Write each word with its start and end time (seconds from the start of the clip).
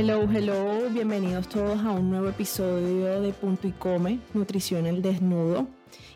Hello, 0.00 0.28
hello, 0.32 0.88
bienvenidos 0.90 1.48
todos 1.48 1.80
a 1.80 1.90
un 1.90 2.10
nuevo 2.10 2.28
episodio 2.28 3.20
de 3.20 3.32
Punto 3.32 3.66
y 3.66 3.72
Come, 3.72 4.20
Nutrición 4.32 4.86
el 4.86 5.02
Desnudo. 5.02 5.66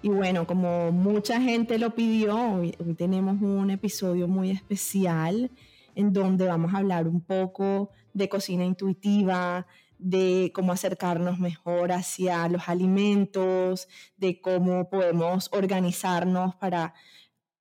Y 0.02 0.08
bueno, 0.08 0.46
como 0.46 0.92
mucha 0.92 1.40
gente 1.40 1.80
lo 1.80 1.92
pidió, 1.92 2.36
hoy, 2.36 2.76
tenemos 2.96 3.42
un 3.42 3.72
episodio 3.72 4.28
muy 4.28 4.52
especial 4.52 5.50
en 5.96 6.12
donde 6.12 6.46
vamos 6.46 6.72
a 6.72 6.78
hablar 6.78 7.08
un 7.08 7.22
poco 7.22 7.90
de 8.14 8.28
cocina 8.28 8.64
intuitiva, 8.64 9.66
de 9.98 10.52
cómo 10.54 10.70
acercarnos 10.70 11.40
mejor 11.40 11.90
hacia 11.90 12.48
los 12.48 12.68
alimentos, 12.68 13.88
de 14.16 14.40
cómo 14.40 14.90
podemos 14.90 15.48
organizarnos 15.52 16.54
para 16.54 16.94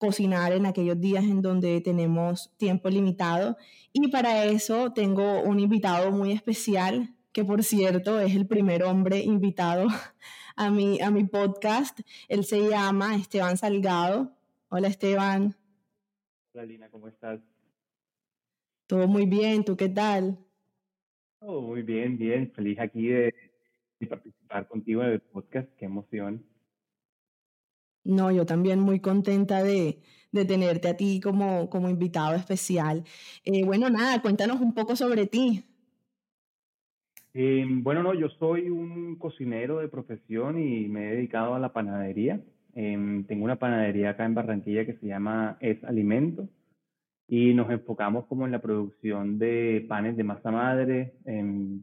cocinar 0.02 0.52
en 0.52 0.66
aquellos 0.66 1.00
días 1.00 1.23
en 1.23 1.44
donde 1.44 1.80
tenemos 1.80 2.52
tiempo 2.58 2.90
limitado. 2.90 3.55
Y 3.94 4.08
para 4.08 4.46
eso 4.46 4.94
tengo 4.94 5.44
un 5.44 5.59
invitado 5.59 6.12
muy 6.12 6.31
especial, 6.31 7.14
que 7.31 7.45
por 7.45 7.64
cierto 7.64 8.20
es 8.20 8.36
el 8.36 8.48
primer 8.48 8.84
hombre 8.84 9.20
invitado 9.20 9.88
a 10.56 10.72
mi, 10.72 11.00
a 11.02 11.12
mi 11.12 11.25
podcast. 11.25 12.00
Él 12.30 12.44
se 12.45 12.67
llama 12.67 13.16
Esteban 13.16 13.58
Salgado. 13.58 14.36
Hola 14.70 14.88
Esteban. 14.88 15.56
Hola 16.56 16.66
Lina, 16.66 16.90
¿cómo 16.90 17.08
estás? 17.08 17.40
Todo 18.88 19.08
muy 19.08 19.28
bien, 19.28 19.64
¿tú 19.64 19.78
qué 19.78 19.88
tal? 19.88 20.40
Todo 21.40 21.62
muy 21.62 21.84
bien, 21.84 22.18
bien. 22.18 22.52
Feliz 22.52 22.80
aquí 22.80 23.08
de, 23.08 23.36
de 24.00 24.08
participar 24.08 24.68
contigo 24.68 25.03
en 25.03 25.12
el 25.12 25.22
podcast. 25.22 25.70
Qué 25.78 25.86
emoción. 25.86 26.44
No, 28.03 28.31
yo 28.31 28.45
también 28.45 28.80
muy 28.80 28.99
contenta 28.99 29.63
de, 29.63 29.99
tenerte 30.31 30.89
a 30.89 30.97
ti 30.97 31.19
como, 31.21 31.69
como 31.69 31.89
invitado 31.89 32.35
especial. 32.35 33.03
Eh, 33.45 33.63
bueno, 33.63 33.89
nada, 33.89 34.21
cuéntanos 34.21 34.59
un 34.61 34.73
poco 34.73 34.95
sobre 34.95 35.27
ti. 35.27 35.63
Eh, 37.33 37.66
bueno, 37.67 38.03
no, 38.03 38.13
yo 38.13 38.29
soy 38.29 38.69
un 38.69 39.16
cocinero 39.17 39.79
de 39.79 39.88
profesión 39.88 40.59
y 40.59 40.88
me 40.88 41.09
he 41.09 41.16
dedicado 41.16 41.53
a 41.53 41.59
la 41.59 41.72
panadería. 41.72 42.41
Em, 42.73 43.23
tengo 43.25 43.45
una 43.45 43.57
panadería 43.57 44.11
acá 44.11 44.25
en 44.25 44.35
Barranquilla 44.35 44.85
que 44.85 44.97
se 44.97 45.07
llama 45.07 45.57
Es 45.59 45.83
Alimento 45.83 46.49
y 47.27 47.53
nos 47.53 47.69
enfocamos 47.69 48.25
como 48.25 48.45
en 48.45 48.52
la 48.52 48.61
producción 48.61 49.39
de 49.39 49.85
panes 49.88 50.17
de 50.17 50.23
masa 50.23 50.52
madre, 50.52 51.13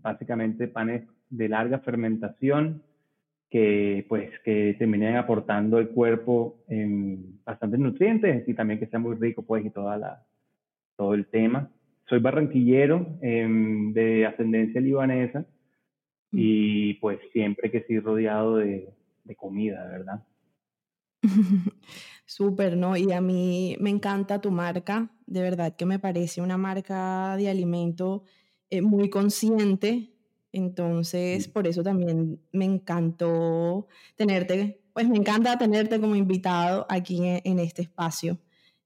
básicamente 0.02 0.68
panes 0.68 1.04
de 1.30 1.48
larga 1.48 1.78
fermentación 1.78 2.82
que 3.50 4.04
pues 4.08 4.30
que 4.44 4.74
terminen 4.78 5.16
aportando 5.16 5.78
al 5.78 5.88
cuerpo 5.88 6.64
bastantes 7.44 7.80
nutrientes 7.80 8.46
y 8.48 8.54
también 8.54 8.78
que 8.78 8.86
sea 8.86 8.98
muy 8.98 9.16
rico 9.16 9.42
pues 9.42 9.64
y 9.64 9.70
toda 9.70 9.96
la, 9.96 10.26
todo 10.96 11.14
el 11.14 11.26
tema. 11.26 11.70
Soy 12.08 12.20
barranquillero 12.20 13.18
em, 13.20 13.92
de 13.92 14.26
ascendencia 14.26 14.80
libanesa 14.80 15.46
y 16.30 16.94
pues 16.94 17.18
siempre 17.32 17.70
que 17.70 17.78
estoy 17.78 18.00
rodeado 18.00 18.56
de, 18.56 18.92
de 19.24 19.36
comida, 19.36 19.86
¿verdad? 19.86 20.24
Súper, 22.26 22.76
¿no? 22.76 22.96
Y 22.96 23.12
a 23.12 23.20
mí 23.20 23.76
me 23.80 23.90
encanta 23.90 24.40
tu 24.40 24.50
marca, 24.50 25.10
de 25.26 25.40
verdad 25.40 25.76
que 25.76 25.86
me 25.86 25.98
parece 25.98 26.40
una 26.40 26.58
marca 26.58 27.36
de 27.36 27.48
alimento 27.48 28.24
eh, 28.70 28.82
muy 28.82 29.08
consciente, 29.08 30.12
entonces, 30.52 31.48
por 31.48 31.66
eso 31.66 31.82
también 31.82 32.40
me 32.52 32.64
encantó 32.64 33.86
tenerte, 34.16 34.80
pues 34.92 35.08
me 35.08 35.16
encanta 35.16 35.58
tenerte 35.58 36.00
como 36.00 36.16
invitado 36.16 36.86
aquí 36.88 37.20
en, 37.22 37.58
este 37.58 37.82
espacio 37.82 38.38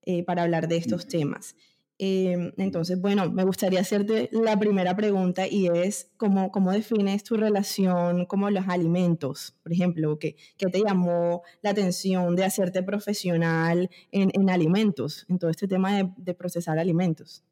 eh, 0.03 0.25
para 0.25 0.43
hablar 0.43 0.69
de 0.69 0.77
estos 0.77 1.06
temas. 1.06 1.55
Em, 1.99 2.53
entonces, 2.56 3.01
bueno, 3.01 3.31
me 3.31 3.45
gustaría 3.45 3.81
hacerte 3.81 4.28
la 4.33 4.59
primera 4.59 4.97
pregunta 4.97 5.47
y 5.47 5.69
es 5.69 6.11
cómo, 6.17 6.51
cómo 6.51 6.72
defines 6.72 7.22
tu 7.22 7.37
relación 7.37 8.27
con 8.27 8.53
los 8.53 8.67
alimentos, 8.67 9.55
por 9.62 9.72
ejemplo, 9.72 10.19
¿qué, 10.19 10.34
¿qué, 10.56 10.67
te 10.67 10.83
llamó 10.83 11.43
la 11.61 11.71
atención 11.71 12.34
de 12.34 12.45
hacerte 12.45 12.83
profesional 12.83 13.89
en, 14.11 14.31
en 14.34 14.51
alimentos, 14.51 15.27
en 15.28 15.39
todo 15.39 15.51
este 15.51 15.69
tema 15.69 15.97
de, 15.97 16.11
de 16.17 16.34
procesar 16.34 16.78
alimentos? 16.81 17.45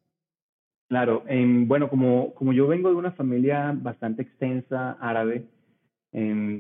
Claro, 0.91 1.23
bueno, 1.69 1.89
como, 1.89 2.35
como 2.35 2.53
yo 2.53 2.67
vengo 2.67 2.89
de 2.91 2.97
una 2.97 3.13
familia 3.13 3.73
bastante 3.77 4.23
extensa 4.23 4.97
árabe, 5.01 5.45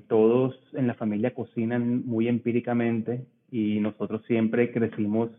todos 0.06 0.54
en 0.74 0.86
la 0.86 0.94
familia 0.94 1.34
cocinan 1.34 2.06
muy 2.06 2.28
empíricamente 2.28 3.26
y 3.50 3.80
nosotros 3.80 4.22
siempre 4.28 4.70
crecimos 4.70 5.30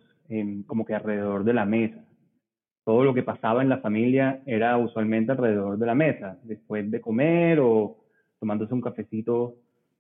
como 0.68 0.84
que 0.84 0.94
alrededor 0.94 1.46
de 1.46 1.54
la 1.54 1.66
mesa. 1.66 2.04
Todo 2.86 3.06
lo 3.06 3.14
que 3.14 3.24
pasaba 3.24 3.62
en 3.62 3.70
la 3.70 3.80
familia 3.80 4.42
era 4.46 4.78
usualmente 4.78 5.34
alrededor 5.34 5.78
de 5.78 5.86
la 5.86 5.96
mesa, 5.96 6.40
después 6.44 6.92
de 6.92 7.02
comer 7.02 7.60
o 7.62 7.98
tomándose 8.40 8.74
un 8.74 8.82
cafecito 8.82 9.56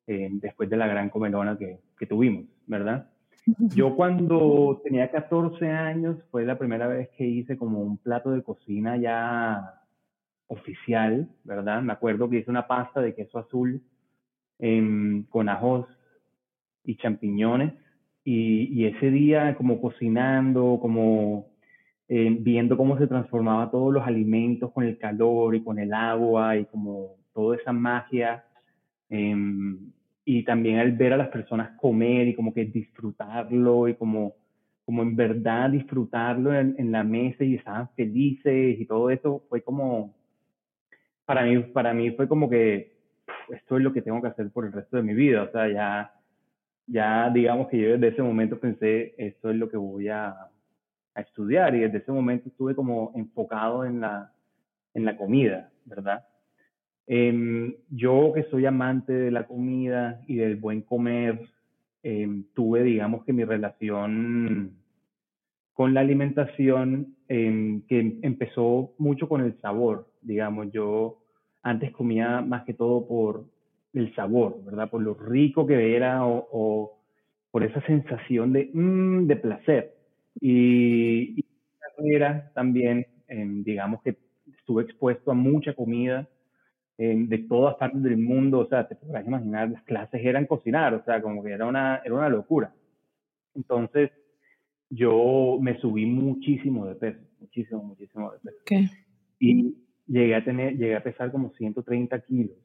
después 0.07 0.69
de 0.69 0.77
la 0.77 0.87
gran 0.87 1.09
comelona 1.09 1.57
que 1.57 2.07
tuvimos, 2.07 2.45
¿verdad? 2.67 3.10
Yo 3.45 3.95
cuando 3.95 4.81
tenía 4.83 5.11
14 5.11 5.69
años 5.69 6.17
fue 6.31 6.45
la 6.45 6.57
primera 6.57 6.87
vez 6.87 7.09
que 7.17 7.25
hice 7.25 7.57
como 7.57 7.79
un 7.79 7.97
plato 7.97 8.31
de 8.31 8.43
cocina 8.43 8.97
ya 8.97 9.81
oficial, 10.47 11.29
¿verdad? 11.43 11.81
Me 11.81 11.93
acuerdo 11.93 12.29
que 12.29 12.39
hice 12.39 12.51
una 12.51 12.67
pasta 12.67 13.01
de 13.01 13.15
queso 13.15 13.39
azul 13.39 13.81
con 15.29 15.49
ajos 15.49 15.87
y 16.83 16.95
champiñones 16.97 17.73
y, 18.23 18.85
ese 18.85 19.09
día 19.09 19.55
como 19.55 19.81
cocinando, 19.81 20.77
como 20.81 21.47
eh, 22.07 22.35
viendo 22.39 22.77
cómo 22.77 22.97
se 22.97 23.07
transformaba 23.07 23.71
todos 23.71 23.93
los 23.93 24.05
alimentos 24.05 24.71
con 24.71 24.83
el 24.83 24.97
calor 24.97 25.55
y 25.55 25.63
con 25.63 25.79
el 25.79 25.93
agua 25.93 26.57
y 26.57 26.65
como 26.65 27.15
toda 27.33 27.55
esa 27.55 27.71
magia. 27.73 28.45
Em, 29.09 29.91
y 30.23 30.43
también 30.43 30.79
al 30.79 30.91
ver 30.93 31.13
a 31.13 31.17
las 31.17 31.29
personas 31.29 31.77
comer 31.77 32.27
y 32.27 32.35
como 32.35 32.53
que 32.53 32.65
disfrutarlo 32.65 33.87
y 33.87 33.95
como, 33.95 34.35
como 34.85 35.01
en 35.01 35.15
verdad 35.15 35.69
disfrutarlo 35.69 36.53
en, 36.53 36.75
en 36.77 36.91
la 36.91 37.03
mesa 37.03 37.43
y 37.43 37.55
estaban 37.55 37.89
felices 37.95 38.79
y 38.79 38.85
todo 38.85 39.09
eso 39.09 39.43
fue 39.49 39.61
como, 39.61 40.15
para 41.25 41.43
mí, 41.43 41.59
para 41.59 41.93
mí 41.93 42.11
fue 42.11 42.27
como 42.27 42.49
que 42.49 42.91
esto 43.49 43.77
es 43.77 43.83
lo 43.83 43.93
que 43.93 44.01
tengo 44.01 44.21
que 44.21 44.27
hacer 44.27 44.51
por 44.51 44.65
el 44.65 44.71
resto 44.71 44.97
de 44.97 45.03
mi 45.03 45.13
vida, 45.13 45.43
o 45.43 45.51
sea, 45.51 45.67
ya, 45.69 46.13
ya 46.87 47.29
digamos 47.29 47.67
que 47.67 47.79
yo 47.79 47.91
desde 47.91 48.09
ese 48.09 48.21
momento 48.21 48.59
pensé, 48.59 49.15
esto 49.17 49.49
es 49.49 49.55
lo 49.55 49.69
que 49.69 49.77
voy 49.77 50.07
a, 50.09 50.29
a 51.15 51.21
estudiar 51.21 51.75
y 51.75 51.79
desde 51.79 51.99
ese 51.99 52.11
momento 52.11 52.49
estuve 52.49 52.75
como 52.75 53.11
enfocado 53.15 53.85
en 53.85 54.01
la, 54.01 54.31
en 54.93 55.05
la 55.05 55.17
comida, 55.17 55.71
¿verdad? 55.85 56.25
Em, 57.13 57.75
yo 57.89 58.31
que 58.33 58.43
soy 58.43 58.65
amante 58.65 59.11
de 59.11 59.31
la 59.31 59.45
comida 59.45 60.21
y 60.27 60.37
del 60.37 60.55
buen 60.55 60.81
comer, 60.81 61.41
em, 62.03 62.45
tuve, 62.53 62.83
digamos 62.83 63.25
que 63.25 63.33
mi 63.33 63.43
relación 63.43 64.77
con 65.73 65.93
la 65.93 65.99
alimentación 65.99 67.17
em, 67.27 67.81
que 67.87 68.17
empezó 68.21 68.93
mucho 68.97 69.27
con 69.27 69.41
el 69.41 69.59
sabor, 69.59 70.07
digamos, 70.21 70.71
yo 70.71 71.17
antes 71.63 71.91
comía 71.91 72.39
más 72.39 72.63
que 72.63 72.73
todo 72.73 73.05
por 73.05 73.43
el 73.93 74.15
sabor, 74.15 74.63
¿verdad? 74.63 74.89
Por 74.89 75.01
lo 75.01 75.13
rico 75.13 75.67
que 75.67 75.97
era 75.97 76.25
o, 76.25 76.97
por 77.51 77.63
esa 77.65 77.81
sensación 77.87 78.53
de, 78.53 78.69
mm, 78.73 79.27
de 79.27 79.35
placer. 79.35 79.95
Y, 80.39 81.41
y 81.41 81.45
carrera 81.79 82.51
también, 82.55 83.05
digamos 83.65 84.01
que 84.01 84.15
estuve 84.59 84.83
expuesto 84.83 85.31
a 85.31 85.33
mucha 85.33 85.73
comida, 85.73 86.25
de 86.97 87.45
todas 87.49 87.75
partes 87.75 88.03
del 88.03 88.17
mundo, 88.17 88.59
o 88.59 88.67
sea, 88.67 88.87
te 88.87 88.95
podrás 88.95 89.25
imaginar, 89.25 89.71
las 89.71 89.83
clases 89.83 90.23
eran 90.23 90.45
cocinar, 90.45 90.93
o 90.93 91.03
sea, 91.03 91.21
como 91.21 91.43
que 91.43 91.51
era 91.51 91.65
una, 91.65 92.01
era 92.05 92.13
una 92.13 92.29
locura. 92.29 92.73
Entonces, 93.55 94.11
yo 94.89 95.57
me 95.61 95.79
subí 95.79 96.05
muchísimo 96.05 96.85
de 96.85 96.95
peso, 96.95 97.19
muchísimo, 97.39 97.83
muchísimo 97.83 98.31
de 98.31 98.39
peso. 98.39 98.93
Y 99.39 99.75
llegué 100.05 100.35
a 100.35 100.43
tener, 100.43 100.77
llegué 100.77 100.95
a 100.95 101.03
pesar 101.03 101.31
como 101.31 101.51
130 101.53 102.19
kilos. 102.21 102.57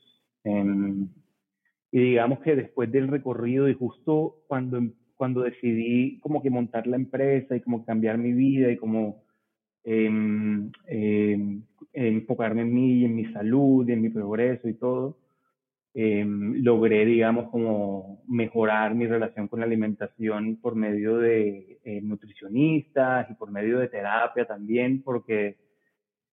y 0.44 1.98
digamos 1.98 2.40
que 2.40 2.56
después 2.56 2.90
del 2.92 3.08
recorrido 3.08 3.68
y 3.68 3.74
justo 3.74 4.42
cuando, 4.48 4.80
cuando 5.16 5.42
decidí 5.42 6.18
como 6.20 6.42
que 6.42 6.50
montar 6.50 6.86
la 6.86 6.96
empresa 6.96 7.56
y 7.56 7.60
como 7.60 7.84
cambiar 7.86 8.18
mi 8.18 8.32
vida 8.32 8.70
y 8.70 8.76
como 8.76 9.24
enfocarme 11.92 12.62
en 12.62 12.74
mí 12.74 13.00
y 13.00 13.04
en 13.04 13.14
mi 13.14 13.26
salud 13.32 13.88
en 13.88 14.02
mi 14.02 14.08
progreso 14.10 14.68
y 14.68 14.74
todo, 14.74 15.16
Em, 15.98 16.62
logré, 16.62 17.06
digamos, 17.06 17.48
como 17.48 18.22
mejorar 18.28 18.94
mi 18.94 19.06
relación 19.06 19.48
con 19.48 19.60
la 19.60 19.64
alimentación 19.66 20.56
por 20.60 20.74
medio 20.74 21.16
de 21.16 21.78
eh, 21.84 22.02
nutricionistas 22.02 23.30
y 23.30 23.34
por 23.34 23.50
medio 23.50 23.78
de 23.78 23.88
terapia 23.88 24.44
también, 24.44 25.02
porque 25.02 25.56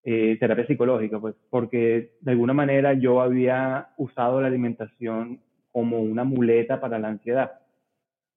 eh, 0.03 0.35
terapia 0.37 0.67
psicológica, 0.67 1.17
pues, 1.21 1.35
porque 1.49 2.17
de 2.19 2.31
alguna 2.31 2.51
manera 2.51 2.91
yo 2.91 3.21
había 3.21 3.87
usado 3.95 4.41
la 4.41 4.47
alimentación 4.47 5.39
como 5.71 6.01
una 6.01 6.25
muleta 6.25 6.81
para 6.81 6.99
la 6.99 7.07
ansiedad. 7.07 7.53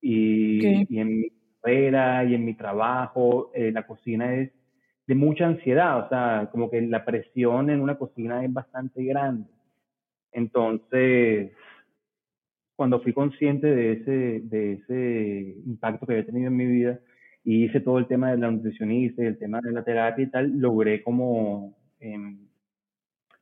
Y, 0.00 0.94
y 0.94 1.00
en 1.00 1.22
mi 1.22 1.30
carrera 1.60 2.24
y 2.24 2.36
en 2.36 2.44
mi 2.44 2.54
trabajo, 2.54 3.50
eh, 3.52 3.72
la 3.72 3.84
cocina 3.84 4.32
es 4.36 4.52
de 5.06 5.14
mucha 5.14 5.46
ansiedad, 5.46 6.04
o 6.04 6.08
sea, 6.08 6.48
como 6.50 6.70
que 6.70 6.80
la 6.82 7.04
presión 7.04 7.70
en 7.70 7.80
una 7.80 7.96
cocina 7.96 8.44
es 8.44 8.52
bastante 8.52 9.04
grande. 9.04 9.48
Entonces, 10.32 11.52
cuando 12.74 13.00
fui 13.00 13.12
consciente 13.12 13.68
de 13.68 13.92
ese, 13.92 14.40
de 14.40 14.72
ese 14.74 15.60
impacto 15.64 16.06
que 16.06 16.12
había 16.12 16.26
tenido 16.26 16.48
en 16.48 16.56
mi 16.56 16.66
vida 16.66 17.00
y 17.44 17.64
hice 17.64 17.80
todo 17.80 17.98
el 17.98 18.06
tema 18.06 18.32
de 18.32 18.38
la 18.38 18.50
nutricionista 18.50 19.22
y 19.22 19.26
el 19.26 19.38
tema 19.38 19.60
de 19.60 19.72
la 19.72 19.84
terapia 19.84 20.24
y 20.24 20.30
tal, 20.30 20.58
logré 20.58 21.02
como 21.02 21.76
em, 22.00 22.38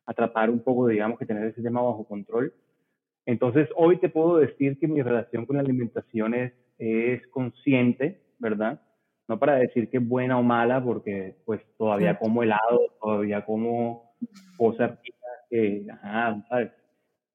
atrapar 0.06 0.50
un 0.50 0.60
poco, 0.62 0.86
digamos, 0.88 1.18
que 1.18 1.26
tener 1.26 1.46
ese 1.46 1.62
tema 1.62 1.80
bajo 1.82 2.06
control. 2.06 2.52
Entonces, 3.26 3.68
hoy 3.74 3.96
te 3.98 4.10
puedo 4.10 4.36
decir 4.36 4.78
que 4.78 4.86
mi 4.86 5.00
relación 5.00 5.46
con 5.46 5.56
la 5.56 5.62
alimentación 5.62 6.34
es, 6.34 6.52
es 6.78 7.26
consciente, 7.28 8.20
¿verdad? 8.38 8.80
No 9.26 9.38
para 9.38 9.56
decir 9.56 9.88
que 9.88 9.96
es 9.98 10.06
buena 10.08 10.38
o 10.38 10.42
mala, 10.42 10.82
porque 10.84 11.36
pues 11.44 11.60
todavía 11.78 12.18
como 12.18 12.42
helado, 12.42 12.80
todavía 13.00 13.44
como 13.44 14.14
cosas 14.56 14.98
que, 15.50 15.86
ajá, 15.90 16.44
¿sabes? 16.48 16.72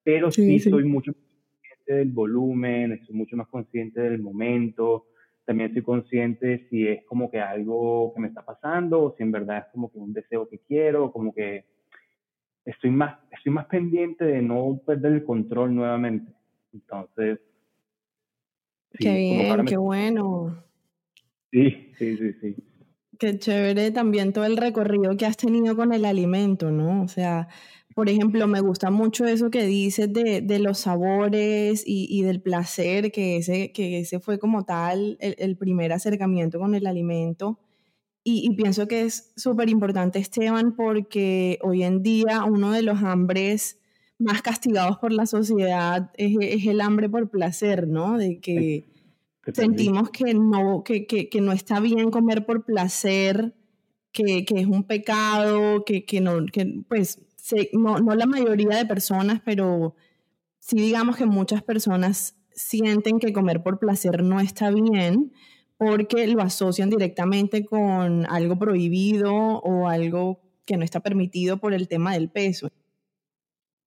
pero 0.03 0.31
sí, 0.31 0.59
soy 0.59 0.85
mucho 0.85 1.11
más 1.11 1.21
consciente 1.21 1.93
del 1.93 2.11
volumen, 2.11 2.93
estoy 2.93 3.15
mucho 3.15 3.37
más 3.37 3.47
consciente 3.47 4.01
del 4.01 4.21
momento, 4.21 5.05
también 5.45 5.73
soy 5.73 5.81
consciente 5.81 6.67
si 6.69 6.87
es 6.87 7.03
como 7.05 7.29
que 7.29 7.39
algo 7.39 8.13
que 8.13 8.21
me 8.21 8.27
está 8.27 8.45
pasando 8.45 9.03
o 9.03 9.15
si 9.15 9.23
en 9.23 9.31
verdad 9.31 9.59
es 9.59 9.65
como 9.71 9.91
que 9.91 9.97
un 9.97 10.13
deseo 10.13 10.47
que 10.47 10.59
quiero, 10.59 11.11
como 11.11 11.33
que 11.33 11.65
estoy 12.65 12.91
más, 12.91 13.19
estoy 13.31 13.51
más 13.51 13.65
pendiente 13.65 14.25
de 14.25 14.41
no 14.41 14.79
perder 14.85 15.13
el 15.13 15.23
control 15.23 15.73
nuevamente. 15.73 16.31
Entonces... 16.73 17.39
qué 18.91 19.15
bien, 19.15 19.65
qué 19.65 19.77
bueno. 19.77 20.63
Sí, 21.51 21.91
sí, 21.97 22.17
sí, 22.17 22.33
sí. 22.41 22.55
Qué 23.17 23.37
chévere 23.37 23.91
también 23.91 24.31
todo 24.31 24.45
el 24.45 24.55
recorrido 24.55 25.17
que 25.17 25.25
has 25.25 25.35
tenido 25.35 25.75
con 25.75 25.93
el 25.93 26.05
alimento, 26.05 26.71
¿no? 26.71 27.01
O 27.03 27.07
sea, 27.07 27.49
por 27.95 28.07
ejemplo, 28.09 28.47
me 28.47 28.61
gusta 28.61 28.91
mucho 28.91 29.25
eso 29.25 29.49
que 29.49 29.65
dices 29.65 30.13
de, 30.13 30.41
de 30.41 30.59
los 30.59 30.79
sabores 30.79 31.83
y, 31.85 32.07
y, 32.09 32.23
del 32.23 32.41
placer, 32.41 33.11
que 33.11 33.37
ese, 33.37 33.71
que 33.73 33.99
ese 33.99 34.19
fue 34.21 34.39
como 34.39 34.63
tal 34.63 35.17
el, 35.19 35.35
el 35.37 35.57
primer 35.57 35.91
acercamiento 35.91 36.59
con 36.59 36.75
el 36.75 36.87
alimento. 36.87 37.59
Y, 38.23 38.47
y 38.47 38.55
pienso 38.55 38.87
que 38.87 39.01
es 39.01 39.33
súper 39.35 39.69
importante, 39.69 40.19
Esteban, 40.19 40.75
porque 40.75 41.59
hoy 41.61 41.83
en 41.83 42.03
día 42.03 42.45
uno 42.45 42.71
de 42.71 42.83
los 42.83 43.01
hambres 43.03 43.79
más 44.19 44.41
castigados 44.41 44.97
por 44.99 45.11
la 45.11 45.25
sociedad 45.25 46.11
es, 46.15 46.35
es 46.41 46.67
el 46.67 46.81
hambre 46.81 47.09
por 47.09 47.29
placer, 47.29 47.87
¿no? 47.87 48.17
De 48.17 48.39
que 48.39 48.85
sentimos 49.53 50.09
que 50.09 50.33
no, 50.33 50.83
que, 50.83 51.05
que, 51.05 51.41
no 51.41 51.51
está 51.51 51.79
bien 51.79 52.11
comer 52.11 52.45
por 52.45 52.65
placer, 52.65 53.55
que, 54.11 54.45
que 54.45 54.61
es 54.61 54.67
un 54.67 54.83
pecado, 54.83 55.83
que, 55.85 56.05
que 56.05 56.21
no, 56.21 56.45
que 56.51 56.83
pues 56.87 57.19
no, 57.73 57.99
no 57.99 58.15
la 58.15 58.25
mayoría 58.25 58.77
de 58.77 58.85
personas, 58.85 59.41
pero 59.43 59.95
sí 60.59 60.77
digamos 60.77 61.15
que 61.15 61.25
muchas 61.25 61.63
personas 61.63 62.35
sienten 62.51 63.19
que 63.19 63.33
comer 63.33 63.63
por 63.63 63.79
placer 63.79 64.23
no 64.23 64.39
está 64.39 64.69
bien 64.71 65.31
porque 65.77 66.27
lo 66.27 66.41
asocian 66.41 66.89
directamente 66.89 67.65
con 67.65 68.25
algo 68.25 68.59
prohibido 68.59 69.33
o 69.33 69.87
algo 69.87 70.41
que 70.65 70.75
no 70.75 70.83
está 70.83 70.99
permitido 70.99 71.57
por 71.57 71.73
el 71.73 71.87
tema 71.87 72.13
del 72.13 72.29
peso. 72.29 72.69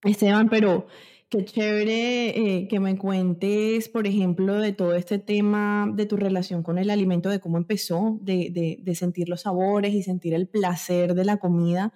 Esteban, 0.03 0.49
pero 0.49 0.87
qué 1.33 1.45
chévere 1.45 2.29
eh, 2.57 2.67
que 2.67 2.79
me 2.79 2.97
cuentes, 2.97 3.89
por 3.89 4.05
ejemplo, 4.07 4.59
de 4.59 4.71
todo 4.71 4.93
este 4.95 5.17
tema 5.17 5.89
de 5.91 6.05
tu 6.05 6.15
relación 6.15 6.61
con 6.61 6.77
el 6.77 6.89
alimento, 6.91 7.29
de 7.29 7.39
cómo 7.39 7.57
empezó, 7.57 8.19
de, 8.21 8.49
de, 8.51 8.77
de 8.81 8.95
sentir 8.95 9.29
los 9.29 9.41
sabores 9.41 9.93
y 9.93 10.03
sentir 10.03 10.35
el 10.35 10.47
placer 10.47 11.15
de 11.15 11.25
la 11.25 11.37
comida 11.37 11.93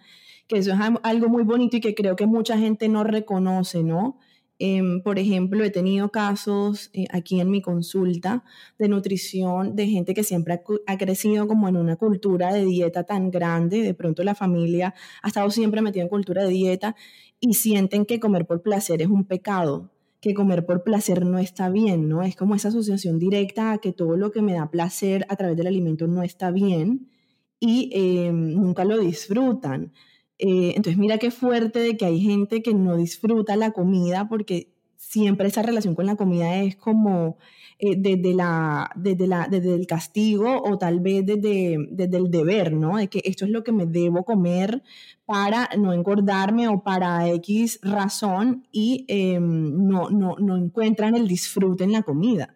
que 0.47 0.57
eso 0.57 0.71
es 0.73 0.79
algo 1.03 1.29
muy 1.29 1.43
bonito 1.43 1.77
y 1.77 1.81
que 1.81 1.93
creo 1.93 2.15
que 2.15 2.25
mucha 2.25 2.57
gente 2.57 2.87
no 2.87 3.03
reconoce, 3.03 3.83
¿no? 3.83 4.17
Em, 4.59 5.01
por 5.03 5.19
ejemplo, 5.19 5.63
he 5.63 5.69
tenido 5.69 6.09
casos 6.09 6.89
eh, 6.93 7.05
aquí 7.11 7.39
en 7.39 7.51
mi 7.51 7.61
consulta 7.61 8.43
de 8.79 8.87
nutrición 8.87 9.75
de 9.75 9.87
gente 9.87 10.15
que 10.15 10.23
siempre 10.23 10.61
ha, 10.87 10.97
crecido 10.97 11.47
como 11.47 11.67
en 11.69 11.77
una 11.77 11.95
cultura 11.95 12.51
de 12.51 12.65
dieta 12.65 13.03
tan 13.03 13.29
grande, 13.29 13.81
de 13.81 13.93
pronto 13.93 14.23
la 14.23 14.33
familia 14.33 14.95
ha 15.21 15.27
estado 15.27 15.51
siempre 15.51 15.81
metida 15.81 16.03
en 16.03 16.09
cultura 16.09 16.43
de 16.43 16.49
dieta 16.49 16.95
y 17.39 17.53
sienten 17.53 18.05
que 18.05 18.19
comer 18.19 18.47
por 18.47 18.63
placer 18.63 19.01
es 19.03 19.09
un 19.09 19.25
pecado, 19.25 19.91
que 20.21 20.33
comer 20.33 20.65
por 20.65 20.83
placer 20.83 21.23
no 21.25 21.37
está 21.37 21.69
bien, 21.69 22.09
¿no? 22.09 22.23
Es 22.23 22.35
como 22.35 22.55
esa 22.55 22.69
asociación 22.69 23.19
directa 23.19 23.73
a 23.73 23.77
que 23.77 23.93
todo 23.93 24.17
lo 24.17 24.31
que 24.31 24.41
me 24.41 24.53
da 24.53 24.71
placer 24.71 25.25
a 25.29 25.35
través 25.35 25.55
del 25.55 25.67
alimento 25.67 26.07
no 26.07 26.23
está 26.23 26.49
bien 26.49 27.11
y 27.59 27.91
eh, 27.93 28.31
nunca 28.31 28.85
lo 28.85 28.97
disfrutan. 28.97 29.93
Eh, 30.39 30.73
entonces 30.75 30.97
mira 30.97 31.17
qué 31.17 31.31
fuerte 31.31 31.79
de 31.79 31.97
que 31.97 32.05
hay 32.05 32.19
gente 32.19 32.61
que 32.61 32.73
no 32.73 32.95
disfruta 32.95 33.55
la 33.55 33.71
comida 33.71 34.27
porque 34.29 34.71
siempre 34.97 35.47
esa 35.47 35.63
relación 35.63 35.95
con 35.95 36.05
la 36.05 36.15
comida 36.15 36.61
es 36.61 36.75
como 36.75 37.37
eh, 37.79 37.95
desde, 37.97 38.33
la, 38.33 38.91
desde, 38.95 39.27
la, 39.27 39.47
desde 39.49 39.75
el 39.75 39.87
castigo 39.87 40.61
o 40.63 40.77
tal 40.77 40.99
vez 40.99 41.25
desde, 41.25 41.77
desde 41.91 42.17
el 42.17 42.29
deber, 42.29 42.73
¿no? 42.73 42.97
De 42.97 43.07
que 43.07 43.21
esto 43.23 43.45
es 43.45 43.51
lo 43.51 43.63
que 43.63 43.71
me 43.71 43.85
debo 43.85 44.23
comer 44.23 44.83
para 45.25 45.69
no 45.77 45.93
engordarme 45.93 46.67
o 46.67 46.81
para 46.83 47.27
X 47.29 47.79
razón 47.83 48.67
y 48.71 49.05
eh, 49.07 49.39
no, 49.39 50.09
no, 50.09 50.35
no 50.39 50.57
encuentran 50.57 51.15
el 51.15 51.27
disfrute 51.27 51.83
en 51.83 51.91
la 51.91 52.03
comida. 52.03 52.55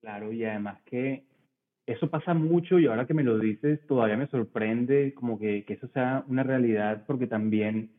Claro, 0.00 0.32
y 0.32 0.44
además 0.44 0.80
que 0.84 1.24
eso 1.90 2.08
pasa 2.08 2.34
mucho 2.34 2.78
y 2.78 2.86
ahora 2.86 3.06
que 3.06 3.14
me 3.14 3.24
lo 3.24 3.38
dices 3.38 3.80
todavía 3.86 4.16
me 4.16 4.28
sorprende 4.28 5.12
como 5.14 5.38
que, 5.38 5.64
que 5.64 5.74
eso 5.74 5.88
sea 5.88 6.24
una 6.28 6.42
realidad 6.42 7.04
porque 7.06 7.26
también 7.26 7.90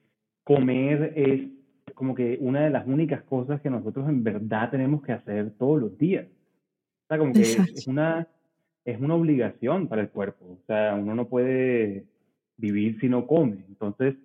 comer 0.43 1.13
es 1.15 1.49
como 1.93 2.15
que 2.15 2.37
una 2.39 2.61
de 2.61 2.69
las 2.69 2.87
únicas 2.87 3.21
cosas 3.23 3.59
que 3.61 3.69
nosotros 3.69 4.07
en 4.07 4.23
verdad 4.23 4.71
tenemos 4.71 5.03
que 5.03 5.11
hacer 5.11 5.51
todos 5.57 5.81
los 5.81 5.97
días. 5.97 6.25
O 6.25 7.07
sea, 7.07 7.17
como 7.17 7.33
que 7.33 7.41
es, 7.41 7.87
una, 7.87 8.27
es 8.85 8.99
una 8.99 9.15
obligación 9.15 9.87
para 9.87 10.01
el 10.01 10.09
cuerpo. 10.09 10.45
O 10.45 10.65
sea, 10.65 10.95
uno 10.95 11.13
no 11.13 11.27
puede 11.27 12.05
vivir 12.57 12.99
si 12.99 13.09
no 13.09 13.27
come. 13.27 13.65
Entonces, 13.67 14.15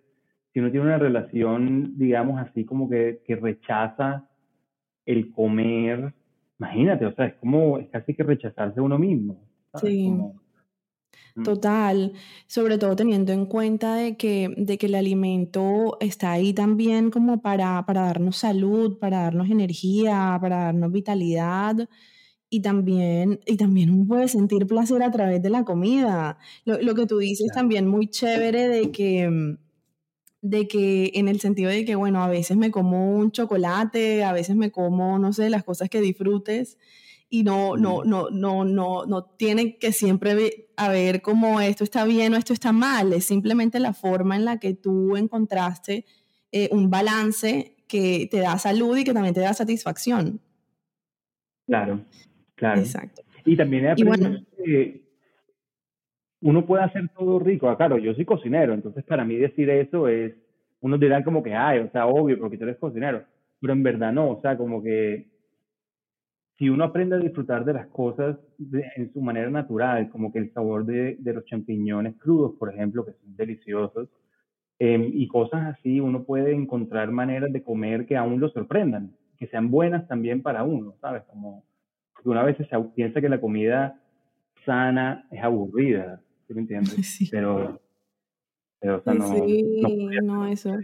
si 0.53 0.61
uno 0.61 0.71
tiene 0.71 0.87
una 0.87 0.99
relación, 0.99 1.99
digamos 1.99 2.41
así, 2.41 2.65
como 2.65 2.89
que, 2.89 3.21
que 3.27 3.37
rechaza 3.37 4.29
el 5.05 5.33
comer, 5.33 6.15
imagínate, 6.59 7.07
o 7.07 7.15
sea, 7.15 7.27
es 7.27 7.35
como, 7.35 7.79
es 7.79 7.89
casi 7.89 8.15
que 8.15 8.23
rechazarse 8.23 8.81
a 8.81 8.83
uno 8.83 8.99
mismo. 8.99 9.46
Sí. 9.81 10.11
Mm. 11.35 11.43
Total, 11.45 12.13
sobre 12.47 12.79
todo 12.79 12.97
teniendo 12.97 13.33
en 13.33 13.45
cuenta 13.47 13.95
de 13.95 14.17
que, 14.17 14.55
de 14.57 14.79
que 14.79 14.87
el 14.87 14.95
alimento 14.95 15.99
está 16.01 16.33
ahí 16.33 16.55
también 16.55 17.11
como 17.11 17.43
para, 17.43 17.85
para 17.87 18.03
darnos 18.07 18.39
salud, 18.39 18.99
para 18.99 19.23
darnos 19.25 19.51
energía, 19.51 20.39
para 20.41 20.57
darnos 20.65 20.91
vitalidad 20.93 21.89
y 22.51 22.63
también, 22.63 23.41
y 23.47 23.57
también 23.59 23.91
uno 23.91 24.07
puede 24.07 24.29
sentir 24.29 24.67
placer 24.67 25.03
a 25.03 25.11
través 25.11 25.43
de 25.43 25.51
la 25.51 25.65
comida. 25.65 26.39
Lo, 26.65 26.81
lo 26.83 26.95
que 26.95 27.07
tú 27.07 27.19
dices 27.19 27.51
también 27.55 27.87
muy 27.89 28.09
chévere 28.09 28.69
de 28.69 28.91
que, 28.93 29.57
de 30.43 30.69
que 30.69 31.13
en 31.15 31.29
el 31.29 31.41
sentido 31.41 31.71
de 31.71 31.85
que, 31.85 31.97
bueno, 31.97 32.23
a 32.23 32.29
veces 32.29 32.57
me 32.57 32.71
como 32.71 33.17
un 33.17 33.33
chocolate, 33.33 34.25
a 34.25 34.33
veces 34.33 34.57
me 34.57 34.71
como, 34.71 35.19
no 35.19 35.33
sé, 35.33 35.51
las 35.51 35.65
cosas 35.65 35.89
que 35.91 36.01
disfrutes 36.01 36.79
y 37.29 37.43
no, 37.43 37.77
no, 37.77 38.05
no, 38.05 38.31
no, 38.31 38.65
no, 38.65 39.05
no 39.05 39.25
tiene 39.25 39.79
que 39.79 39.93
siempre 39.93 40.69
a 40.77 40.89
ver 40.89 41.23
cómo 41.23 41.61
esto 41.61 41.85
está 41.85 42.05
bien 42.05 42.35
o 42.35 42.37
esto 42.37 42.53
está 42.53 42.73
mal, 42.73 43.13
es 43.13 43.25
simplemente 43.25 43.81
la 43.81 43.93
forma 43.93 44.37
en 44.37 44.45
la 44.45 44.59
que 44.59 44.75
tú 44.75 45.17
encontraste 45.17 46.05
eh, 46.53 46.69
un 46.71 46.91
balance 46.91 47.77
que 47.89 48.29
te 48.31 48.39
da 48.39 48.59
salud 48.59 48.97
y 48.97 49.05
que 49.05 49.13
también 49.13 49.35
te 49.35 49.41
da 49.41 49.55
satisfacción. 49.55 50.41
Claro, 51.67 52.01
claro. 52.55 52.81
Exacto. 52.81 53.23
Y 53.45 53.57
también 53.57 53.87
he 53.87 54.05
bueno, 54.05 54.39
que 54.57 55.03
uno 56.43 56.65
puede 56.65 56.85
hacer 56.85 57.09
todo 57.17 57.39
rico. 57.39 57.69
Ah, 57.69 57.77
claro, 57.77 57.99
yo 57.99 58.15
soy 58.15 58.25
cocinero, 58.25 58.75
entonces 58.75 59.05
para 59.05 59.25
mí 59.25 59.37
decir 59.37 59.69
eso 59.71 60.09
es, 60.09 60.35
unos 60.81 61.01
dirán 61.01 61.25
como 61.25 61.43
que, 61.43 61.55
ay, 61.55 61.81
o 61.81 61.91
sea, 61.91 62.07
obvio, 62.07 62.39
porque 62.39 62.59
tú 62.59 62.65
eres 62.65 62.77
cocinero, 62.77 63.25
pero 63.61 63.73
en 63.73 63.83
verdad 63.83 64.13
no, 64.13 64.31
o 64.31 64.41
sea, 64.41 64.57
como 64.57 64.83
que 64.83 65.36
si 66.59 66.69
uno 66.69 66.85
aprende 66.85 67.17
a 67.17 67.19
disfrutar 67.19 67.65
de 67.65 67.75
las 67.75 67.87
cosas 67.89 68.37
de, 68.59 68.85
en 68.97 69.13
su 69.13 69.21
manera 69.21 69.51
natural, 69.51 70.09
como 70.11 70.33
que 70.33 70.39
el 70.39 70.53
sabor 70.53 70.85
de, 70.87 71.17
de, 71.19 71.35
los 71.35 71.45
champiñones 71.45 72.17
crudos, 72.17 72.55
por 72.59 72.73
ejemplo, 72.73 73.05
que 73.05 73.13
son 73.13 73.37
deliciosos, 73.37 74.09
Em, 74.79 75.11
y 75.15 75.27
cosas 75.27 75.75
así, 75.75 76.01
uno 76.01 76.25
puede 76.25 76.53
encontrar 76.53 77.11
maneras 77.11 77.51
de 77.51 77.63
comer 77.63 78.05
que 78.05 78.17
aún 78.17 78.41
lo 78.41 78.51
sorprendan, 78.51 79.11
que 79.39 79.47
sean 79.47 79.71
buenas 79.71 80.07
también 80.07 80.43
para 80.43 80.65
uno, 80.65 80.95
¿sabes? 81.01 81.23
Como, 81.25 81.65
porque 82.13 82.29
una 82.29 82.43
vez 82.43 82.59
se 82.59 82.67
piensa 82.95 83.23
que 83.23 83.31
la 83.31 83.41
comida 83.41 83.99
sana 84.67 85.27
es 85.31 85.43
aburrida, 85.43 86.21
¿sí 86.47 86.55
me 86.55 86.61
entiendes? 86.63 86.95
Sí. 87.07 87.29
Pero, 87.31 87.81
pero 88.79 88.99
o 88.99 89.01
sea, 89.01 89.15
no, 89.15 89.29
Sí, 89.47 89.81
no 89.81 90.23
no, 90.23 90.47
eso, 90.47 90.77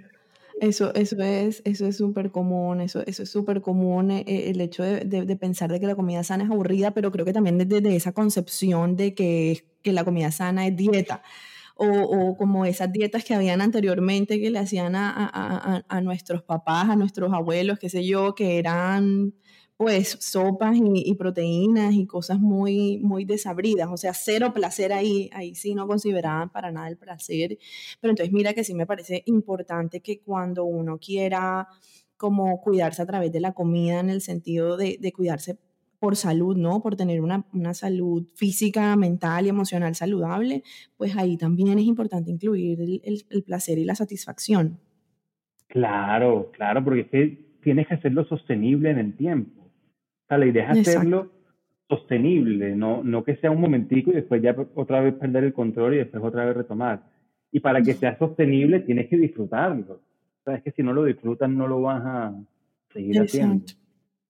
eso, 0.61 0.95
eso 0.95 1.17
es, 1.23 1.63
eso 1.65 1.87
es 1.87 1.97
súper 1.97 2.31
común, 2.31 2.81
eso, 2.81 3.03
eso 3.07 3.23
es 3.23 3.31
súper 3.31 3.61
común, 3.63 4.11
eh, 4.11 4.25
eh, 4.27 4.51
el 4.51 4.61
hecho 4.61 4.83
de, 4.83 5.01
de- 5.05 5.37
pensar 5.37 5.71
de 5.73 5.81
que 5.81 5.87
la 5.87 5.95
comida 5.97 6.23
sana 6.25 6.45
es 6.45 6.51
aburrida, 6.51 6.93
pero 6.93 7.11
creo 7.11 7.25
que 7.25 7.33
también 7.33 7.59
desde 7.59 7.81
de 7.81 7.97
esa 7.97 8.13
concepción 8.13 8.97
de 8.97 9.15
que, 9.15 9.65
que 9.83 9.93
la 9.93 10.05
comida 10.05 10.31
sana 10.31 10.67
es 10.67 10.77
dieta, 10.77 11.23
o, 11.77 11.87
o 11.89 12.37
como 12.37 12.67
esas 12.67 12.93
dietas 12.93 13.25
que 13.25 13.35
habían 13.35 13.61
anteriormente 13.61 14.41
que 14.41 14.51
le 14.51 14.59
hacían 14.61 14.95
a- 14.95 15.11
a- 15.11 15.77
a- 15.79 15.85
a 15.89 16.01
nuestros 16.01 16.43
papás, 16.43 16.89
a 16.91 16.97
nuestros 16.97 17.33
abuelos, 17.33 17.79
qué 17.79 17.89
sé 17.89 18.05
yo, 18.07 18.35
que 18.35 18.59
eran 18.59 19.35
pues 19.83 20.17
sopas 20.21 20.77
y, 20.81 21.13
proteínas 21.17 21.93
y 21.95 22.07
cosas 22.07 22.39
muy, 22.39 22.99
muy 22.99 23.25
desabridas, 23.25 23.89
o 23.91 23.97
sea, 23.97 24.15
cero 24.15 24.53
placer 24.55 24.93
ahí, 24.93 25.29
ahí 25.33 25.57
sí 25.57 25.75
no 25.75 25.89
consideraban 25.89 26.51
para 26.51 26.71
nada 26.71 26.87
el 26.89 26.97
placer 26.97 27.59
pero 28.01 28.13
entonces 28.13 28.33
mira 28.33 28.55
que 28.55 28.63
sí 28.63 28.75
me 28.75 28.87
parece 28.87 29.25
importante 29.27 29.99
que 30.01 30.21
cuando 30.21 30.65
uno 30.65 30.99
quiera 30.99 31.67
como 32.17 32.61
cuidarse 32.61 33.03
a 33.03 33.07
través 33.07 33.33
de 33.33 33.41
la 33.41 33.55
comida 33.55 33.99
en 33.99 34.09
el 34.09 34.21
sentido 34.21 34.77
de, 34.77 35.13
cuidarse 35.13 35.59
por 35.99 36.15
salud, 36.15 36.57
¿no? 36.57 36.81
Por 36.81 36.95
tener 36.95 37.21
una, 37.21 37.45
una 37.53 37.75
salud 37.75 38.25
física, 38.37 38.95
mental 38.95 39.47
y 39.47 39.49
emocional 39.49 39.97
saludable, 39.97 40.63
pues 40.97 41.17
ahí 41.17 41.37
también 41.37 41.81
es 41.81 41.87
importante 41.87 42.31
incluir 42.31 42.81
el, 42.81 43.25
el- 43.29 43.43
placer 43.43 43.79
y 43.79 43.85
la 43.85 43.97
satisfacción. 43.97 44.79
Claro, 45.67 46.53
claro, 46.53 46.85
porque 46.85 47.01
es 47.01 47.09
que 47.09 47.45
tienes 47.65 47.89
que 47.89 47.95
hacerlo 47.95 48.25
sostenible 48.27 48.91
en 48.91 48.99
el 48.99 49.17
tiempo. 49.17 49.62
Sea, 50.33 50.39
la 50.39 50.47
idea 50.47 50.73
es 50.73 50.79
Exacto, 50.79 50.99
hacerlo 50.99 51.33
sostenible, 51.89 52.75
no, 52.75 53.03
no 53.05 53.23
que 53.23 53.37
sea 53.37 53.51
un 53.51 53.61
momentico 53.61 54.11
y 54.11 54.15
después 54.15 54.41
ya 54.41 54.57
otra 54.75 55.03
vez 55.03 55.15
perder 55.15 55.45
el 55.45 55.53
control 55.53 55.95
y 55.95 55.99
después 55.99 56.23
otra 56.25 56.47
vez 56.47 56.57
retomar. 56.57 57.03
Y 57.51 57.61
para 57.61 57.83
que 57.83 57.93
sea 57.93 58.17
sostenible 58.19 58.81
tienes 58.81 59.09
que 59.11 59.19
disfrutarlo. 59.19 60.01
O 60.41 60.45
sea, 60.45 60.55
es 60.55 60.63
que 60.63 60.71
si 60.73 60.83
no 60.83 60.95
lo 60.95 61.05
disfrutas 61.05 61.51
no 61.51 61.69
lo 61.69 61.83
vas 61.83 62.03
a 62.03 62.35
seguir 62.95 63.21
haciendo, 63.21 63.57
exacto. 63.57 63.75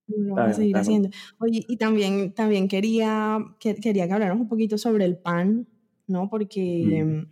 Lo 0.09 0.35
vas 0.35 0.51
a 0.51 0.55
seguir 0.55 0.77
haciendo. 0.77 1.09
Oye, 1.39 1.65
y 1.69 1.77
también, 1.77 2.33
también 2.33 2.67
quería, 2.67 3.39
que- 3.61 3.77
quería 3.77 4.09
que 4.09 4.13
habláramos 4.13 4.43
un 4.43 4.49
poquito 4.49 4.77
sobre 4.77 5.05
el 5.05 5.17
pan, 5.17 5.69
¿no? 6.09 6.29
Porque 6.29 7.05
mm, 7.05 7.27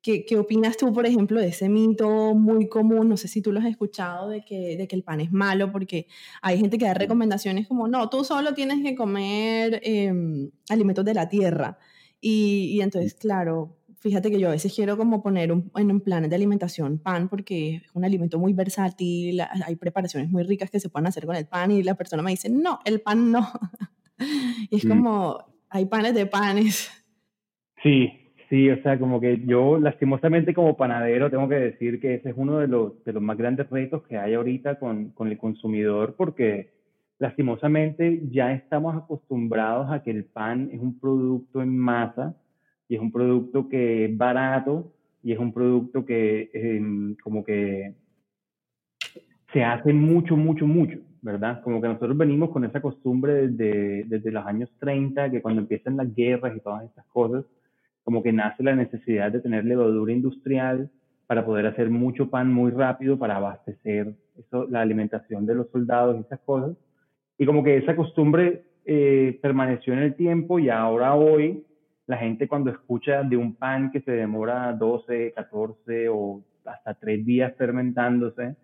¿Qué, 0.00 0.24
qué 0.24 0.36
opinas 0.36 0.76
tú, 0.76 0.92
por 0.92 1.06
ejemplo, 1.06 1.40
de 1.40 1.48
ese 1.48 1.68
mito 1.68 2.34
muy 2.34 2.68
común? 2.68 3.08
No 3.08 3.16
sé 3.16 3.28
si 3.28 3.42
tú 3.42 3.52
lo 3.52 3.60
has 3.60 3.66
escuchado, 3.66 4.28
de 4.28 4.44
que, 4.44 4.76
de 4.76 4.86
que 4.86 4.96
el 4.96 5.02
pan 5.02 5.20
es 5.20 5.32
malo, 5.32 5.72
porque 5.72 6.06
hay 6.40 6.58
gente 6.58 6.78
que 6.78 6.84
da 6.84 6.94
recomendaciones 6.94 7.66
como, 7.66 7.88
no, 7.88 8.08
tú 8.08 8.24
solo 8.24 8.54
tienes 8.54 8.82
que 8.82 8.94
comer 8.94 9.80
em, 9.82 10.50
alimentos 10.68 11.04
de 11.04 11.14
la 11.14 11.28
tierra. 11.28 11.78
Y, 12.20 12.70
y 12.72 12.80
entonces, 12.80 13.14
claro, 13.14 13.78
fíjate 13.98 14.30
que 14.30 14.38
yo 14.38 14.48
a 14.48 14.52
veces 14.52 14.72
quiero 14.74 14.96
como 14.96 15.22
poner 15.22 15.52
un, 15.52 15.70
en 15.76 15.90
un 15.90 16.00
planes 16.00 16.30
de 16.30 16.36
alimentación 16.36 16.98
pan, 16.98 17.28
porque 17.28 17.76
es 17.76 17.82
un 17.94 18.04
alimento 18.04 18.38
muy 18.38 18.52
versátil, 18.52 19.40
hay 19.40 19.76
preparaciones 19.76 20.30
muy 20.30 20.42
ricas 20.42 20.70
que 20.70 20.80
se 20.80 20.88
pueden 20.88 21.06
hacer 21.06 21.26
con 21.26 21.36
el 21.36 21.46
pan, 21.46 21.70
y 21.70 21.82
la 21.82 21.94
persona 21.94 22.22
me 22.22 22.30
dice, 22.30 22.48
no, 22.48 22.80
el 22.84 23.00
pan 23.00 23.30
no. 23.30 23.48
Y 24.70 24.78
es 24.78 24.84
mm. 24.84 24.88
como, 24.88 25.38
hay 25.70 25.86
panes 25.86 26.12
de 26.12 26.26
panes. 26.26 26.90
Sí, 27.84 28.27
sí, 28.48 28.70
o 28.70 28.82
sea, 28.82 28.98
como 28.98 29.20
que 29.20 29.42
yo 29.46 29.78
lastimosamente 29.78 30.54
como 30.54 30.76
panadero 30.76 31.30
tengo 31.30 31.48
que 31.48 31.56
decir 31.56 32.00
que 32.00 32.14
ese 32.14 32.30
es 32.30 32.34
uno 32.36 32.58
de 32.58 32.68
los, 32.68 33.04
de 33.04 33.12
los 33.12 33.22
más 33.22 33.36
grandes 33.36 33.68
retos 33.70 34.02
que 34.04 34.16
hay 34.16 34.34
ahorita 34.34 34.78
con, 34.78 35.10
con 35.10 35.28
el 35.28 35.38
consumidor 35.38 36.14
porque 36.16 36.70
lastimosamente 37.18 38.22
ya 38.30 38.52
estamos 38.52 38.96
acostumbrados 38.96 39.90
a 39.90 40.02
que 40.02 40.10
el 40.10 40.24
pan 40.24 40.70
es 40.72 40.80
un 40.80 40.98
producto 40.98 41.62
en 41.62 41.76
masa 41.76 42.36
y 42.88 42.94
es 42.94 43.00
un 43.00 43.12
producto 43.12 43.68
que 43.68 44.06
es 44.06 44.16
barato 44.16 44.92
y 45.22 45.32
es 45.32 45.38
un 45.38 45.52
producto 45.52 46.04
que 46.04 46.50
em, 46.54 47.16
como 47.16 47.44
que 47.44 47.94
se 49.52 49.64
hace 49.64 49.92
mucho, 49.92 50.36
mucho, 50.36 50.66
mucho, 50.66 50.98
¿verdad? 51.22 51.62
Como 51.62 51.80
que 51.80 51.88
nosotros 51.88 52.16
venimos 52.16 52.50
con 52.50 52.64
esa 52.64 52.80
costumbre 52.80 53.48
desde, 53.48 54.04
desde 54.04 54.30
los 54.30 54.46
años 54.46 54.70
30, 54.78 55.30
que 55.30 55.42
cuando 55.42 55.62
empiezan 55.62 55.96
las 55.96 56.14
guerras 56.14 56.56
y 56.56 56.60
todas 56.60 56.84
estas 56.84 57.04
cosas, 57.06 57.44
como 58.08 58.22
que 58.22 58.32
nace 58.32 58.62
la 58.62 58.74
necesidad 58.74 59.30
de 59.30 59.42
tener 59.42 59.66
levadura 59.66 60.10
industrial 60.10 60.88
para 61.26 61.44
poder 61.44 61.66
hacer 61.66 61.90
mucho 61.90 62.30
pan 62.30 62.50
muy 62.50 62.70
rápido 62.70 63.18
para 63.18 63.36
abastecer 63.36 64.14
eso, 64.38 64.66
la 64.70 64.80
alimentación 64.80 65.44
de 65.44 65.54
los 65.54 65.68
soldados 65.70 66.16
y 66.16 66.20
esas 66.20 66.40
cosas. 66.40 66.74
Y 67.36 67.44
como 67.44 67.62
que 67.62 67.76
esa 67.76 67.94
costumbre 67.94 68.62
eh, 68.86 69.38
permaneció 69.42 69.92
en 69.92 69.98
el 69.98 70.14
tiempo 70.14 70.58
y 70.58 70.70
ahora 70.70 71.16
hoy 71.16 71.66
la 72.06 72.16
gente 72.16 72.48
cuando 72.48 72.70
escucha 72.70 73.22
de 73.24 73.36
un 73.36 73.56
pan 73.56 73.90
que 73.90 74.00
se 74.00 74.12
demora 74.12 74.72
12, 74.72 75.34
14 75.36 76.08
o 76.08 76.42
hasta 76.64 76.94
3 76.94 77.26
días 77.26 77.54
fermentándose, 77.58 78.56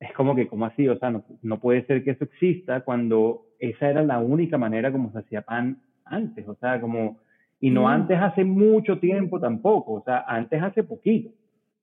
es 0.00 0.12
como 0.14 0.34
que, 0.34 0.48
¿cómo 0.48 0.66
así? 0.66 0.88
O 0.88 0.98
sea, 0.98 1.12
no, 1.12 1.22
no 1.42 1.60
puede 1.60 1.86
ser 1.86 2.02
que 2.02 2.10
eso 2.10 2.24
exista 2.24 2.80
cuando 2.80 3.46
esa 3.60 3.88
era 3.88 4.02
la 4.02 4.18
única 4.18 4.58
manera 4.58 4.90
como 4.90 5.12
se 5.12 5.20
hacía 5.20 5.42
pan 5.42 5.80
antes, 6.04 6.48
o 6.48 6.56
sea, 6.56 6.80
como, 6.80 7.20
y 7.64 7.70
no 7.70 7.88
antes 7.88 8.18
hace 8.20 8.44
mucho 8.44 8.98
tiempo 8.98 9.40
tampoco, 9.40 9.94
o 9.94 10.04
sea, 10.04 10.22
antes 10.28 10.62
hace 10.62 10.84
poquito, 10.84 11.30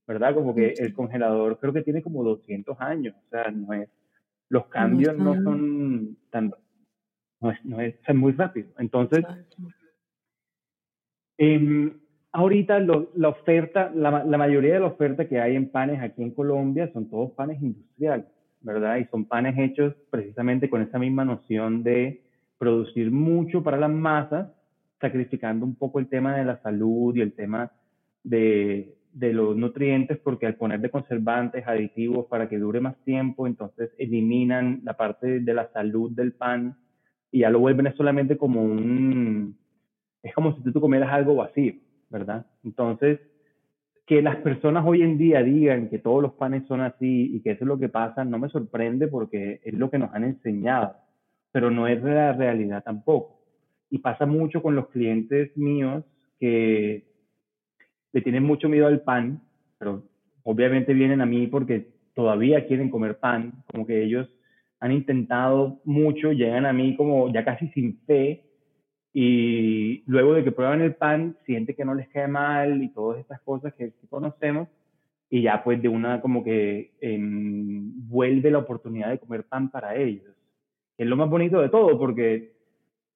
¿verdad? 0.06 0.36
Como 0.36 0.54
que 0.54 0.76
el 0.78 0.94
congelador 0.94 1.58
creo 1.58 1.74
que 1.74 1.82
tiene 1.82 2.04
como 2.04 2.24
200 2.24 2.80
años, 2.80 3.16
o 3.16 3.30
sea, 3.32 3.50
no 3.50 3.74
es, 3.74 3.90
los 4.50 4.68
cambios 4.68 5.18
no 5.18 5.34
son 5.42 6.18
tan, 6.30 6.54
no 7.40 7.50
es, 7.50 7.66
no 7.66 7.82
es, 7.82 7.96
es 8.08 8.16
muy 8.16 8.34
rápido. 8.34 8.70
Entonces, 8.78 9.26
eh, 11.40 11.92
ahorita 12.32 12.78
lo, 12.78 13.10
la 13.16 13.30
oferta, 13.30 13.92
la, 13.96 14.24
la, 14.24 14.38
mayoría 14.38 14.76
de 14.76 14.82
la 14.82 14.86
oferta 14.86 15.28
que 15.28 15.42
hay 15.42 15.56
en 15.56 15.72
panes 15.72 16.00
aquí 16.00 16.22
en 16.22 16.30
Colombia 16.30 16.92
son 16.94 17.10
todos 17.10 17.32
panes 17.32 17.60
industriales, 17.60 18.28
¿verdad? 18.60 18.98
Y 18.98 19.06
son 19.06 19.26
panes 19.26 19.58
hechos 19.58 19.96
precisamente 20.12 20.70
con 20.70 20.84
esa 20.84 21.00
misma 21.00 21.26
noción 21.26 21.82
de 21.82 22.22
producir 22.60 23.10
mucho 23.10 23.64
para 23.64 23.78
las 23.78 23.90
masas, 23.90 24.61
sacrificando 25.02 25.66
un 25.66 25.76
poco 25.76 26.00
el 26.00 26.08
tema 26.08 26.38
de 26.38 26.46
la 26.46 26.62
salud 26.62 27.16
y 27.16 27.22
el 27.22 27.34
tema 27.34 27.72
de, 28.24 28.96
de 29.14 29.34
los 29.34 29.58
nutrientes, 29.58 30.18
porque 30.20 30.46
al 30.46 30.56
poner 30.56 30.80
de 30.80 30.90
conservantes, 30.90 31.68
aditivos 31.68 32.28
para 32.28 32.48
que 32.48 32.60
dure 32.60 32.80
más 32.80 32.96
tiempo, 33.04 33.48
entonces 33.48 33.92
eliminan 33.98 34.82
la 34.84 34.96
parte 34.96 35.40
de 35.40 35.54
la 35.54 35.70
salud 35.74 36.12
del 36.12 36.34
pan 36.34 36.78
y 37.32 37.40
ya 37.40 37.50
lo 37.50 37.60
vuelven 37.60 37.94
solamente 37.96 38.38
como 38.38 38.64
un, 38.64 39.58
es 40.22 40.34
como 40.34 40.56
si 40.56 40.72
tú 40.72 40.80
comieras 40.80 41.12
algo 41.12 41.36
vacío, 41.36 41.74
¿verdad? 42.10 42.46
Entonces, 42.64 43.20
que 44.06 44.22
las 44.22 44.38
personas 44.38 44.84
hoy 44.86 45.02
en 45.02 45.18
día 45.18 45.42
digan 45.42 45.90
que 45.90 46.00
todos 46.00 46.22
los 46.22 46.34
panes 46.34 46.68
son 46.68 46.82
así 46.82 47.36
y 47.36 47.42
que 47.42 47.52
eso 47.52 47.64
es 47.64 47.68
lo 47.68 47.80
que 47.80 47.90
pasa, 47.90 48.26
no 48.26 48.40
me 48.40 48.50
sorprende 48.50 49.08
porque 49.08 49.62
es 49.64 49.74
lo 49.74 49.90
que 49.90 49.98
nos 49.98 50.14
han 50.14 50.26
enseñado, 50.26 50.96
pero 51.52 51.72
no 51.72 51.88
es 51.88 52.04
la 52.04 52.34
realidad 52.34 52.84
tampoco. 52.84 53.41
Y 53.92 54.00
pasa 54.00 54.26
mucho 54.26 54.64
con 54.64 54.76
los 54.76 54.88
clientes 54.90 55.56
míos 55.56 56.04
que 56.40 57.04
le 58.14 58.22
tienen 58.22 58.44
mucho 58.44 58.68
miedo 58.68 58.88
al 58.88 59.02
pan, 59.02 59.42
pero 59.78 60.04
obviamente 60.44 60.94
vienen 60.94 61.22
a 61.22 61.26
mí 61.26 61.46
porque 61.48 61.92
todavía 62.16 62.66
quieren 62.66 62.90
comer 62.90 63.20
pan, 63.20 63.64
como 63.68 63.86
que 63.86 64.04
ellos 64.04 64.28
han 64.80 64.92
intentado 64.92 65.80
mucho, 65.86 66.32
llegan 66.32 66.66
a 66.66 66.74
mí 66.74 66.96
como 66.96 67.32
ya 67.32 67.46
casi 67.46 67.68
sin 67.70 68.00
fe 68.08 68.44
y 69.14 70.04
luego 70.08 70.34
de 70.34 70.44
que 70.44 70.52
prueban 70.52 70.82
el 70.82 70.96
pan, 70.96 71.38
siente 71.46 71.76
que 71.76 71.86
no 71.86 71.94
les 71.94 72.08
cae 72.10 72.28
mal 72.28 72.82
y 72.82 72.90
todas 72.90 73.20
estas 73.20 73.42
cosas 73.42 73.74
que 73.74 73.94
conocemos, 74.10 74.70
y 75.30 75.42
ya 75.42 75.64
pues 75.64 75.82
de 75.82 75.90
una 75.90 76.22
como 76.22 76.44
que 76.44 76.92
eh, 77.02 77.18
vuelve 77.20 78.52
la 78.52 78.60
oportunidad 78.60 79.10
de 79.10 79.20
comer 79.20 79.44
pan 79.44 79.70
para 79.70 79.96
ellos. 79.96 80.34
Es 80.98 81.08
lo 81.08 81.16
más 81.16 81.30
bonito 81.30 81.62
de 81.62 81.70
todo, 81.70 81.98
porque 81.98 82.54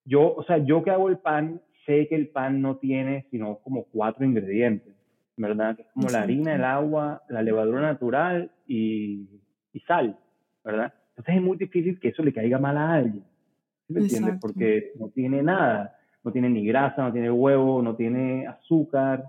yo, 0.06 0.34
o 0.36 0.44
sea, 0.44 0.60
yo 0.60 0.84
que 0.84 0.92
hago 0.92 1.10
el 1.10 1.18
pan, 1.18 1.62
sé 1.86 2.08
que 2.08 2.16
el 2.16 2.30
pan 2.30 2.62
no 2.62 2.78
tiene 2.78 3.26
sino 3.32 3.58
como 3.60 3.86
cuatro 3.86 4.24
ingredientes, 4.24 4.94
¿verdad? 5.36 5.76
Que 5.76 5.82
es 5.82 5.88
como 5.94 6.10
la 6.10 6.22
harina, 6.22 6.56
el 6.56 6.64
agua, 6.64 7.24
la 7.28 7.42
levadura 7.42 7.82
natural 7.82 8.52
y, 8.68 9.28
y 9.74 9.80
sal, 9.82 10.18
¿verdad? 10.64 10.94
Entonces 11.10 11.36
es 11.36 11.42
muy 11.42 11.58
difícil 11.58 12.00
que 12.00 12.10
eso 12.10 12.24
le 12.24 12.34
caiga 12.34 12.60
mal 12.60 12.78
a 12.78 12.94
alguien. 12.94 13.24
¿Sí 13.88 13.94
me 13.94 14.02
entiendes? 14.02 14.36
Porque 14.40 14.92
no 15.00 15.10
tiene 15.10 15.42
nada, 15.42 15.96
no 16.24 16.32
tiene 16.32 16.50
ni 16.50 16.66
grasa, 16.66 17.04
no 17.04 17.12
tiene 17.12 17.32
huevo, 17.32 17.82
no 17.82 17.96
tiene 17.96 18.48
azúcar, 18.48 19.26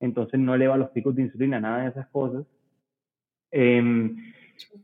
entonces 0.00 0.38
no 0.38 0.54
eleva 0.54 0.76
los 0.76 0.90
picos 0.90 1.14
de 1.14 1.22
insulina, 1.22 1.60
nada 1.60 1.82
de 1.82 1.90
esas 1.90 2.06
cosas. 2.08 2.44
Eh, 3.50 4.10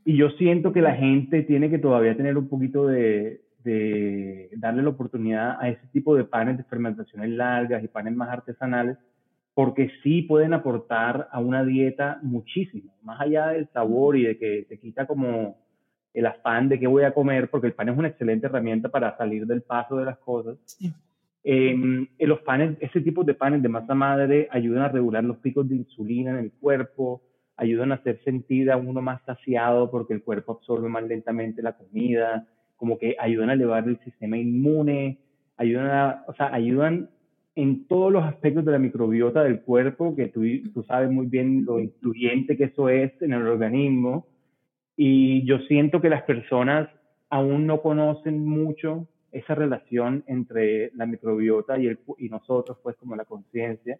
y 0.05 0.17
yo 0.17 0.29
siento 0.31 0.73
que 0.73 0.81
la 0.81 0.95
gente 0.95 1.43
tiene 1.43 1.69
que 1.69 1.79
todavía 1.79 2.15
tener 2.15 2.37
un 2.37 2.47
poquito 2.49 2.87
de, 2.87 3.41
de 3.63 4.49
darle 4.57 4.83
la 4.83 4.89
oportunidad 4.89 5.57
a 5.59 5.69
ese 5.69 5.85
tipo 5.91 6.15
de 6.15 6.23
panes 6.23 6.57
de 6.57 6.63
fermentaciones 6.63 7.29
largas 7.29 7.83
y 7.83 7.87
panes 7.87 8.15
más 8.15 8.29
artesanales, 8.29 8.97
porque 9.53 9.91
sí 10.03 10.21
pueden 10.21 10.53
aportar 10.53 11.27
a 11.31 11.39
una 11.39 11.63
dieta 11.63 12.19
muchísimo, 12.21 12.93
más 13.03 13.19
allá 13.19 13.47
del 13.47 13.67
sabor 13.73 14.17
y 14.17 14.23
de 14.23 14.37
que 14.37 14.65
te 14.69 14.79
quita 14.79 15.05
como 15.05 15.57
el 16.13 16.25
afán 16.25 16.69
de 16.69 16.79
qué 16.79 16.87
voy 16.87 17.03
a 17.03 17.13
comer, 17.13 17.49
porque 17.49 17.67
el 17.67 17.73
pan 17.73 17.89
es 17.89 17.97
una 17.97 18.07
excelente 18.07 18.47
herramienta 18.47 18.89
para 18.89 19.17
salir 19.17 19.45
del 19.45 19.61
paso 19.61 19.97
de 19.97 20.05
las 20.05 20.17
cosas. 20.19 20.57
Em, 21.43 22.07
los 22.19 22.39
panes, 22.41 22.77
ese 22.79 23.01
tipo 23.01 23.23
de 23.23 23.33
panes 23.33 23.61
de 23.61 23.69
masa 23.69 23.95
madre 23.95 24.47
ayudan 24.51 24.83
a 24.83 24.89
regular 24.89 25.23
los 25.23 25.37
picos 25.37 25.67
de 25.69 25.75
insulina 25.75 26.31
en 26.31 26.37
el 26.37 26.51
cuerpo, 26.51 27.21
ayudan 27.55 27.91
a 27.91 27.95
hacer 27.95 28.21
sentir 28.23 28.71
a 28.71 28.77
uno 28.77 29.01
más 29.01 29.21
saciado 29.25 29.91
porque 29.91 30.13
el 30.13 30.23
cuerpo 30.23 30.53
absorbe 30.53 30.89
más 30.89 31.03
lentamente 31.03 31.61
la 31.61 31.73
comida, 31.73 32.47
como 32.79 32.97
que 32.97 33.15
ayudan 33.19 33.49
a 33.49 33.53
elevar 33.53 33.87
el 33.87 33.99
sistema 33.99 34.37
inmune, 34.37 35.19
ayudan 35.57 35.87
a, 35.87 36.23
o 36.27 36.33
sea, 36.33 36.53
ayudan 36.53 37.09
en 37.55 37.85
todos 37.87 38.11
los 38.11 38.23
aspectos 38.23 38.63
de 38.63 38.71
la 38.71 38.79
microbiota 38.79 39.43
del 39.43 39.61
cuerpo, 39.61 40.15
que 40.15 40.27
tú, 40.27 40.43
tú 40.73 40.83
sabes 40.83 41.11
muy 41.11 41.25
bien 41.27 41.65
lo 41.65 41.79
influyente 41.79 42.55
que 42.55 42.65
eso 42.65 42.87
es 42.87 43.11
en 43.21 43.33
el 43.33 43.45
organismo. 43.45 44.27
Y 44.95 45.45
yo 45.45 45.59
siento 45.67 45.99
que 45.99 46.09
las 46.09 46.23
personas 46.23 46.89
aún 47.29 47.67
no 47.67 47.81
conocen 47.81 48.45
mucho 48.45 49.07
esa 49.33 49.55
relación 49.55 50.23
entre 50.27 50.91
la 50.95 51.05
microbiota 51.05 51.77
y, 51.77 51.87
el, 51.87 51.99
y 52.17 52.29
nosotros, 52.29 52.77
pues 52.81 52.95
como 52.95 53.17
la 53.17 53.25
conciencia. 53.25 53.99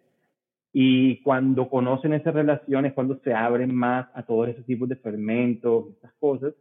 Y 0.72 1.20
cuando 1.22 1.68
conocen 1.68 2.14
esa 2.14 2.30
relación 2.30 2.86
es 2.86 2.94
cuando 2.94 3.20
se 3.22 3.34
abren 3.34 3.74
más 3.74 4.08
a 4.14 4.22
todos 4.22 4.48
esos 4.48 4.64
tipos 4.64 4.88
de 4.88 4.96
fermentos, 4.96 5.86
esas 5.98 6.12
cosas. 6.14 6.54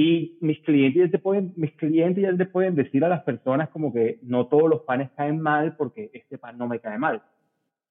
Y 0.00 0.38
mis 0.40 0.60
clientes, 0.60 1.06
ya 1.06 1.10
te 1.10 1.18
pueden, 1.18 1.52
mis 1.56 1.72
clientes 1.72 2.22
ya 2.22 2.36
te 2.36 2.46
pueden 2.46 2.76
decir 2.76 3.04
a 3.04 3.08
las 3.08 3.24
personas 3.24 3.68
como 3.70 3.92
que 3.92 4.20
no 4.22 4.46
todos 4.46 4.70
los 4.70 4.82
panes 4.82 5.10
caen 5.16 5.40
mal 5.40 5.74
porque 5.76 6.08
este 6.12 6.38
pan 6.38 6.56
no 6.56 6.68
me 6.68 6.78
cae 6.78 6.96
mal. 6.98 7.20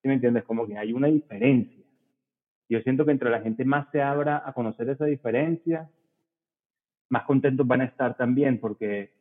¿Sí 0.01 0.07
me 0.07 0.13
entiendes? 0.13 0.45
Como 0.45 0.65
que 0.65 0.77
hay 0.77 0.93
una 0.93 1.07
diferencia. 1.07 1.83
Yo 2.69 2.79
siento 2.79 3.03
que 3.03 3.11
entre 3.11 3.29
la 3.29 3.41
gente 3.41 3.65
más 3.65 3.91
se 3.91 4.01
abra 4.01 4.41
a 4.45 4.53
conocer 4.53 4.87
esa 4.87 5.03
diferencia, 5.03 5.89
más 7.09 7.25
contentos 7.25 7.67
van 7.67 7.81
a 7.81 7.87
estar 7.87 8.15
también 8.15 8.57
porque 8.61 9.11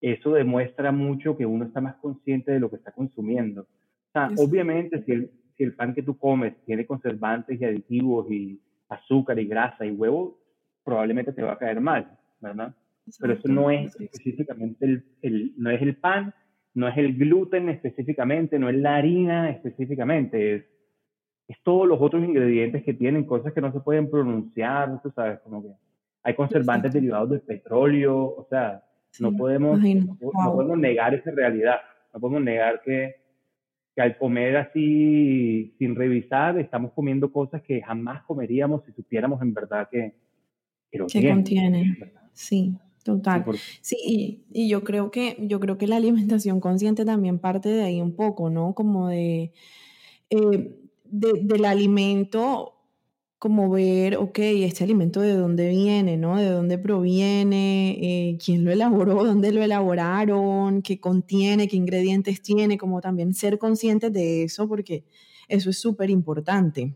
eso 0.00 0.32
demuestra 0.32 0.92
mucho 0.92 1.36
que 1.36 1.44
uno 1.44 1.66
está 1.66 1.82
más 1.82 1.96
consciente 1.96 2.50
de 2.50 2.60
lo 2.60 2.70
que 2.70 2.76
está 2.76 2.92
consumiendo. 2.92 3.60
O 3.60 4.12
sea, 4.14 4.30
obviamente 4.38 5.02
si 5.02 5.12
el, 5.12 5.30
si 5.54 5.64
el 5.64 5.74
pan 5.74 5.94
que 5.94 6.02
tú 6.02 6.16
comes 6.16 6.56
tiene 6.64 6.86
conservantes 6.86 7.60
y 7.60 7.64
aditivos 7.66 8.30
y 8.30 8.58
azúcar 8.88 9.38
y 9.38 9.46
grasa 9.46 9.84
y 9.84 9.90
huevo, 9.90 10.45
probablemente 10.86 11.32
te 11.32 11.42
va 11.42 11.54
a 11.54 11.58
caer 11.58 11.80
mal, 11.80 12.08
¿verdad? 12.40 12.72
Pero 13.20 13.32
eso 13.32 13.48
no 13.48 13.70
es 13.70 13.94
específicamente 14.00 14.84
el, 14.84 15.04
el, 15.20 15.52
no 15.58 15.70
es 15.70 15.82
el 15.82 15.96
pan, 15.96 16.32
no 16.74 16.86
es 16.86 16.96
el 16.96 17.16
gluten 17.16 17.68
específicamente, 17.68 18.58
no 18.58 18.68
es 18.68 18.76
la 18.76 18.96
harina 18.96 19.50
específicamente, 19.50 20.54
es, 20.54 20.64
es 21.48 21.56
todos 21.64 21.88
los 21.88 22.00
otros 22.00 22.24
ingredientes 22.24 22.84
que 22.84 22.94
tienen 22.94 23.24
cosas 23.24 23.52
que 23.52 23.60
no 23.60 23.72
se 23.72 23.80
pueden 23.80 24.08
pronunciar, 24.08 25.02
tú 25.02 25.10
sabes, 25.10 25.40
como 25.40 25.62
que 25.62 25.70
hay 26.22 26.34
conservantes 26.34 26.92
derivados 26.92 27.30
del 27.30 27.40
petróleo, 27.40 28.16
o 28.16 28.46
sea, 28.48 28.82
no, 29.20 29.32
podemos, 29.36 29.80
no, 29.80 30.16
podemos 30.18 30.78
negar 30.78 31.14
esa 31.14 31.32
realidad, 31.32 31.76
no 32.14 32.20
podemos 32.20 32.42
negar 32.42 32.80
que, 32.82 33.16
que 33.94 34.02
al 34.02 34.16
comer 34.18 34.56
así 34.56 35.74
sin 35.78 35.96
revisar 35.96 36.58
estamos 36.58 36.92
comiendo 36.92 37.32
cosas 37.32 37.62
que 37.62 37.82
jamás 37.82 38.22
comeríamos 38.24 38.84
si 38.84 38.92
supiéramos 38.92 39.42
en 39.42 39.52
verdad 39.52 39.88
que, 39.90 40.14
que 41.06 41.28
contiene. 41.28 41.98
Sí, 42.32 42.74
total. 43.02 43.44
Sí, 43.80 44.44
y, 44.52 44.68
yo 44.68 44.84
creo 44.84 45.10
que 45.10 45.36
yo 45.40 45.60
creo 45.60 45.78
que 45.78 45.86
la 45.86 45.96
alimentación 45.96 46.60
consciente 46.60 47.04
también 47.04 47.38
parte 47.38 47.68
de 47.68 47.82
ahí 47.82 48.00
un 48.00 48.14
poco, 48.14 48.50
¿no? 48.50 48.74
Como 48.74 49.08
de, 49.08 49.52
eh, 50.30 50.76
del 51.04 51.64
alimento, 51.64 52.74
como 53.38 53.70
ver, 53.70 54.16
ok, 54.16 54.38
este 54.38 54.84
alimento 54.84 55.20
de 55.20 55.34
dónde 55.34 55.68
viene, 55.68 56.16
¿no? 56.16 56.36
De 56.36 56.50
dónde 56.50 56.78
proviene, 56.78 57.96
eh, 58.00 58.38
quién 58.44 58.64
lo 58.64 58.72
elaboró, 58.72 59.24
dónde 59.24 59.52
lo 59.52 59.62
elaboraron, 59.62 60.82
qué 60.82 61.00
contiene, 61.00 61.68
qué 61.68 61.76
ingredientes 61.76 62.42
tiene, 62.42 62.78
como 62.78 63.00
también 63.00 63.34
ser 63.34 63.58
conscientes 63.58 64.12
de 64.12 64.44
eso, 64.44 64.68
porque 64.68 65.04
eso 65.48 65.70
es 65.70 65.78
súper 65.78 66.10
importante 66.10 66.94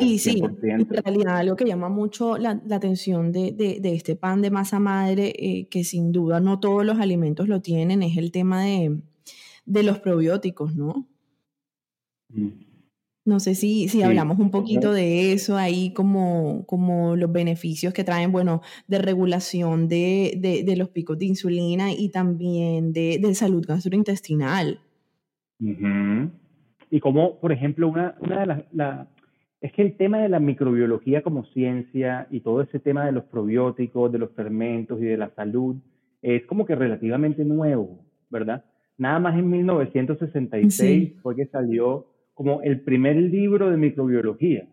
y 0.00 0.18
sí, 0.18 0.42
en 0.62 0.88
realidad 0.88 1.44
lo 1.44 1.56
que 1.56 1.64
llama 1.64 1.88
mucho 1.88 2.38
la, 2.38 2.60
atención 2.70 3.32
de, 3.32 3.52
de, 3.52 3.94
este 3.94 4.16
pan 4.16 4.42
de 4.42 4.50
masa 4.50 4.78
madre, 4.78 5.32
eh, 5.36 5.68
que 5.68 5.84
sin 5.84 6.12
duda 6.12 6.40
no 6.40 6.60
todos 6.60 6.84
los 6.84 6.98
alimentos 6.98 7.48
lo 7.48 7.60
tienen, 7.60 8.02
es 8.02 8.16
el 8.16 8.32
tema 8.32 8.64
de, 8.64 9.00
de 9.64 9.82
los 9.82 9.98
probióticos, 9.98 10.74
¿no? 10.74 11.06
Mm. 12.28 12.66
No 13.26 13.40
sé 13.40 13.56
si, 13.56 13.88
si 13.88 14.02
hablamos 14.04 14.38
un 14.38 14.52
poquito 14.52 14.92
de 14.92 15.32
eso 15.32 15.56
ahí, 15.56 15.92
como, 15.92 16.64
como 16.66 17.16
los 17.16 17.32
beneficios 17.32 17.92
que 17.92 18.04
traen, 18.04 18.30
bueno, 18.30 18.62
de 18.86 18.98
regulación 18.98 19.88
de, 19.88 20.62
de 20.64 20.76
los 20.76 20.90
picos 20.90 21.18
de 21.18 21.24
insulina 21.24 21.92
y 21.92 22.10
también 22.10 22.92
de, 22.92 23.34
salud 23.34 23.66
gastrointestinal. 23.66 24.78
Y 25.58 27.00
como, 27.00 27.40
por 27.40 27.50
ejemplo, 27.50 27.88
una, 27.88 28.14
una 28.20 28.40
de 28.40 28.64
las, 28.72 29.08
es 29.60 29.72
que 29.72 29.82
el 29.82 29.96
tema 29.96 30.18
de 30.18 30.28
la 30.28 30.38
microbiología 30.38 31.22
como 31.22 31.44
ciencia 31.46 32.26
y 32.30 32.40
todo 32.40 32.60
ese 32.62 32.78
tema 32.78 33.06
de 33.06 33.12
los 33.12 33.24
probióticos, 33.24 34.12
de 34.12 34.18
los 34.18 34.32
fermentos 34.32 35.00
y 35.00 35.04
de 35.04 35.16
la 35.16 35.30
salud 35.30 35.76
es 36.22 36.44
como 36.46 36.66
que 36.66 36.74
relativamente 36.74 37.44
nuevo, 37.44 38.04
¿verdad? 38.30 38.64
Nada 38.98 39.18
más 39.18 39.38
en 39.38 39.48
1966 39.50 41.14
fue 41.22 41.36
que 41.36 41.46
salió 41.46 42.06
como 42.34 42.62
el 42.62 42.80
primer 42.80 43.16
libro 43.16 43.70
de 43.70 43.76
microbiología. 43.76 44.68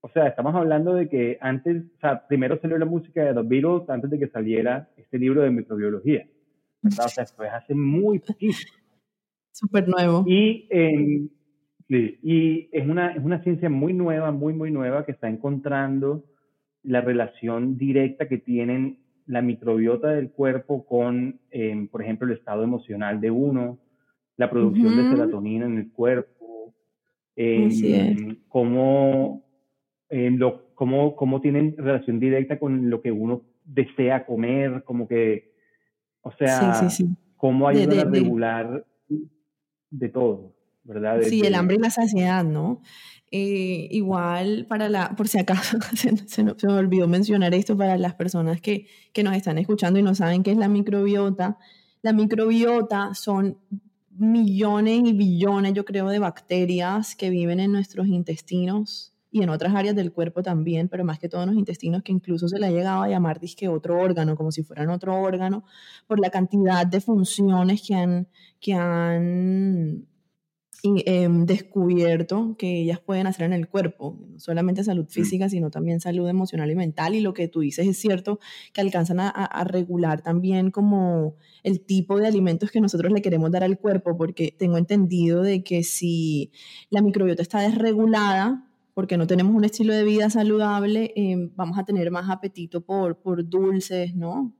O 0.00 0.08
sea, 0.10 0.28
estamos 0.28 0.54
hablando 0.54 0.94
de 0.94 1.08
que 1.08 1.38
antes, 1.40 1.84
o 1.96 2.00
sea, 2.00 2.26
primero 2.28 2.58
salió 2.60 2.78
la 2.78 2.84
música 2.84 3.24
de 3.24 3.34
The 3.34 3.42
Beatles 3.42 3.88
antes 3.88 4.10
de 4.10 4.18
que 4.18 4.28
saliera 4.28 4.88
este 4.96 5.18
libro 5.18 5.42
de 5.42 5.50
microbiología. 5.50 6.26
¿verdad? 6.82 7.06
O 7.06 7.08
sea, 7.08 7.26
fue 7.26 7.48
hace 7.48 7.74
muy 7.74 8.18
poquito. 8.20 8.56
Súper 9.52 9.88
nuevo. 9.88 10.24
Y 10.26 10.68
Sí, 11.88 12.18
y 12.22 12.68
es 12.72 12.86
una, 12.86 13.12
es 13.12 13.24
una 13.24 13.42
ciencia 13.42 13.70
muy 13.70 13.94
nueva, 13.94 14.30
muy, 14.30 14.52
muy 14.52 14.70
nueva, 14.70 15.06
que 15.06 15.12
está 15.12 15.28
encontrando 15.28 16.24
la 16.82 17.00
relación 17.00 17.78
directa 17.78 18.28
que 18.28 18.38
tienen 18.38 18.98
la 19.26 19.40
microbiota 19.40 20.08
del 20.08 20.30
cuerpo 20.30 20.86
con, 20.86 21.40
em, 21.50 21.88
por 21.88 22.02
ejemplo, 22.02 22.26
el 22.26 22.36
estado 22.36 22.62
emocional 22.62 23.20
de 23.20 23.30
uno, 23.30 23.78
la 24.36 24.50
producción 24.50 24.96
de 24.96 25.10
serotonina 25.10 25.66
en 25.66 25.78
el 25.78 25.90
cuerpo, 25.90 26.74
eh, 27.36 28.36
cómo, 28.48 29.44
lo, 30.10 30.74
cómo, 30.74 31.16
cómo, 31.16 31.40
tienen 31.40 31.74
relación 31.76 32.20
directa 32.20 32.58
con 32.58 32.90
lo 32.90 33.00
que 33.00 33.12
uno 33.12 33.42
desea 33.64 34.26
comer, 34.26 34.82
como 34.84 35.08
que, 35.08 35.52
o 36.22 36.32
sea, 36.32 36.88
cómo 37.36 37.68
ayudan 37.68 37.98
a 37.98 38.10
regular 38.10 38.86
de 39.90 40.08
todo. 40.08 40.57
Sí, 41.28 41.40
el 41.42 41.54
hambre 41.54 41.76
y 41.76 41.80
la 41.80 41.90
saciedad, 41.90 42.44
¿no? 42.44 42.80
Eh, 43.30 43.88
igual, 43.90 44.66
para 44.68 44.88
la, 44.88 45.14
por 45.14 45.28
si 45.28 45.38
acaso, 45.38 45.78
se, 46.26 46.44
me 46.44 46.72
olvidó 46.72 47.06
mencionar 47.08 47.52
esto 47.54 47.76
para 47.76 47.98
las 47.98 48.14
personas 48.14 48.60
que, 48.60 48.86
que 49.12 49.22
nos 49.22 49.36
están 49.36 49.58
escuchando 49.58 49.98
y 49.98 50.02
no 50.02 50.14
saben 50.14 50.42
qué 50.42 50.52
es 50.52 50.56
la 50.56 50.68
microbiota. 50.68 51.58
La 52.00 52.12
microbiota 52.12 53.14
son 53.14 53.58
millones 54.16 55.02
y 55.04 55.12
billones, 55.12 55.74
yo 55.74 55.84
creo, 55.84 56.08
de 56.08 56.18
bacterias 56.18 57.14
que 57.14 57.28
viven 57.30 57.60
en 57.60 57.70
nuestros 57.70 58.06
intestinos 58.08 59.14
y 59.30 59.42
en 59.42 59.50
otras 59.50 59.74
áreas 59.74 59.94
del 59.94 60.12
cuerpo 60.12 60.42
también, 60.42 60.88
pero 60.88 61.04
más 61.04 61.18
que 61.18 61.28
todo 61.28 61.42
en 61.42 61.50
los 61.50 61.58
intestinos, 61.58 62.02
que 62.02 62.12
incluso 62.12 62.48
se 62.48 62.58
le 62.58 62.66
ha 62.66 62.70
llegado 62.70 63.02
a 63.02 63.08
llamar 63.08 63.38
disque 63.40 63.68
otro 63.68 64.00
órgano, 64.00 64.36
como 64.36 64.50
si 64.50 64.62
fueran 64.62 64.88
otro 64.88 65.14
órgano, 65.20 65.64
por 66.06 66.18
la 66.18 66.30
cantidad 66.30 66.86
de 66.86 67.00
funciones 67.02 67.82
que 67.86 67.94
han, 67.94 68.28
que 68.58 68.72
han 68.72 70.06
y, 70.82 71.02
em, 71.06 71.44
descubierto 71.44 72.54
que 72.56 72.82
ellas 72.82 73.00
pueden 73.00 73.26
hacer 73.26 73.46
en 73.46 73.52
el 73.52 73.68
cuerpo, 73.68 74.16
no 74.30 74.38
solamente 74.38 74.84
salud 74.84 75.06
física, 75.08 75.48
sino 75.48 75.70
también 75.70 76.00
salud 76.00 76.28
emocional 76.28 76.70
y 76.70 76.76
mental. 76.76 77.14
Y 77.14 77.20
lo 77.20 77.34
que 77.34 77.48
tú 77.48 77.60
dices 77.60 77.86
es 77.86 77.98
cierto, 77.98 78.38
que 78.72 78.80
alcanzan 78.80 79.18
a, 79.20 79.28
a, 79.28 79.64
regular 79.64 80.22
también 80.22 80.70
como 80.70 81.34
el 81.64 81.80
tipo 81.80 82.18
de 82.18 82.28
alimentos 82.28 82.70
que 82.70 82.80
nosotros 82.80 83.12
le 83.12 83.22
queremos 83.22 83.50
dar 83.50 83.64
al 83.64 83.78
cuerpo, 83.78 84.16
porque 84.16 84.54
tengo 84.56 84.78
entendido 84.78 85.42
de 85.42 85.64
que 85.64 85.82
si 85.82 86.52
la 86.90 87.02
microbiota 87.02 87.42
está 87.42 87.60
desregulada, 87.60 88.64
porque 88.94 89.16
no 89.16 89.26
tenemos 89.26 89.54
un 89.54 89.64
estilo 89.64 89.94
de 89.94 90.04
vida 90.04 90.30
saludable, 90.30 91.12
em, 91.16 91.50
vamos 91.56 91.78
a 91.78 91.84
tener 91.84 92.10
más 92.12 92.30
apetito 92.30 92.82
por, 92.82 93.20
por 93.20 93.48
dulces, 93.48 94.14
¿no? 94.14 94.54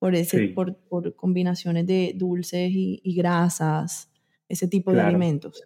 Por, 0.00 0.14
ese, 0.14 0.48
por, 0.48 0.76
por 0.88 1.14
combinaciones 1.14 1.86
de 1.86 2.14
dulces 2.16 2.70
y, 2.72 3.00
y 3.04 3.14
grasas 3.14 4.09
ese 4.50 4.68
tipo 4.68 4.92
de 4.92 5.00
alimentos. 5.00 5.64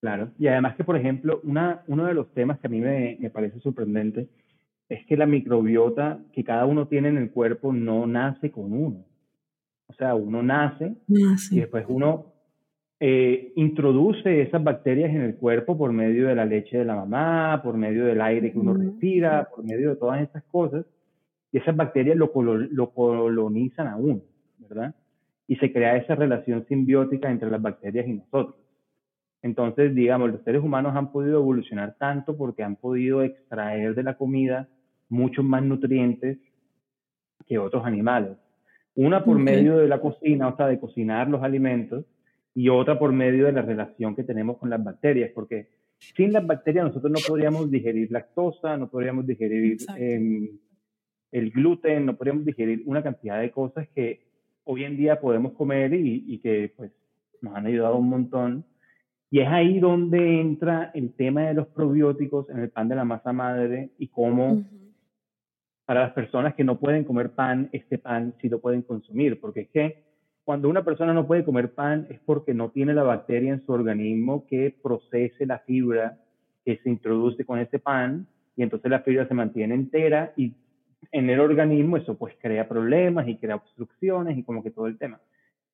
Claro, 0.00 0.32
y 0.38 0.48
además 0.48 0.74
que, 0.76 0.82
por 0.82 0.96
ejemplo, 0.96 1.40
una, 1.44 1.84
uno 1.86 2.06
de 2.06 2.14
los 2.14 2.32
temas 2.34 2.58
que 2.58 2.66
a 2.66 2.70
mí 2.70 2.80
me, 2.80 3.16
me, 3.20 3.30
parece 3.30 3.60
sorprendente 3.60 4.28
es 4.88 5.06
que 5.06 5.16
la 5.16 5.26
microbiota 5.26 6.18
que 6.32 6.42
cada 6.42 6.66
uno 6.66 6.88
tiene 6.88 7.08
en 7.08 7.16
el 7.16 7.30
cuerpo 7.30 7.72
no 7.72 8.06
nace 8.06 8.50
con 8.50 8.72
uno. 8.72 9.04
O 9.86 9.94
sea, 9.94 10.14
uno 10.14 10.42
nace 10.42 10.96
y 11.50 11.60
después 11.60 11.84
uno 11.88 12.32
eh, 12.98 13.52
introduce 13.56 14.42
esas 14.42 14.62
bacterias 14.62 15.10
en 15.10 15.22
el 15.22 15.36
cuerpo 15.36 15.76
por 15.76 15.92
medio 15.92 16.28
de 16.28 16.34
la 16.34 16.46
leche 16.46 16.78
de 16.78 16.84
la 16.84 16.96
mamá, 16.96 17.60
por 17.62 17.76
medio 17.76 18.04
del 18.04 18.20
aire 18.20 18.52
que 18.52 18.58
uno 18.58 18.74
respira, 18.74 19.48
por 19.54 19.64
medio 19.64 19.90
de 19.90 19.96
todas 19.96 20.22
estas 20.22 20.42
cosas, 20.44 20.84
y 21.52 21.58
esas 21.58 21.76
bacterias 21.76 22.16
lo, 22.16 22.32
lo 22.34 22.90
colonizan 22.90 23.86
a 23.86 23.96
uno, 23.96 24.22
¿verdad? 24.58 24.94
Y 25.52 25.56
se 25.56 25.70
crea 25.70 25.98
esa 25.98 26.14
relación 26.14 26.64
simbiótica 26.66 27.30
entre 27.30 27.50
las 27.50 27.60
bacterias 27.60 28.08
y 28.08 28.14
nosotros. 28.14 28.56
Entonces, 29.42 29.94
digamos, 29.94 30.30
los 30.30 30.42
seres 30.44 30.62
humanos 30.62 30.96
han 30.96 31.12
podido 31.12 31.40
evolucionar 31.40 31.94
tanto 31.98 32.38
porque 32.38 32.62
han 32.62 32.76
podido 32.76 33.22
extraer 33.22 33.94
de 33.94 34.02
la 34.02 34.16
comida 34.16 34.66
muchos 35.10 35.44
más 35.44 35.62
nutrientes 35.62 36.38
que 37.46 37.58
otros 37.58 37.84
animales. 37.84 38.38
Una 38.94 39.24
por 39.26 39.38
medio 39.38 39.76
de 39.76 39.88
la 39.88 40.00
cocina, 40.00 40.48
o 40.48 40.56
sea, 40.56 40.68
de 40.68 40.80
cocinar 40.80 41.28
los 41.28 41.42
alimentos, 41.42 42.06
y 42.54 42.70
otra 42.70 42.98
por 42.98 43.12
medio 43.12 43.44
de 43.44 43.52
la 43.52 43.60
relación 43.60 44.16
que 44.16 44.24
tenemos 44.24 44.56
con 44.56 44.70
las 44.70 44.82
bacterias, 44.82 45.32
porque 45.34 45.68
sin 46.16 46.32
las 46.32 46.46
bacterias 46.46 46.86
nosotros 46.86 47.12
no 47.12 47.18
podríamos 47.28 47.70
digerir 47.70 48.10
lactosa, 48.10 48.78
no 48.78 48.88
podríamos 48.88 49.26
digerir 49.26 49.76
em, 49.98 50.48
el 51.30 51.50
gluten, 51.50 52.06
no 52.06 52.16
podríamos 52.16 52.46
digerir 52.46 52.84
una 52.86 53.02
cantidad 53.02 53.38
de 53.38 53.50
cosas 53.50 53.86
que 53.94 54.31
hoy 54.64 54.84
en 54.84 54.96
día 54.96 55.20
podemos 55.20 55.52
comer 55.52 55.94
y, 55.94 56.24
y 56.26 56.38
que 56.38 56.72
pues 56.76 56.92
nos 57.40 57.54
han 57.54 57.66
ayudado 57.66 57.96
un 57.96 58.08
montón. 58.08 58.64
Y 59.30 59.40
es 59.40 59.48
ahí 59.48 59.80
donde 59.80 60.40
entra 60.40 60.90
el 60.94 61.14
tema 61.14 61.42
de 61.42 61.54
los 61.54 61.66
probióticos 61.68 62.48
en 62.50 62.58
el 62.58 62.70
pan 62.70 62.88
de 62.88 62.96
la 62.96 63.04
masa 63.04 63.32
madre 63.32 63.90
y 63.98 64.08
cómo 64.08 64.62
para 65.84 66.02
las 66.02 66.12
personas 66.12 66.54
que 66.54 66.64
no 66.64 66.78
pueden 66.78 67.04
comer 67.04 67.30
pan, 67.30 67.68
este 67.72 67.98
pan 67.98 68.34
sí 68.40 68.48
lo 68.48 68.60
pueden 68.60 68.82
consumir, 68.82 69.40
porque 69.40 69.60
es 69.62 69.68
que 69.70 70.04
cuando 70.44 70.68
una 70.68 70.84
persona 70.84 71.12
no 71.12 71.26
puede 71.26 71.44
comer 71.44 71.72
pan 71.74 72.06
es 72.10 72.20
porque 72.20 72.54
no 72.54 72.70
tiene 72.70 72.94
la 72.94 73.02
bacteria 73.02 73.52
en 73.52 73.64
su 73.64 73.72
organismo 73.72 74.46
que 74.46 74.74
procese 74.82 75.46
la 75.46 75.60
fibra 75.60 76.18
que 76.64 76.78
se 76.78 76.90
introduce 76.90 77.44
con 77.44 77.58
ese 77.58 77.78
pan 77.78 78.26
y 78.56 78.62
entonces 78.62 78.90
la 78.90 79.00
fibra 79.00 79.26
se 79.28 79.34
mantiene 79.34 79.74
entera 79.74 80.32
y 80.36 80.54
en 81.10 81.28
el 81.30 81.40
organismo 81.40 81.96
eso 81.96 82.16
pues 82.16 82.34
crea 82.40 82.68
problemas 82.68 83.26
y 83.28 83.36
crea 83.36 83.56
obstrucciones 83.56 84.38
y 84.38 84.44
como 84.44 84.62
que 84.62 84.70
todo 84.70 84.86
el 84.86 84.98
tema. 84.98 85.20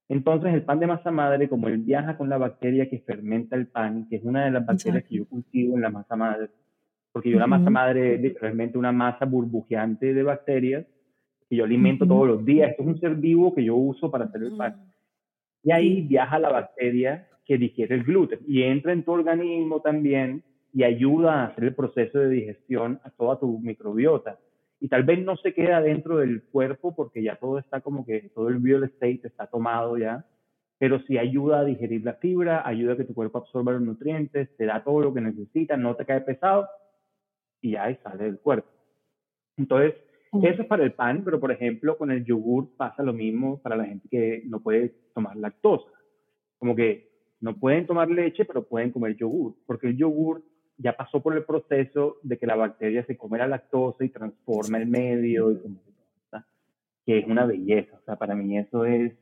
Entonces 0.08 0.54
el 0.54 0.62
pan 0.62 0.80
de 0.80 0.86
masa 0.86 1.10
madre, 1.10 1.48
como 1.48 1.68
él 1.68 1.78
viaja 1.78 2.16
con 2.16 2.28
la 2.28 2.38
bacteria 2.38 2.88
que 2.88 3.00
fermenta 3.00 3.56
el 3.56 3.66
pan, 3.66 4.08
que 4.08 4.16
es 4.16 4.24
una 4.24 4.46
de 4.46 4.50
las 4.50 4.64
bacterias 4.64 5.04
que 5.04 5.16
yo 5.16 5.26
cultivo 5.26 5.76
en 5.76 5.82
la 5.82 5.90
masa 5.90 6.16
madre, 6.16 6.48
porque 7.12 7.30
yo 7.30 7.38
la 7.38 7.46
masa 7.46 7.68
madre 7.68 8.14
es 8.14 8.20
literalmente 8.20 8.78
una 8.78 8.92
masa 8.92 9.26
burbujeante 9.26 10.14
de 10.14 10.22
bacterias 10.22 10.86
que 11.48 11.56
yo 11.56 11.64
alimento 11.64 12.06
todos 12.06 12.26
los 12.26 12.44
días. 12.44 12.70
Esto 12.70 12.82
es 12.82 12.88
un 12.88 13.00
ser 13.00 13.14
vivo 13.16 13.54
que 13.54 13.64
yo 13.64 13.74
uso 13.76 14.10
para 14.10 14.26
hacer 14.26 14.42
el 14.42 14.56
pan. 14.56 14.76
Y 15.62 15.72
ahí 15.72 16.02
viaja 16.02 16.38
la 16.38 16.50
bacteria 16.50 17.28
que 17.44 17.58
digiere 17.58 17.94
el 17.94 18.04
gluten 18.04 18.40
y 18.46 18.62
entra 18.62 18.92
en 18.92 19.02
tu 19.02 19.12
organismo 19.12 19.80
también 19.80 20.42
y 20.72 20.84
ayuda 20.84 21.42
a 21.42 21.46
hacer 21.46 21.64
el 21.64 21.74
proceso 21.74 22.18
de 22.18 22.28
digestión 22.28 23.00
a 23.02 23.10
toda 23.10 23.38
tu 23.40 23.58
microbiota. 23.58 24.38
Y 24.80 24.88
tal 24.88 25.02
vez 25.02 25.24
no 25.24 25.36
se 25.36 25.54
queda 25.54 25.80
dentro 25.80 26.18
del 26.18 26.42
cuerpo 26.44 26.94
porque 26.94 27.22
ya 27.22 27.36
todo 27.36 27.58
está 27.58 27.80
como 27.80 28.06
que 28.06 28.30
todo 28.34 28.48
el 28.48 28.62
real 28.62 28.84
estate 28.84 29.22
está 29.24 29.46
tomado 29.46 29.98
ya, 29.98 30.24
pero 30.78 31.00
sí 31.00 31.18
ayuda 31.18 31.60
a 31.60 31.64
digerir 31.64 32.04
la 32.04 32.14
fibra, 32.14 32.66
ayuda 32.66 32.92
a 32.92 32.96
que 32.96 33.04
tu 33.04 33.14
cuerpo 33.14 33.38
absorba 33.38 33.72
los 33.72 33.82
nutrientes, 33.82 34.56
te 34.56 34.66
da 34.66 34.84
todo 34.84 35.00
lo 35.00 35.14
que 35.14 35.20
necesita, 35.20 35.76
no 35.76 35.96
te 35.96 36.04
cae 36.04 36.20
pesado 36.20 36.68
y 37.60 37.74
ahí 37.74 37.96
sale 38.02 38.24
del 38.24 38.38
cuerpo. 38.38 38.68
Entonces, 39.56 39.94
eso 40.32 40.62
es 40.62 40.68
para 40.68 40.84
el 40.84 40.92
pan, 40.92 41.22
pero 41.24 41.40
por 41.40 41.50
ejemplo, 41.50 41.96
con 41.96 42.10
el 42.10 42.24
yogur 42.24 42.76
pasa 42.76 43.02
lo 43.02 43.12
mismo 43.12 43.60
para 43.60 43.76
la 43.76 43.86
gente 43.86 44.08
que 44.08 44.42
no 44.46 44.60
puede 44.60 44.94
tomar 45.14 45.36
lactosa. 45.36 45.90
Como 46.58 46.76
que 46.76 47.08
no 47.40 47.56
pueden 47.56 47.86
tomar 47.86 48.10
leche, 48.10 48.44
pero 48.44 48.66
pueden 48.66 48.92
comer 48.92 49.16
yogur, 49.16 49.56
porque 49.66 49.88
el 49.88 49.96
yogur 49.96 50.42
ya 50.78 50.96
pasó 50.96 51.20
por 51.20 51.36
el 51.36 51.44
proceso 51.44 52.16
de 52.22 52.38
que 52.38 52.46
la 52.46 52.56
bacteria 52.56 53.04
se 53.04 53.16
come 53.16 53.38
la 53.38 53.48
lactosa 53.48 54.04
y 54.04 54.08
transforma 54.08 54.78
el 54.78 54.86
medio, 54.86 55.52
y 55.52 55.58
como 55.58 55.80
que 57.04 57.18
es 57.18 57.26
una 57.26 57.46
belleza. 57.46 57.96
O 57.96 58.04
sea, 58.04 58.16
para 58.16 58.34
mí 58.34 58.58
eso 58.58 58.84
es, 58.84 59.12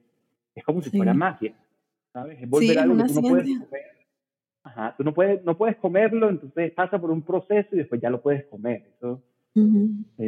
es 0.54 0.64
como 0.64 0.82
si 0.82 0.90
fuera 0.90 1.14
magia, 1.14 1.54
¿sabes? 2.12 2.42
Es 2.42 2.48
volver 2.48 2.78
a 2.78 2.82
algo 2.82 2.96
que 2.96 3.04
tú 3.04 3.14
no 3.14 3.28
puedes 3.28 3.58
comer. 3.58 3.82
Ajá, 4.64 4.94
tú 4.96 5.04
no 5.04 5.14
puedes, 5.14 5.44
no 5.44 5.56
puedes 5.56 5.76
comerlo, 5.76 6.28
entonces 6.28 6.72
pasa 6.72 7.00
por 7.00 7.10
un 7.10 7.22
proceso 7.22 7.68
y 7.72 7.78
después 7.78 8.00
ya 8.00 8.10
lo 8.10 8.20
puedes 8.20 8.44
comer. 8.46 8.90
Eso 8.96 9.22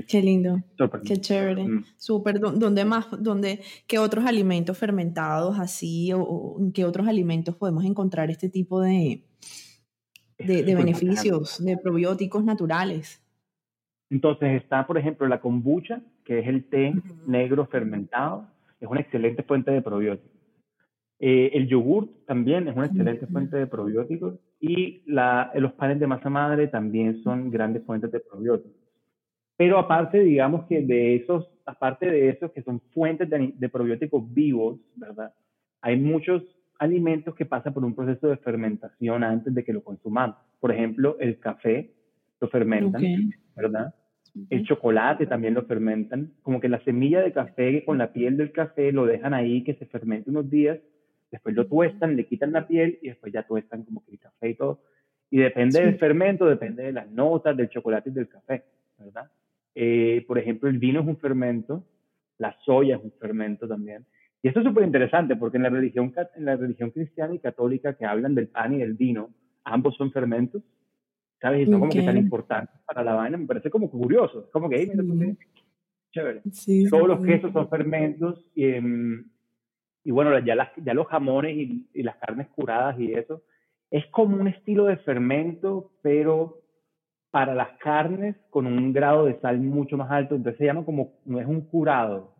Qué 0.08 0.22
lindo, 0.22 0.62
qué 1.04 1.18
chévere, 1.18 1.68
mm. 1.68 1.84
súper. 1.98 2.40
¿Dónde 2.40 2.86
más, 2.86 3.08
dónde, 3.20 3.60
qué 3.86 3.98
otros 3.98 4.24
alimentos 4.24 4.78
fermentados 4.78 5.58
así 5.58 6.12
o, 6.14 6.56
qué 6.72 6.86
otros 6.86 7.06
alimentos 7.06 7.54
podemos 7.54 7.84
encontrar 7.84 8.30
este 8.30 8.48
tipo 8.48 8.80
de, 8.80 9.27
de, 10.38 10.74
beneficios, 10.74 11.62
de 11.64 11.76
probióticos 11.76 12.44
naturales? 12.44 13.22
Entonces 14.10 14.62
está, 14.62 14.86
por 14.86 14.96
ejemplo, 14.98 15.26
la 15.26 15.40
kombucha, 15.40 16.00
que 16.24 16.38
es 16.38 16.46
el 16.46 16.64
té 16.64 16.94
negro 17.26 17.66
fermentado, 17.66 18.48
es 18.80 18.88
una 18.88 19.00
excelente 19.00 19.42
fuente 19.42 19.70
de 19.70 19.82
probióticos. 19.82 20.38
Eh, 21.20 21.50
el 21.54 21.66
yogur 21.66 22.08
también 22.26 22.68
es 22.68 22.76
una 22.76 22.86
excelente 22.86 23.26
fuente 23.26 23.56
de 23.56 23.66
probióticos 23.66 24.38
y 24.60 25.02
la, 25.06 25.50
los 25.56 25.72
panes 25.72 25.98
de 25.98 26.06
masa 26.06 26.30
madre 26.30 26.68
también 26.68 27.22
son 27.24 27.50
grandes 27.50 27.84
fuentes 27.84 28.12
de 28.12 28.20
probióticos. 28.20 28.78
Pero 29.56 29.78
aparte, 29.78 30.20
digamos 30.20 30.66
que 30.66 30.82
de 30.82 31.16
esos, 31.16 31.50
aparte 31.66 32.06
de 32.06 32.28
esos 32.28 32.52
que 32.52 32.62
son 32.62 32.80
fuentes 32.94 33.28
de, 33.28 33.68
probióticos 33.68 34.32
vivos, 34.32 34.78
¿verdad? 34.94 35.34
Hay 35.80 35.98
muchos 35.98 36.44
alimentos 36.78 37.34
que 37.34 37.46
pasan 37.46 37.74
por 37.74 37.84
un 37.84 37.94
proceso 37.94 38.28
de 38.28 38.36
fermentación 38.36 39.24
antes 39.24 39.54
de 39.54 39.64
que 39.64 39.72
lo 39.72 39.82
consumamos. 39.82 40.36
Por 40.60 40.72
ejemplo, 40.72 41.16
el 41.18 41.38
café 41.38 41.92
lo 42.40 42.48
fermentan, 42.48 43.02
¿verdad? 43.56 43.94
El 44.50 44.64
chocolate 44.64 45.26
también 45.26 45.54
lo 45.54 45.64
fermentan. 45.64 46.32
Como 46.42 46.60
que 46.60 46.68
la 46.68 46.82
semilla 46.84 47.20
de 47.20 47.32
café 47.32 47.84
con 47.84 47.98
la 47.98 48.12
piel 48.12 48.36
del 48.36 48.52
café 48.52 48.92
lo 48.92 49.06
dejan 49.06 49.34
ahí 49.34 49.64
que 49.64 49.74
se 49.74 49.86
fermente 49.86 50.30
unos 50.30 50.48
días, 50.48 50.78
después 51.30 51.54
lo 51.54 51.66
tuestan, 51.66 52.16
le 52.16 52.26
quitan 52.26 52.52
la 52.52 52.66
piel 52.66 52.98
y 53.02 53.08
después 53.08 53.32
ya 53.32 53.42
tuestan 53.42 53.82
como 53.84 54.04
que 54.04 54.12
el 54.12 54.18
café 54.18 54.50
y 54.50 54.54
todo. 54.54 54.80
Y 55.30 55.38
depende 55.38 55.80
del 55.80 55.98
fermento, 55.98 56.46
depende 56.46 56.84
de 56.84 56.92
las 56.92 57.10
notas 57.10 57.56
del 57.56 57.68
chocolate 57.68 58.10
y 58.10 58.12
del 58.12 58.28
café, 58.28 58.64
¿verdad? 58.98 59.30
Eh, 59.74 60.24
por 60.26 60.38
ejemplo, 60.38 60.68
el 60.68 60.78
vino 60.78 61.00
es 61.00 61.06
un 61.06 61.18
fermento, 61.18 61.84
la 62.38 62.56
soya 62.64 62.96
es 62.96 63.04
un 63.04 63.12
fermento 63.12 63.68
también. 63.68 64.06
Y 64.42 64.48
esto 64.48 64.60
es 64.60 64.66
súper 64.66 64.84
interesante 64.84 65.36
porque 65.36 65.56
en 65.56 65.64
la, 65.64 65.70
religión, 65.70 66.14
en 66.36 66.44
la 66.44 66.56
religión 66.56 66.90
cristiana 66.90 67.34
y 67.34 67.40
católica 67.40 67.94
que 67.96 68.06
hablan 68.06 68.34
del 68.34 68.48
pan 68.48 68.74
y 68.74 68.78
del 68.78 68.94
vino, 68.94 69.30
ambos 69.64 69.96
son 69.96 70.12
fermentos, 70.12 70.62
¿sabes? 71.40 71.62
Y 71.62 71.70
son 71.70 71.80
como 71.80 71.92
que 71.92 72.02
tan 72.02 72.16
importantes 72.16 72.80
para 72.86 73.02
la 73.02 73.14
vaina, 73.14 73.36
me 73.36 73.46
parece 73.46 73.70
como 73.70 73.90
curioso, 73.90 74.44
es 74.44 74.50
como 74.50 74.68
que, 74.68 74.76
hey, 74.76 74.90
mira, 74.94 75.34
chévere. 76.12 76.42
Todos 76.88 77.08
los 77.08 77.24
quesos 77.24 77.52
son 77.52 77.68
fermentos 77.68 78.44
y, 78.54 78.66
em, 78.66 79.28
y 80.04 80.10
bueno, 80.10 80.38
ya, 80.38 80.54
las, 80.54 80.70
ya 80.76 80.94
los 80.94 81.08
jamones 81.08 81.56
y, 81.56 81.88
y 81.92 82.02
las 82.02 82.16
carnes 82.16 82.48
curadas 82.48 82.98
y 83.00 83.12
eso, 83.12 83.42
es 83.90 84.06
como 84.06 84.36
un 84.36 84.48
estilo 84.48 84.84
de 84.84 84.98
fermento, 84.98 85.92
pero 86.02 86.62
para 87.30 87.54
las 87.54 87.76
carnes 87.78 88.36
con 88.50 88.66
un 88.66 88.92
grado 88.92 89.26
de 89.26 89.38
sal 89.40 89.60
mucho 89.60 89.96
más 89.96 90.10
alto, 90.10 90.34
entonces 90.34 90.58
se 90.58 90.64
llama 90.64 90.84
como, 90.84 91.18
no 91.24 91.40
es 91.40 91.46
un 91.46 91.62
curado, 91.62 92.36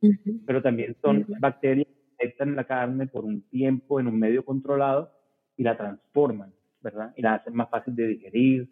le 0.00 0.08
dicen, 0.10 0.42
pero 0.46 0.62
también 0.62 0.96
son 1.02 1.26
bacterias 1.40 1.86
que 1.86 2.26
afectan 2.26 2.56
la 2.56 2.64
carne 2.64 3.06
por 3.06 3.24
un 3.24 3.42
tiempo 3.48 4.00
en 4.00 4.06
un 4.06 4.18
medio 4.18 4.44
controlado 4.44 5.12
y 5.56 5.62
la 5.62 5.76
transforman, 5.76 6.52
¿verdad? 6.80 7.12
Y 7.16 7.22
la 7.22 7.34
hacen 7.34 7.54
más 7.54 7.68
fácil 7.70 7.94
de 7.94 8.06
digerir, 8.06 8.68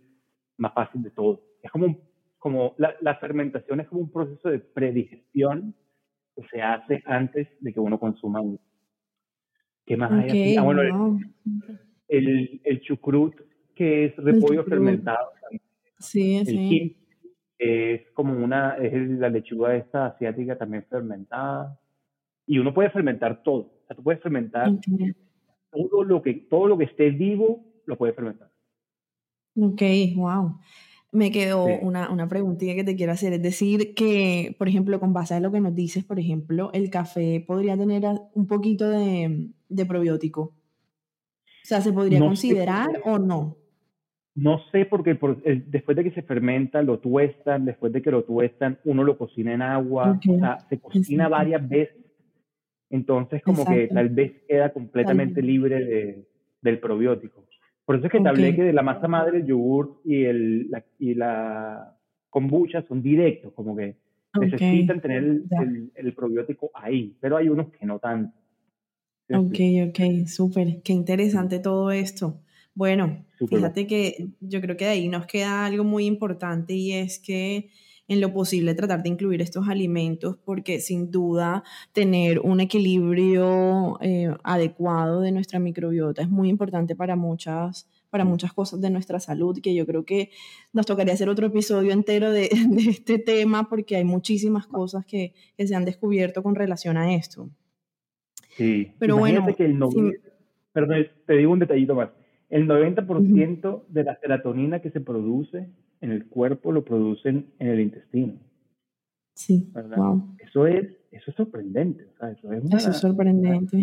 más 0.56 0.72
fácil 0.72 1.02
de 1.02 1.10
todo. 1.10 1.42
Es 1.62 1.70
como, 1.70 1.98
como 2.38 2.74
la, 2.78 3.14
fermentación 3.16 3.80
es 3.80 3.88
como 3.88 4.02
un 4.02 4.10
proceso 4.10 4.48
de 4.48 4.58
predigestión 4.60 5.74
que 6.34 6.42
se 6.50 6.62
hace 6.62 7.02
antes 7.06 7.48
de 7.60 7.72
que 7.72 7.80
uno 7.80 7.98
consuma 7.98 8.40
¿Qué 9.84 9.96
más 9.96 10.10
hay 10.10 10.28
aquí? 10.28 10.56
Ah, 10.56 10.62
bueno, 10.62 10.82
el, 12.08 12.60
el, 12.64 12.80
chucrut, 12.80 13.34
que 13.74 14.06
es 14.06 14.16
repollo 14.16 14.64
fermentado, 14.64 15.30
Sí, 15.98 16.44
sí. 16.44 16.96
Es 17.58 18.02
como 18.12 18.32
una, 18.32 18.76
es 18.76 18.92
la 19.10 19.28
lechuga 19.28 19.76
esta 19.76 20.06
asiática 20.06 20.56
también 20.56 20.84
fermentada. 20.88 21.78
Y 22.46 22.58
uno 22.58 22.72
puede 22.72 22.90
fermentar 22.90 23.42
todo. 23.42 23.56
O 23.56 23.86
sea, 23.86 23.96
tú 23.96 24.02
puedes 24.02 24.22
fermentar 24.22 24.70
todo 25.70 26.04
lo 26.04 26.22
que, 26.22 26.34
todo 26.34 26.68
lo 26.68 26.78
que 26.78 26.84
esté 26.84 27.10
vivo, 27.10 27.64
lo 27.86 27.96
puedes 27.96 28.14
fermentar. 28.14 28.50
Ok, 29.56 29.82
wow. 30.14 30.58
Me 31.12 31.30
quedó 31.30 31.64
una, 31.64 32.10
una 32.10 32.28
preguntita 32.28 32.74
que 32.74 32.84
te 32.84 32.94
quiero 32.94 33.12
hacer. 33.12 33.32
Es 33.32 33.42
decir, 33.42 33.94
que, 33.94 34.54
por 34.58 34.68
ejemplo, 34.68 35.00
con 35.00 35.12
base 35.12 35.34
a 35.34 35.40
lo 35.40 35.50
que 35.50 35.60
nos 35.60 35.74
dices, 35.74 36.04
por 36.04 36.18
ejemplo, 36.18 36.70
el 36.72 36.90
café 36.90 37.42
podría 37.46 37.76
tener 37.76 38.04
un 38.34 38.46
poquito 38.46 38.88
de, 38.90 39.50
de 39.68 39.86
probiótico. 39.86 40.42
O 40.42 41.68
sea, 41.68 41.80
¿se 41.80 41.92
podría 41.92 42.20
considerar 42.20 43.00
o 43.04 43.18
no? 43.18 43.56
No 44.36 44.60
sé 44.70 44.84
porque 44.84 45.14
por, 45.14 45.42
después 45.42 45.96
de 45.96 46.04
que 46.04 46.10
se 46.10 46.22
fermenta, 46.22 46.82
lo 46.82 46.98
tuestan, 46.98 47.64
después 47.64 47.90
de 47.92 48.02
que 48.02 48.10
lo 48.10 48.22
tuestan, 48.22 48.78
uno 48.84 49.02
lo 49.02 49.16
cocina 49.16 49.54
en 49.54 49.62
agua, 49.62 50.20
o 50.28 50.38
sea, 50.38 50.58
se 50.68 50.78
cocina 50.78 51.26
varias 51.28 51.66
veces. 51.66 52.04
Entonces, 52.90 53.42
como 53.42 53.64
que 53.64 53.88
tal 53.88 54.10
vez 54.10 54.44
queda 54.46 54.72
completamente 54.74 55.40
libre 55.40 55.82
de, 55.82 56.28
del 56.60 56.78
probiótico. 56.78 57.46
Por 57.86 57.96
eso 57.96 58.06
es 58.06 58.12
que 58.12 58.20
te 58.20 58.28
hablé 58.28 58.54
que 58.54 58.64
de 58.64 58.72
la 58.74 58.82
masa 58.82 59.08
madre, 59.08 59.38
el 59.38 59.46
yogur 59.46 60.02
y, 60.04 60.24
el, 60.24 60.70
la, 60.70 60.84
y 60.98 61.14
la 61.14 61.96
kombucha 62.28 62.82
son 62.82 63.00
directos, 63.00 63.54
como 63.54 63.74
que 63.74 63.96
necesitan 64.38 65.00
tener 65.00 65.22
el, 65.22 65.90
el, 65.94 66.12
probiótico 66.12 66.70
ahí, 66.74 67.16
pero 67.20 67.38
hay 67.38 67.48
unos 67.48 67.70
que 67.70 67.86
no 67.86 67.98
tanto. 67.98 68.36
Ok, 69.32 69.58
ok, 69.88 70.26
súper, 70.26 70.82
qué 70.82 70.92
interesante 70.92 71.58
todo 71.58 71.90
esto. 71.90 72.42
Bueno, 72.76 73.24
fíjate 73.38 73.86
que 73.86 74.28
yo 74.40 74.60
creo 74.60 74.76
que 74.76 74.84
de 74.84 74.90
ahí 74.90 75.08
nos 75.08 75.26
queda 75.26 75.64
algo 75.64 75.82
muy 75.82 76.04
importante 76.04 76.74
y 76.74 76.92
es 76.92 77.18
que 77.18 77.70
en 78.06 78.20
lo 78.20 78.34
posible 78.34 78.74
tratar 78.74 79.02
de 79.02 79.08
incluir 79.08 79.40
estos 79.40 79.66
alimentos 79.66 80.36
porque 80.44 80.78
sin 80.80 81.10
duda 81.10 81.64
tener 81.92 82.38
un 82.38 82.60
equilibrio 82.60 83.98
eh, 84.02 84.28
adecuado 84.44 85.22
de 85.22 85.32
nuestra 85.32 85.58
microbiota 85.58 86.20
es 86.20 86.28
muy 86.28 86.50
importante 86.50 86.94
para 86.94 87.16
muchas 87.16 87.88
para 88.10 88.26
muchas 88.26 88.52
cosas 88.52 88.80
de 88.80 88.90
nuestra 88.90 89.20
salud, 89.20 89.58
que 89.62 89.74
yo 89.74 89.84
creo 89.84 90.04
que 90.04 90.30
nos 90.72 90.86
tocaría 90.86 91.14
hacer 91.14 91.28
otro 91.28 91.46
episodio 91.46 91.92
entero 91.92 92.30
de, 92.30 92.50
este 92.88 93.18
tema 93.18 93.70
porque 93.70 93.96
hay 93.96 94.04
muchísimas 94.04 94.66
cosas 94.66 95.06
que, 95.06 95.32
se 95.58 95.74
han 95.74 95.86
descubierto 95.86 96.42
con 96.42 96.54
relación 96.54 96.98
a 96.98 97.14
esto. 97.14 97.48
Sí, 98.56 98.92
pero 98.98 99.16
bueno, 99.16 99.44
que 99.54 99.64
el 99.64 99.78
perdón, 100.72 101.06
te 101.26 101.34
digo 101.34 101.52
un 101.52 101.58
detallito 101.58 101.94
más. 101.94 102.10
El 102.48 102.68
90% 102.68 103.86
de 103.88 104.04
la 104.04 104.16
serotonina 104.20 104.80
que 104.80 104.90
se 104.90 105.00
produce 105.00 105.68
en 106.00 106.12
el 106.12 106.26
cuerpo 106.26 106.72
lo 106.72 106.84
producen 106.84 107.52
en 107.58 107.68
el 107.68 107.80
intestino. 107.80 108.34
Sí, 109.34 109.70
Eso 110.38 110.66
es, 110.66 110.86
eso 111.10 111.30
es 111.30 111.36
sorprendente. 111.36 112.08
eso, 112.32 112.52
es 112.90 112.96
sorprendente. 112.96 113.82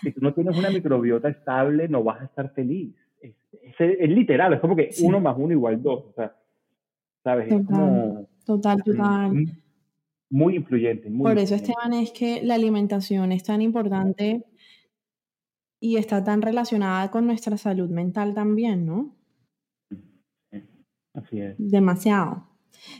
Si 0.00 0.10
tú 0.12 0.20
no 0.20 0.32
tienes 0.32 0.56
una 0.56 0.70
microbiota 0.70 1.28
estable, 1.28 1.86
no 1.88 2.02
vas 2.02 2.22
a 2.22 2.24
estar 2.24 2.52
feliz. 2.54 2.94
Es, 3.20 3.34
es, 3.78 4.08
literal, 4.08 4.54
es 4.54 4.60
como 4.60 4.74
que 4.74 4.90
uno 5.02 5.20
más 5.20 5.36
uno 5.38 5.52
igual 5.52 5.82
dos. 5.82 6.06
O 6.06 6.12
sea, 6.14 6.34
¿sabes? 7.22 7.48
Total, 7.48 7.60
es 7.60 7.66
como, 7.66 8.28
total, 8.46 8.82
total. 8.82 9.46
Muy, 10.30 10.56
influyente. 10.56 11.10
Por 11.10 11.38
eso, 11.38 11.54
Esteban, 11.54 11.92
es 11.92 12.10
que 12.12 12.42
la 12.42 12.54
alimentación 12.54 13.32
es 13.32 13.42
tan 13.42 13.60
importante 13.60 14.44
y 15.82 15.96
está 15.96 16.22
tan 16.22 16.42
relacionada 16.42 17.10
con 17.10 17.26
nuestra 17.26 17.56
salud 17.56 17.90
mental 17.90 18.34
también, 18.34 18.86
¿no? 18.86 19.16
Así 21.12 21.40
es. 21.40 21.56
Demasiado. 21.58 22.46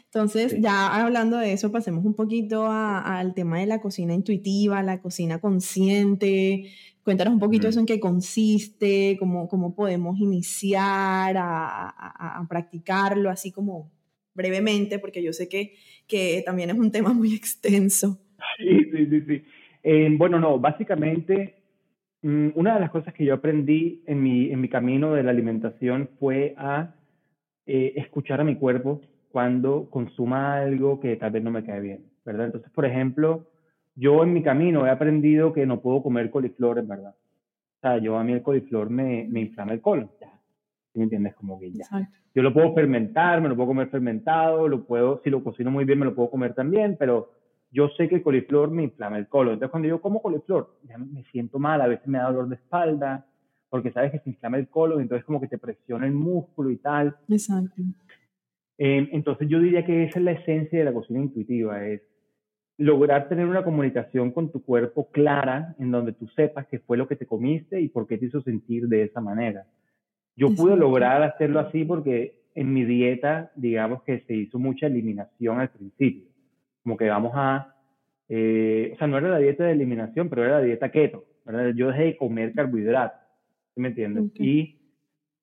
Entonces, 0.07 0.61
ya 0.61 1.01
hablando 1.01 1.39
de 1.39 1.53
eso, 1.53 1.71
pasemos 1.71 2.05
un 2.05 2.15
poquito 2.15 2.67
al 2.69 3.35
tema 3.35 3.61
de 3.61 3.67
la 3.67 3.81
cocina 3.81 4.15
intuitiva, 4.15 4.83
la 4.83 5.01
cocina 5.01 5.39
consciente. 5.41 6.73
Cuéntanos 7.05 7.35
un 7.35 7.39
poquito 7.39 7.69
eso 7.69 7.79
en 7.79 7.87
qué 7.87 8.01
consiste, 8.01 9.17
cómo, 9.17 9.47
cómo 9.47 9.77
podemos 9.77 10.19
iniciar 10.19 11.37
a, 11.39 12.45
practicarlo, 12.49 13.31
así 13.31 13.53
como 13.53 13.93
brevemente, 14.35 14.99
porque 14.99 15.23
yo 15.23 15.33
sé 15.33 15.49
que, 15.49 15.75
que 16.09 16.43
también 16.45 16.71
es 16.71 16.77
un 16.77 16.91
tema 16.91 17.13
muy 17.13 17.33
extenso. 17.37 18.19
Sí, 18.59 18.91
sí, 18.91 19.07
sí. 19.07 19.21
sí. 19.21 19.45
Eh, 19.85 20.09
bueno, 20.19 20.41
no, 20.41 20.59
básicamente 20.59 21.62
una 22.23 22.75
de 22.75 22.81
las 22.81 22.91
cosas 22.91 23.13
que 23.15 23.25
yo 23.25 23.35
aprendí 23.35 24.03
en 24.07 24.23
mi, 24.23 24.51
en 24.51 24.61
mi 24.61 24.69
camino 24.69 25.13
de 25.13 25.23
la 25.25 25.31
alimentación 25.31 26.09
fue 26.19 26.55
a 26.57 26.89
eh, 27.67 27.93
escuchar 27.97 28.41
a 28.41 28.45
mi 28.45 28.57
cuerpo 28.57 29.01
cuando 29.29 29.89
consuma 29.91 30.57
algo 30.59 31.01
que 31.01 31.17
tal 31.17 31.33
vez 31.33 31.43
no 31.43 31.51
me 31.51 31.65
cae 31.65 31.81
bien, 31.81 32.05
¿verdad? 32.25 32.47
Entonces, 32.47 32.71
por 32.73 32.85
ejemplo, 32.85 33.47
yo 33.95 34.23
en 34.23 34.33
mi 34.33 34.43
camino 34.43 34.87
he 34.87 34.91
aprendido 34.91 35.53
que 35.53 35.67
no 35.67 35.81
puedo 35.81 36.03
comer 36.03 36.31
coliflor, 36.31 36.79
en 36.79 36.89
verdad. 36.89 37.15
O 37.15 37.81
sea, 37.81 37.99
yo 37.99 38.19
a 38.19 38.25
mí 38.25 38.33
el 38.33 38.43
coliflor 38.43 38.91
me, 38.91 39.27
me 39.29 39.41
inflama 39.41 39.73
el 39.73 39.81
colon, 39.81 40.11
ya. 40.21 40.33
¿Sí 40.93 40.99
me 40.99 41.05
entiendes? 41.05 41.35
Como 41.35 41.59
que 41.59 41.73
ya. 41.73 41.87
Yo 42.35 42.43
lo 42.43 42.53
puedo 42.53 42.75
fermentar, 42.75 43.41
me 43.41 43.49
lo 43.49 43.57
puedo 43.57 43.69
comer 43.69 43.89
fermentado, 43.89 44.69
lo 44.69 44.85
puedo, 44.85 45.21
si 45.23 45.31
lo 45.31 45.43
cocino 45.43 45.71
muy 45.71 45.85
bien, 45.85 45.99
me 45.99 46.07
lo 46.07 46.15
puedo 46.15 46.31
comer 46.31 46.55
también, 46.55 46.97
pero 46.99 47.31
yo 47.73 47.89
sé 47.97 48.09
que 48.09 48.17
el 48.17 48.23
coliflor 48.23 48.71
me 48.71 48.85
inflama 48.85 49.19
el 49.19 49.29
colon. 49.29 49.55
Entonces, 49.55 49.71
cuando 49.71 49.89
yo 49.89 50.01
como 50.01 50.21
coliflor, 50.21 50.79
ya 50.87 50.99
me 50.99 51.25
siento 51.25 51.59
mal, 51.59 51.81
a 51.81 51.89
veces 51.89 52.07
me 52.07 52.19
da 52.19 52.31
dolor 52.31 52.49
de 52.49 52.57
espalda, 52.57 53.27
porque 53.71 53.91
sabes 53.91 54.13
que 54.13 54.19
se 54.19 54.31
inflama 54.31 54.59
el 54.59 54.69
colon, 54.69 55.01
entonces 55.01 55.25
como 55.25 55.41
que 55.41 55.49
te 55.49 55.57
presiona 55.57 56.07
el 56.07 56.13
músculo 56.13 56.71
y 56.71 56.77
tal. 56.77 57.17
Exacto. 57.29 57.83
Eh, 58.77 59.09
entonces 59.13 59.49
yo 59.49 59.59
diría 59.59 59.85
que 59.85 60.05
esa 60.05 60.19
es 60.19 60.25
la 60.25 60.33
esencia 60.33 60.79
de 60.79 60.85
la 60.85 60.93
cocina 60.93 61.21
intuitiva, 61.21 61.87
es 61.87 62.03
lograr 62.77 63.29
tener 63.29 63.47
una 63.47 63.65
comunicación 63.65 64.33
con 64.33 64.53
tu 64.53 64.63
cuerpo 64.63 65.11
clara, 65.11 65.75
en 65.79 65.91
donde 65.91 66.13
tú 66.13 66.27
sepas 66.29 66.67
qué 66.67 66.79
fue 66.81 66.99
lo 66.99 67.09
que 67.09 67.17
te 67.17 67.27
comiste 67.27 67.81
y 67.81 67.89
por 67.89 68.07
qué 68.07 68.19
te 68.19 68.27
hizo 68.27 68.43
sentir 68.43 68.89
de 68.89 69.05
esa 69.05 69.21
manera. 69.21 69.67
Yo 70.37 70.55
pude 70.55 70.77
lograr 70.77 71.23
hacerlo 71.23 71.61
así 71.61 71.85
porque 71.85 72.43
en 72.55 72.73
mi 72.73 72.85
dieta, 72.85 73.53
digamos 73.57 74.03
que 74.03 74.21
se 74.27 74.35
hizo 74.35 74.59
mucha 74.59 74.87
eliminación 74.87 75.61
al 75.61 75.71
principio. 75.71 76.32
Como 76.83 76.97
que 76.97 77.09
vamos 77.09 77.33
a, 77.35 77.75
eh, 78.29 78.93
o 78.95 78.99
sea, 78.99 79.07
no 79.07 79.19
era 79.19 79.29
la 79.29 79.39
dieta 79.39 79.65
de 79.65 79.73
eliminación, 79.73 80.29
pero 80.29 80.45
era 80.45 80.59
la 80.59 80.65
dieta 80.65 80.91
keto. 80.91 81.25
¿verdad? 81.45 81.73
Yo 81.75 81.89
dejé 81.89 82.05
de 82.05 82.17
comer 82.17 82.53
carbohidratos 82.53 83.23
me 83.77 83.89
entiendes? 83.89 84.31
Y 84.35 84.79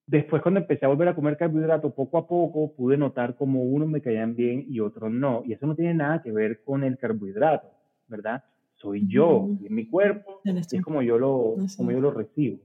después 0.05 0.41
cuando 0.41 0.59
empecé 0.59 0.85
a 0.85 0.89
volver 0.89 1.07
a 1.07 1.15
comer 1.15 1.37
carbohidratos, 1.37 1.93
poco 1.93 2.17
a 2.17 2.27
poco 2.27 2.73
pude 2.75 2.97
notar 2.97 3.35
como 3.35 3.63
unos 3.63 3.89
me 3.89 4.01
caían 4.01 4.35
bien 4.35 4.65
y 4.67 4.79
otros 4.79 5.11
no. 5.11 5.43
Y 5.45 5.53
eso 5.53 5.65
no 5.67 5.75
tiene 5.75 5.93
nada 5.93 6.21
que 6.21 6.31
ver 6.31 6.63
con 6.63 6.83
el 6.83 6.97
carbohidrato, 6.97 7.69
¿verdad? 8.07 8.43
Soy 8.75 9.07
yo, 9.07 9.49
y 9.61 9.67
en 9.67 9.75
mi 9.75 9.87
cuerpo, 9.87 10.41
es 10.45 10.81
como 10.81 11.01
yo, 11.01 11.17
lo, 11.17 11.55
como 11.75 11.91
yo 11.91 11.99
lo 11.99 12.11
recibo. 12.11 12.59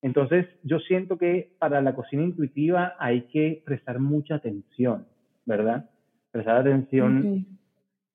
Entonces, 0.00 0.46
yo 0.62 0.78
siento 0.80 1.18
que 1.18 1.54
para 1.58 1.80
la 1.80 1.94
cocina 1.94 2.22
intuitiva 2.22 2.94
hay 2.98 3.22
que 3.22 3.62
prestar 3.64 3.98
mucha 3.98 4.36
atención, 4.36 5.06
¿verdad? 5.44 5.90
Prestar 6.30 6.58
atención 6.58 7.46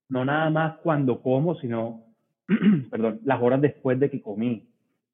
no 0.10 0.26
nada 0.26 0.50
más 0.50 0.78
cuando 0.80 1.22
como, 1.22 1.56
sino, 1.56 2.04
perdón, 2.92 3.20
las 3.24 3.42
horas 3.42 3.62
después 3.62 4.00
de 4.00 4.10
que 4.10 4.22
comí. 4.22 4.68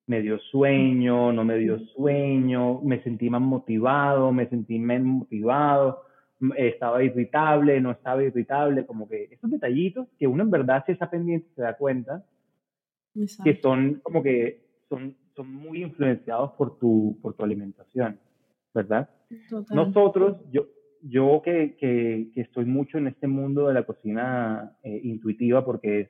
Me 0.05 0.21
dio 0.21 0.37
sueño, 0.37 1.31
no 1.31 1.45
me 1.45 1.57
dio 1.57 1.79
sueño, 1.95 2.81
me 2.81 3.01
sentí 3.03 3.29
más 3.29 3.41
motivado, 3.41 4.33
me 4.33 4.49
sentí 4.49 4.77
menos 4.77 5.07
motivado, 5.07 6.03
estaba 6.57 7.01
irritable, 7.01 7.79
no 7.79 7.91
estaba 7.91 8.21
irritable, 8.21 8.85
como 8.85 9.07
que 9.07 9.29
esos 9.31 9.49
detallitos 9.49 10.07
que 10.19 10.27
uno 10.27 10.43
en 10.43 10.51
verdad 10.51 10.83
si 10.85 10.91
está 10.91 11.09
pendiente 11.09 11.47
se 11.55 11.61
da 11.61 11.77
cuenta 11.77 12.25
que 13.43 13.59
son 13.61 14.01
como 14.03 14.21
que 14.23 14.61
son, 14.89 15.15
son 15.35 15.53
muy 15.53 15.83
influenciados 15.83 16.51
por 16.51 16.77
tu, 16.77 17.17
por 17.21 17.33
tu 17.35 17.43
alimentación, 17.43 18.19
¿verdad? 18.73 19.09
Nosotros, 19.69 20.37
yo, 20.51 20.65
yo 21.03 21.41
que, 21.43 21.75
que, 21.77 22.29
que, 22.33 22.41
estoy 22.41 22.65
mucho 22.65 22.97
en 22.97 23.07
este 23.07 23.27
mundo 23.27 23.67
de 23.67 23.73
la 23.73 23.83
cocina 23.83 24.77
eh, 24.83 25.01
intuitiva 25.03 25.65
porque 25.65 26.01
es, 26.01 26.09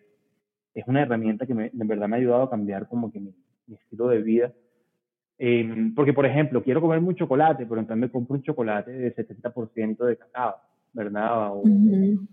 es 0.76 0.88
una 0.88 1.02
herramienta 1.02 1.46
que 1.46 1.54
me, 1.54 1.68
en 1.68 1.88
verdad 1.88 2.08
me 2.08 2.16
ha 2.16 2.20
ayudado 2.20 2.44
a 2.44 2.50
cambiar 2.50 2.88
como 2.88 3.12
que 3.12 3.20
mi, 3.20 3.34
mi 3.68 3.76
estilo 3.76 4.08
de 4.08 4.22
vida. 4.22 4.54
Em, 5.38 5.94
porque, 5.96 6.14
por 6.14 6.26
ejemplo, 6.26 6.64
quiero 6.64 6.80
comer 6.80 7.00
un 7.00 7.16
chocolate, 7.16 7.66
pero 7.66 7.82
entonces 7.82 8.00
me 8.00 8.12
compro 8.12 8.36
un 8.36 8.44
chocolate 8.44 8.92
de 8.92 9.16
70% 9.16 10.06
de 10.06 10.18
cacao, 10.18 10.56
¿verdad? 10.94 11.54
O, 11.54 11.64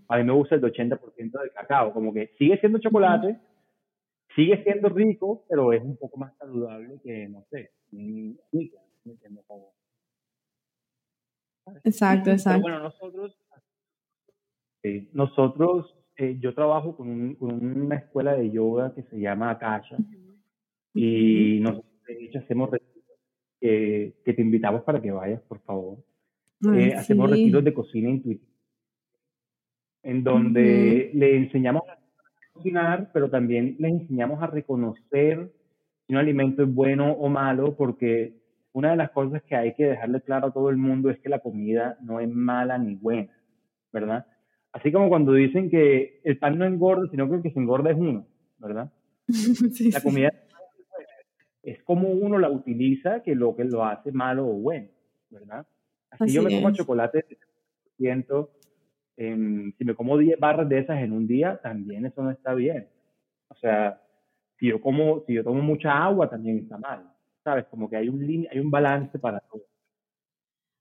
A 0.07 0.17
mí 0.17 0.23
me 0.23 0.33
gusta 0.33 0.55
el 0.55 0.61
de 0.61 0.71
80% 0.71 1.41
de 1.41 1.49
cacao, 1.49 1.93
como 1.93 2.13
que 2.13 2.31
sigue 2.37 2.59
siendo 2.59 2.79
chocolate, 2.79 3.37
sigue 4.35 4.63
siendo 4.63 4.89
rico, 4.89 5.43
pero 5.49 5.73
es 5.73 5.81
un 5.81 5.97
poco 5.97 6.17
más 6.17 6.37
saludable 6.37 6.99
que, 7.03 7.27
no 7.27 7.43
sé, 7.49 7.71
Exacto, 11.83 12.31
exacto. 12.31 12.61
bueno, 12.61 12.79
nosotros, 12.79 13.37
nosotros 15.13 15.95
eh, 16.17 16.37
yo 16.39 16.53
trabajo 16.53 16.95
con, 16.95 17.35
con, 17.35 17.81
una 17.83 17.95
escuela 17.95 18.33
de 18.35 18.51
yoga 18.51 18.93
que 18.93 19.03
se 19.03 19.19
llama 19.19 19.49
Akasha. 19.51 19.97
Y 20.93 21.59
nosotros, 21.61 21.91
de 22.07 22.25
hecho, 22.25 22.39
hacemos 22.39 22.69
retiros 22.69 22.91
que, 23.59 24.13
te 24.23 24.41
invitamos 24.41 24.83
para 24.83 25.01
que 25.01 25.11
vayas, 25.11 25.41
por 25.41 25.59
favor. 25.61 25.97
Eh, 26.75 26.93
hacemos 26.93 27.29
retiros 27.29 27.63
de 27.63 27.73
cocina 27.73 28.09
intuitiva, 28.09 28.51
en 30.03 30.23
donde 30.23 31.09
le 31.13 31.37
enseñamos 31.37 31.83
a 31.89 31.97
cocinar, 32.53 33.09
pero 33.13 33.29
también 33.29 33.75
le 33.79 33.87
enseñamos 33.87 34.43
a 34.43 34.47
reconocer 34.47 35.51
si 36.05 36.13
un 36.13 36.19
alimento 36.19 36.61
es 36.63 36.71
bueno 36.71 37.13
o 37.13 37.29
malo, 37.29 37.75
porque 37.75 38.40
una 38.73 38.91
de 38.91 38.97
las 38.97 39.11
cosas 39.11 39.43
que 39.43 39.55
hay 39.55 39.73
que 39.73 39.85
dejarle 39.85 40.21
claro 40.21 40.47
a 40.47 40.53
todo 40.53 40.69
el 40.69 40.77
mundo 40.77 41.09
es 41.09 41.19
que 41.19 41.29
la 41.29 41.39
comida 41.39 41.97
no 42.01 42.19
es 42.19 42.29
mala 42.29 42.77
ni 42.77 42.95
buena, 42.95 43.31
¿verdad? 43.91 44.25
Así 44.71 44.91
como 44.91 45.09
cuando 45.09 45.33
dicen 45.33 45.69
que 45.69 46.21
el 46.23 46.37
pan 46.37 46.57
no 46.57 46.65
engorda, 46.65 47.09
sino 47.11 47.29
que 47.29 47.35
el 47.35 47.41
que 47.41 47.51
se 47.51 47.59
engorda 47.59 47.91
es 47.91 47.97
uno, 47.97 48.25
¿verdad? 48.57 48.91
la 49.93 50.01
comida 50.01 50.31
es 51.63 51.83
como 51.83 52.09
uno 52.09 52.39
la 52.39 52.49
utiliza 52.49 53.21
que 53.21 53.35
lo 53.35 53.55
que 53.55 53.65
lo 53.65 53.85
hace 53.85 54.11
malo 54.11 54.47
o 54.47 54.53
bueno, 54.53 54.87
¿verdad? 55.29 55.65
Así, 56.09 56.33
yo 56.33 56.41
me 56.43 56.55
como 56.55 56.71
chocolate 56.71 57.25
siento, 57.97 58.51
si 59.15 59.85
me 59.85 59.95
como 59.95 60.17
10 60.17 60.39
barras 60.39 60.67
de 60.67 60.79
esas 60.79 60.99
en 61.01 61.13
un 61.13 61.27
día, 61.27 61.59
también 61.61 62.05
eso 62.05 62.23
no 62.23 62.31
está 62.31 62.53
bien. 62.53 62.87
O 63.49 63.55
sea, 63.55 64.01
si 64.57 64.67
yo 64.67 64.81
como, 64.81 65.23
si 65.27 65.33
yo 65.33 65.43
tomo 65.43 65.61
mucha 65.61 66.03
agua 66.03 66.29
también 66.29 66.59
está 66.59 66.77
mal, 66.77 67.10
¿sabes? 67.43 67.65
Como 67.67 67.89
que 67.89 67.97
hay 67.97 68.09
un, 68.09 68.47
hay 68.51 68.59
un 68.59 68.71
balance 68.71 69.17
para 69.19 69.39
todo. 69.41 69.63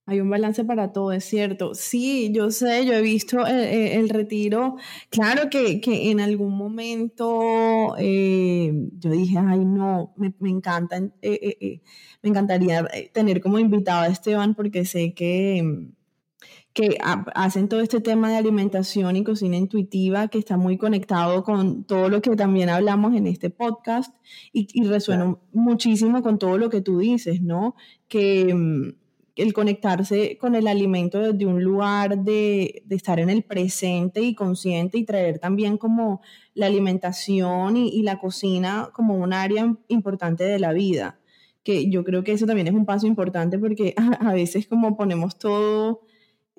Hay 0.07 0.21
un 0.21 0.29
balance 0.29 0.65
para 0.65 0.93
todo, 0.93 1.13
es 1.13 1.25
cierto. 1.25 1.75
Sí, 1.75 2.33
yo 2.35 2.51
sé, 2.51 2.85
yo 2.85 2.95
he 2.95 3.01
visto 3.01 3.47
el, 3.47 4.09
retiro. 4.09 4.77
Claro 5.09 5.49
que, 5.51 5.81
que, 5.81 6.11
en 6.11 6.21
algún 6.21 6.57
momento 6.57 7.95
eh, 7.97 8.73
yo 8.99 9.11
dije, 9.11 9.39
ay, 9.39 9.65
no, 9.65 10.13
me, 10.17 10.35
me 10.41 10.51
encanta, 10.51 10.97
eh, 10.97 11.13
eh, 11.23 11.81
me 12.23 12.31
encantaría 12.31 12.89
tener 13.13 13.41
como 13.41 13.61
invitado 13.61 14.03
a 14.03 14.09
Esteban 14.09 14.55
porque 14.57 14.85
sé 14.85 15.15
que, 15.15 15.93
que 16.73 16.99
hacen 17.35 17.69
todo 17.69 17.81
este 17.81 18.01
tema 18.01 18.31
de 18.31 18.37
alimentación 18.37 19.17
y 19.17 19.25
cocina 19.25 19.57
intuitiva 19.57 20.29
que 20.29 20.39
está 20.39 20.57
muy 20.57 20.79
conectado 20.79 21.43
con 21.43 21.85
todo 21.85 22.09
lo 22.09 22.23
que 22.23 22.37
también 22.37 22.69
hablamos 22.69 23.15
en 23.17 23.27
este 23.27 23.51
podcast 23.51 24.15
y, 24.53 24.69
y 24.73 24.85
resuena 24.87 25.37
muchísimo 25.53 26.23
con 26.23 26.39
todo 26.39 26.59
lo 26.59 26.71
que 26.71 26.81
tú 26.81 26.99
dices, 26.99 27.43
¿no? 27.43 27.75
Que 28.09 28.55
mm, 28.55 29.01
el 29.41 29.53
conectarse 29.53 30.37
con 30.39 30.55
el 30.55 30.67
alimento 30.67 31.19
desde 31.19 31.47
un 31.47 31.63
lugar 31.63 32.19
de, 32.19 32.85
estar 32.91 33.19
en 33.19 33.31
el 33.31 33.43
presente 33.43 34.21
y 34.21 34.35
consciente 34.35 34.99
y 34.99 35.05
traer 35.05 35.39
también 35.39 35.79
como 35.79 36.21
la 36.55 36.67
alimentación 36.67 37.77
y, 37.77 38.03
la 38.03 38.19
cocina 38.19 38.91
como 38.93 39.15
un 39.15 39.33
área 39.33 39.75
importante 39.89 40.45
de 40.45 40.59
la 40.59 40.73
vida. 40.73 41.21
Que 41.63 41.91
yo 41.91 42.05
creo 42.05 42.25
que 42.25 42.33
eso 42.33 42.47
también 42.47 42.69
es 42.69 42.75
un 42.75 42.87
paso 42.87 43.07
importante 43.07 43.59
porque 43.59 43.95
a, 44.21 44.33
veces 44.33 44.67
como 44.67 44.97
ponemos 44.97 45.39
todo 45.39 46.03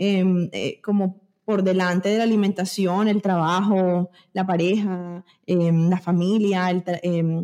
em, 0.04 0.50
eh, 0.52 0.82
como 0.82 1.22
por 1.46 1.62
delante 1.64 2.10
de 2.10 2.18
la 2.18 2.24
alimentación, 2.24 3.08
el 3.08 3.22
trabajo, 3.22 4.10
la 4.34 4.48
pareja, 4.48 5.24
em, 5.46 5.90
la 5.90 6.00
familia, 6.00 6.70
em, 7.04 7.44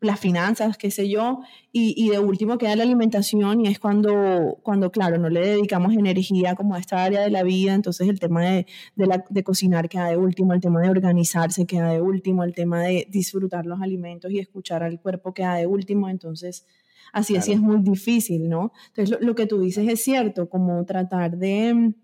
las 0.00 0.20
finanzas, 0.20 0.76
qué 0.76 0.90
sé 0.90 1.08
yo, 1.08 1.40
y, 1.72 2.10
de 2.10 2.18
último 2.18 2.58
queda 2.58 2.76
la 2.76 2.82
alimentación 2.82 3.64
y 3.64 3.68
es 3.68 3.78
cuando, 3.78 4.58
cuando, 4.62 4.90
claro, 4.92 5.18
no 5.18 5.28
le 5.30 5.40
dedicamos 5.40 5.94
energía 5.94 6.54
como 6.54 6.74
a 6.74 6.78
esta 6.78 7.02
área 7.02 7.22
de 7.22 7.30
la 7.30 7.42
vida, 7.42 7.74
entonces 7.74 8.06
el 8.08 8.20
tema 8.20 8.42
de, 8.42 8.66
de, 8.94 9.42
cocinar 9.42 9.88
queda 9.88 10.08
de 10.08 10.18
último, 10.18 10.52
el 10.52 10.60
tema 10.60 10.82
de 10.82 10.90
organizarse 10.90 11.66
queda 11.66 11.90
de 11.90 12.00
último, 12.02 12.44
el 12.44 12.54
tema 12.54 12.82
de 12.82 13.06
disfrutar 13.10 13.64
los 13.66 13.80
alimentos 13.80 14.30
y 14.30 14.38
escuchar 14.40 14.82
al 14.82 15.00
cuerpo 15.00 15.32
queda 15.32 15.54
de 15.54 15.66
último, 15.66 16.08
entonces 16.08 16.66
así 17.12 17.36
así 17.36 17.52
es 17.52 17.60
muy 17.60 17.80
difícil, 17.82 18.48
¿no? 18.48 18.72
Entonces 18.88 19.18
lo, 19.20 19.34
que 19.34 19.46
tú 19.46 19.60
dices 19.60 19.88
es 19.88 20.02
cierto, 20.02 20.48
como 20.48 20.84
tratar 20.84 21.36
de, 21.36 21.94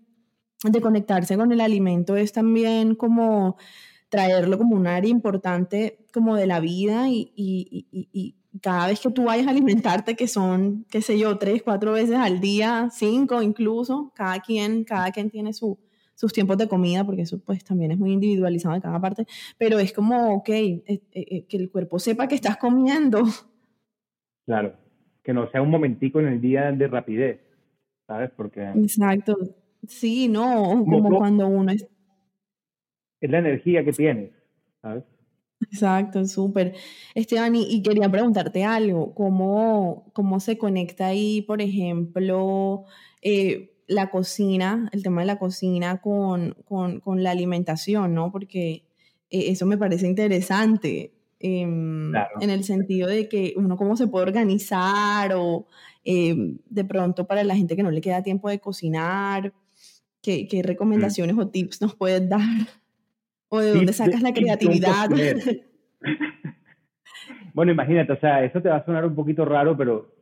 de 0.63 0.81
conectarse 0.81 1.37
con 1.37 1.51
el 1.51 1.61
alimento 1.61 2.15
es 2.15 2.31
también 2.31 2.95
como 2.95 3.57
traerlo 4.09 4.57
como 4.59 4.75
un 4.75 4.85
área 4.85 5.09
importante 5.09 6.05
como 6.13 6.35
de 6.35 6.45
la 6.45 6.59
vida 6.59 7.09
y, 7.09 7.31
y, 7.35 7.87
y, 7.91 8.35
cada 8.61 8.85
vez 8.85 8.99
que 8.99 9.09
tú 9.09 9.23
vayas 9.23 9.47
a 9.47 9.49
alimentarte, 9.49 10.15
que 10.15 10.27
son, 10.27 10.85
qué 10.91 11.01
sé 11.01 11.17
yo, 11.17 11.39
tres, 11.39 11.63
cuatro 11.63 11.93
veces 11.93 12.17
al 12.17 12.39
día, 12.39 12.89
cinco 12.91 13.41
incluso, 13.41 14.11
cada 14.13 14.39
quien, 14.41 14.83
cada 14.83 15.11
quien 15.11 15.31
tiene 15.31 15.53
su, 15.53 15.79
sus 16.13 16.31
tiempos 16.31 16.57
de 16.57 16.67
comida, 16.67 17.03
porque 17.03 17.23
eso 17.23 17.39
pues 17.39 17.63
también 17.63 17.91
es 17.91 17.97
muy 17.97 18.11
individualizado 18.11 18.75
en 18.75 18.81
cada 18.81 18.99
parte, 19.01 19.25
pero 19.57 19.79
es 19.79 19.91
como, 19.93 20.35
ok, 20.35 20.49
eh, 20.49 20.83
eh, 20.87 21.03
eh, 21.13 21.45
que 21.47 21.57
el 21.57 21.71
cuerpo 21.71 21.99
sepa 21.99 22.27
que 22.27 22.35
estás 22.35 22.57
comiendo. 22.57 23.23
Claro, 24.45 24.75
que 25.23 25.33
no 25.33 25.49
sea 25.51 25.61
un 25.61 25.69
momentico 25.69 26.19
en 26.19 26.27
el 26.27 26.41
día 26.41 26.71
de 26.71 26.87
rapidez, 26.87 27.39
¿sabes? 28.07 28.31
Porque... 28.35 28.61
Exacto, 28.75 29.37
sí, 29.87 30.27
no, 30.27 30.83
como 30.85 31.17
cuando 31.17 31.47
uno 31.47 31.71
es 31.71 31.87
es 33.23 33.31
la 33.31 33.39
energía 33.39 33.85
que 33.85 33.93
tienes, 33.93 34.31
¿sabes? 34.81 35.05
Exacto, 35.61 36.25
súper. 36.25 36.73
Esteban, 37.15 37.55
y, 37.55 37.81
quería 37.81 38.11
preguntarte 38.11 38.65
algo, 38.65 39.15
¿cómo, 39.15 40.11
cómo 40.11 40.41
se 40.41 40.57
conecta 40.57 41.07
ahí, 41.07 41.41
por 41.41 41.61
ejemplo, 41.61 42.83
eh, 43.21 43.77
la 43.87 44.09
cocina, 44.09 44.89
el 44.91 45.03
tema 45.03 45.21
de 45.21 45.27
la 45.27 45.39
cocina 45.39 46.01
con, 46.01 46.57
con, 46.65 47.23
la 47.23 47.31
alimentación, 47.31 48.13
¿no? 48.13 48.29
Porque 48.29 48.83
eh, 49.29 49.51
eso 49.51 49.65
me 49.65 49.77
parece 49.77 50.05
interesante. 50.05 51.13
Em, 51.45 52.15
en 52.39 52.49
el 52.49 52.63
sentido 52.63 53.09
de 53.09 53.27
que 53.27 53.53
uno 53.57 53.75
cómo 53.75 53.97
se 53.97 54.07
puede 54.07 54.27
organizar 54.27 55.33
o 55.35 55.67
em, 56.05 56.57
de 56.69 56.85
pronto 56.85 57.27
para 57.27 57.43
la 57.43 57.53
gente 57.53 57.75
que 57.75 57.83
no 57.83 57.91
le 57.91 57.99
queda 57.99 58.23
tiempo 58.23 58.47
de 58.47 58.59
cocinar, 58.59 59.51
¿qué, 60.21 60.47
qué 60.47 60.59
mm. 60.59 60.65
recomendaciones 60.65 61.37
o 61.37 61.49
tips 61.49 61.81
nos 61.81 61.95
puedes 61.95 62.29
dar? 62.29 62.39
¿O 63.49 63.59
de 63.59 63.73
dónde 63.73 63.91
sacas 63.91 64.21
la 64.21 64.33
creatividad? 64.33 65.09
bueno, 67.53 67.73
imagínate, 67.73 68.13
o 68.13 68.19
sea, 68.21 68.45
eso 68.45 68.61
te 68.61 68.69
va 68.69 68.77
a 68.77 68.85
sonar 68.85 69.05
un 69.05 69.13
poquito 69.13 69.43
raro, 69.43 69.75
pero 69.75 70.15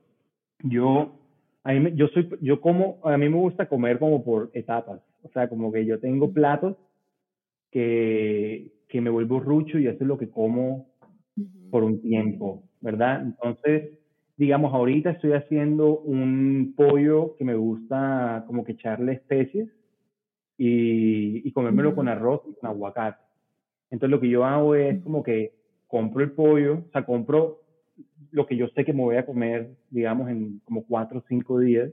yo, 0.64 1.20
a 1.64 1.74
mí, 1.74 1.92
yo 1.94 2.08
soy, 2.08 2.30
yo 2.42 2.62
como, 2.62 3.00
a 3.04 3.16
mí 3.16 3.30
me 3.30 3.38
gusta 3.38 3.70
comer 3.70 4.00
como 4.00 4.24
por 4.24 4.50
etapas. 4.56 5.00
O 5.22 5.30
sea, 5.30 5.48
como 5.48 5.72
que 5.72 5.86
yo 5.86 6.00
tengo 6.00 6.34
platos 6.34 6.78
que, 7.70 8.74
que 8.90 9.02
me 9.02 9.12
vuelvo 9.12 9.40
rucho 9.40 9.78
y 9.78 9.86
eso 9.86 9.98
es 10.02 10.08
lo 10.08 10.18
que 10.18 10.32
como 10.32 10.91
por 11.70 11.84
un 11.84 12.02
tiempo, 12.02 12.64
¿verdad? 12.82 13.22
Entonces, 13.22 13.92
digamos, 14.38 14.74
ahorita 14.74 15.12
estoy 15.12 15.34
haciendo 15.34 16.00
un 16.00 16.74
pollo 16.76 17.36
que 17.38 17.46
me 17.46 17.56
gusta 17.56 18.44
como 18.48 18.64
que 18.64 18.74
echarle 18.74 19.14
especies 19.14 19.70
y, 20.58 21.48
y 21.48 21.52
comérmelo 21.52 21.96
con 21.96 22.08
arroz 22.08 22.42
y 22.50 22.54
con 22.56 22.70
aguacate. 22.70 23.22
Entonces 23.90 24.12
lo 24.12 24.20
que 24.20 24.30
yo 24.30 24.46
hago 24.46 24.76
es 24.76 25.02
como 25.04 25.24
que 25.24 25.54
compro 25.88 26.24
el 26.24 26.32
pollo, 26.32 26.86
o 26.88 26.92
sea, 26.92 27.06
compro 27.06 27.60
lo 28.32 28.46
que 28.46 28.56
yo 28.56 28.68
sé 28.70 28.86
que 28.86 28.94
me 28.94 29.04
voy 29.04 29.18
a 29.18 29.26
comer, 29.26 29.76
digamos, 29.90 30.30
en 30.30 30.62
como 30.66 30.86
cuatro 30.86 31.20
o 31.20 31.24
cinco 31.28 31.60
días, 31.60 31.92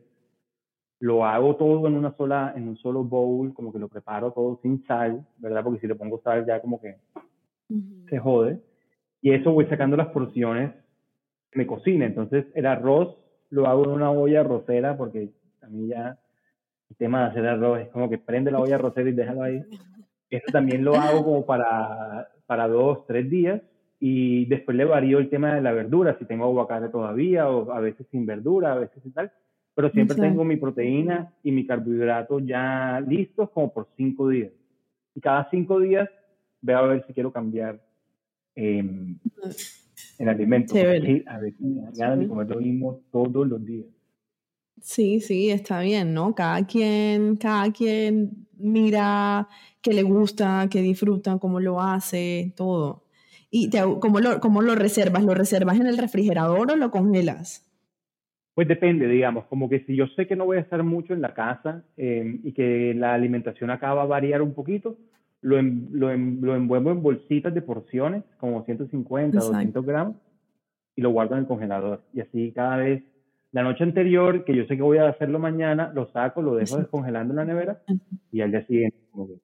lo 1.01 1.25
hago 1.25 1.57
todo 1.57 1.87
en 1.87 1.95
una 1.95 2.17
sola, 2.17 2.53
en 2.57 2.69
un 2.69 2.77
solo 2.77 3.05
bowl, 3.05 3.53
como 3.55 3.73
que 3.73 3.79
lo 3.79 3.89
preparo 3.89 4.33
todo 4.33 4.59
sin 4.63 4.85
sal, 4.87 5.27
¿verdad? 5.39 5.63
Porque 5.63 5.81
si 5.81 5.87
le 5.87 5.95
pongo 5.95 6.21
sal 6.23 6.47
ya 6.47 6.61
como 6.61 6.81
que 6.81 6.97
se 8.09 8.19
jode. 8.19 8.61
Y 9.21 9.33
eso 9.33 9.53
voy 9.53 9.67
sacando 9.67 9.97
las 9.97 10.09
porciones 10.09 10.73
me 11.55 11.67
cocina. 11.67 12.07
Entonces 12.07 12.47
el 12.55 12.67
arroz 12.67 13.17
lo 13.51 13.67
hago 13.67 13.85
en 13.85 13.91
una 13.91 14.11
olla 14.11 14.41
arrocera 14.41 14.97
porque 14.97 15.31
a 15.63 15.67
mí 15.69 15.89
ya 15.89 16.19
el 16.91 16.97
tema 16.97 17.21
de 17.21 17.27
hacer 17.31 17.47
arroz 17.47 17.81
es 17.81 17.89
como 17.89 18.09
que 18.09 18.19
prende 18.19 18.51
la 18.51 18.61
olla 18.61 18.77
arrocera 18.77 19.09
y 19.09 19.13
déjalo 19.13 19.43
ahí. 19.43 19.63
Eso 20.31 20.47
también 20.53 20.85
lo 20.85 20.95
hago 20.95 21.25
como 21.25 21.47
para, 21.47 22.29
para 22.47 22.69
dos, 22.69 23.07
tres 23.07 23.29
días 23.31 23.63
y 24.01 24.45
después 24.47 24.77
le 24.77 24.85
varío 24.85 25.19
el 25.19 25.29
tema 25.29 25.55
de 25.55 25.63
la 25.63 25.73
verdura, 25.73 26.17
si 26.19 26.25
tengo 26.25 26.45
aguacate 26.45 26.89
todavía 26.89 27.49
o 27.49 27.73
a 27.73 27.81
veces 27.81 28.07
sin 28.11 28.27
verdura, 28.27 28.73
a 28.73 28.79
veces 28.79 29.05
y 29.05 29.11
tal, 29.11 29.33
pero 29.75 29.91
siempre 29.91 30.17
tengo 30.17 30.45
mi 30.45 30.57
proteína 30.57 31.33
y 31.43 31.51
mi 31.51 31.67
carbohidrato 31.67 32.39
ya 32.39 33.01
listos 33.01 33.51
como 33.51 33.73
por 33.73 33.89
cinco 33.97 34.29
días. 34.29 34.53
Y 35.15 35.21
cada 35.21 35.49
cinco 35.51 35.81
días 35.81 36.09
veo 36.61 36.79
a 36.79 36.87
ver 36.87 37.07
si 37.07 37.13
quiero 37.13 37.33
cambiar 37.33 37.81
eh, 38.59 38.83
el 40.19 40.29
alimento. 40.29 40.75
a 40.75 40.83
ver, 40.83 41.55
me 42.17 42.29
comer 42.29 42.49
lo 42.49 42.61
mismo 42.61 43.01
todos 43.13 43.47
los 43.47 43.65
días. 43.65 43.87
Sí, 44.81 45.21
sí, 45.21 45.51
está 45.51 45.81
bien, 45.81 46.13
¿no? 46.13 46.35
Cada 46.35 46.67
quien, 46.67 47.37
cada 47.37 47.73
quien 47.73 48.47
mira 48.57 49.49
qué 49.81 49.93
le 49.93 50.03
gusta, 50.03 50.69
qué 50.71 50.81
disfruta, 50.81 51.39
cómo 51.39 51.61
lo 51.61 51.81
hace, 51.81 52.53
todo. 52.57 53.05
¿Y 53.51 53.71
cómo, 54.01 54.21
lo, 54.21 54.41
cómo 54.41 54.61
lo 54.61 54.75
reservas? 54.75 55.25
¿Lo 55.25 55.35
reservas 55.35 55.81
en 55.81 55.87
el 55.87 55.97
refrigerador 55.97 56.73
o 56.73 56.77
lo 56.77 56.91
congelas? 56.91 57.65
Pues 58.55 58.67
depende, 58.67 59.07
digamos, 59.07 59.47
como 59.47 59.69
que 59.69 59.85
si 59.85 59.95
yo 59.95 60.07
sé 60.09 60.27
que 60.27 60.35
no 60.35 60.45
voy 60.45 60.59
a 60.59 60.63
estar 60.63 60.83
mucho 60.83 61.15
en 61.15 61.21
la 61.21 61.33
casa 61.33 61.85
em, 61.97 62.41
y 62.43 62.53
que 62.53 62.93
la 62.95 63.15
alimentación 63.15 63.71
acaba 63.71 64.03
a 64.03 64.07
variar 64.07 64.43
un 64.43 64.53
poquito, 64.53 64.99
lo, 65.41 65.61
lo, 65.63 66.17
lo, 66.17 66.57
envuelvo 66.57 66.91
en 66.91 67.03
bolsitas 67.03 67.55
de 67.55 67.63
porciones, 67.63 68.25
como 68.39 68.65
150, 68.65 69.37
Exacto. 69.37 69.53
200 69.53 69.87
gramos, 69.87 70.17
y 70.97 71.03
lo 71.03 71.11
guardo 71.11 71.35
en 71.35 71.41
el 71.41 71.47
congelador. 71.47 72.03
Y 72.13 72.21
así 72.21 72.53
cada 72.53 72.77
vez 72.77 73.05
la 73.53 73.63
noche 73.63 73.85
anterior, 73.85 74.45
que 74.45 74.55
yo 74.55 74.65
sé 74.67 74.77
que 74.77 74.83
voy 74.83 74.99
a 74.99 75.09
hacerlo 75.09 75.39
mañana, 75.39 75.91
lo 75.95 76.11
saco, 76.13 76.43
lo 76.43 76.57
dejo 76.57 76.77
descongelando 76.77 77.33
en 77.33 77.37
la 77.37 77.45
nevera 77.45 77.83
y 78.31 78.41
al 78.41 78.51
día 78.51 78.67
siguiente 78.67 78.99
como 79.11 79.27
que 79.29 79.35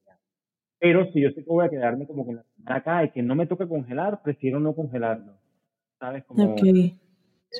Pero 0.79 1.11
si 1.13 1.23
yo 1.23 1.31
sé 1.31 1.43
que 1.43 1.51
voy 1.51 1.65
a 1.65 1.71
quedarme 1.71 2.07
como 2.07 2.29
en 2.29 2.37
la 2.37 2.43
semana 2.43 2.77
acá 2.77 3.05
y 3.05 3.11
que 3.11 3.23
no 3.23 3.35
me 3.35 3.47
toca 3.47 3.67
congelar, 3.67 4.21
prefiero 4.23 4.61
no 4.61 4.75
congelarlo. 4.75 5.39
¿Sabes? 5.99 6.25
Como 6.25 6.53
okay. 6.53 6.99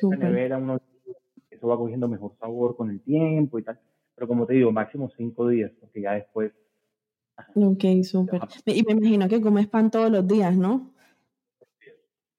en 0.01 0.09
la 0.09 0.17
nevera 0.17 0.57
uno 0.57 0.79
eso 1.49 1.67
va 1.67 1.77
cogiendo 1.77 2.07
mejor 2.07 2.33
sabor 2.37 2.75
con 2.75 2.91
el 2.91 3.01
tiempo 3.01 3.57
y 3.57 3.63
tal. 3.63 3.79
Pero 4.13 4.27
como 4.27 4.45
te 4.45 4.53
digo, 4.53 4.71
máximo 4.71 5.09
cinco 5.17 5.47
días, 5.47 5.71
porque 5.79 6.01
ya 6.01 6.13
después... 6.13 6.51
Ok, 7.55 7.83
súper. 8.03 8.41
Y 8.65 8.83
me 8.83 8.93
imagino 8.93 9.27
que 9.27 9.41
comes 9.41 9.67
pan 9.67 9.91
todos 9.91 10.11
los 10.11 10.27
días, 10.27 10.55
¿no? 10.55 10.93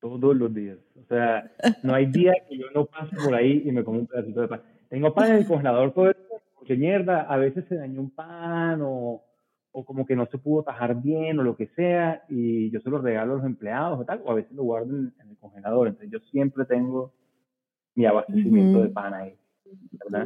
Todos 0.00 0.36
los 0.36 0.52
días. 0.54 0.78
O 0.98 1.04
sea, 1.06 1.52
no 1.82 1.94
hay 1.94 2.06
día 2.12 2.32
que 2.48 2.58
yo 2.58 2.66
no 2.74 2.86
pase 2.86 3.16
por 3.16 3.34
ahí 3.34 3.62
y 3.64 3.72
me 3.72 3.84
como 3.84 4.00
un 4.00 4.06
pedacito 4.06 4.40
de 4.40 4.48
pan. 4.48 4.62
Tengo 4.88 5.12
pan 5.14 5.32
en 5.32 5.36
el 5.38 5.46
congelador 5.46 5.92
todo 5.92 6.08
el 6.08 6.16
porque 6.56 6.76
mierda, 6.76 7.20
a 7.22 7.36
veces 7.36 7.64
se 7.68 7.76
dañó 7.76 8.00
un 8.00 8.10
pan 8.10 8.80
o, 8.82 9.22
o 9.70 9.84
como 9.84 10.04
que 10.04 10.16
no 10.16 10.26
se 10.26 10.38
pudo 10.38 10.64
tajar 10.64 11.00
bien 11.00 11.38
o 11.38 11.44
lo 11.44 11.56
que 11.56 11.68
sea, 11.68 12.24
y 12.28 12.70
yo 12.70 12.80
se 12.80 12.90
lo 12.90 12.98
regalo 12.98 13.34
a 13.34 13.36
los 13.36 13.44
empleados 13.44 14.00
o 14.00 14.04
tal, 14.04 14.20
o 14.24 14.32
a 14.32 14.34
veces 14.34 14.50
lo 14.52 14.64
guardo 14.64 14.96
en, 14.96 15.14
el 15.20 15.36
congelador. 15.36 15.88
Entonces 15.88 16.10
yo 16.10 16.18
siempre 16.30 16.64
tengo 16.64 17.12
mi 17.94 18.04
abastecimiento 18.04 18.82
de 18.82 18.88
pan 18.88 19.14
ahí. 19.14 19.38
¿verdad? 19.92 20.22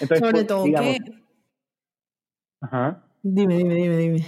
Entonces, 0.00 0.18
Sobre 0.18 0.32
pues, 0.32 0.46
todo 0.46 0.64
que... 0.64 0.98
Ajá. 2.62 3.04
Dime, 3.22 3.56
dime, 3.56 3.74
dime, 3.74 3.96
dime. 3.96 4.26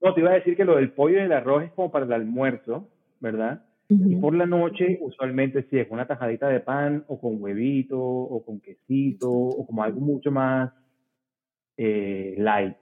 No, 0.00 0.14
te 0.14 0.20
iba 0.20 0.30
a 0.30 0.34
decir 0.34 0.56
que 0.56 0.64
lo 0.64 0.76
del 0.76 0.92
pollo 0.92 1.18
y 1.18 1.22
el 1.22 1.32
arroz 1.32 1.64
es 1.64 1.72
como 1.72 1.90
para 1.90 2.04
el 2.04 2.12
almuerzo, 2.12 2.88
¿verdad? 3.20 3.64
Y 3.88 4.16
por 4.16 4.34
la 4.34 4.46
noche, 4.46 4.98
usualmente 5.02 5.66
sí 5.70 5.78
es 5.78 5.88
una 5.90 6.06
tajadita 6.06 6.48
de 6.48 6.60
pan 6.60 7.04
o 7.06 7.20
con 7.20 7.40
huevito 7.40 8.00
o 8.00 8.44
con 8.44 8.60
quesito 8.60 9.30
o 9.30 9.66
como 9.66 9.82
algo 9.82 10.00
mucho 10.00 10.30
más 10.30 10.72
eh, 11.76 12.34
light. 12.38 12.76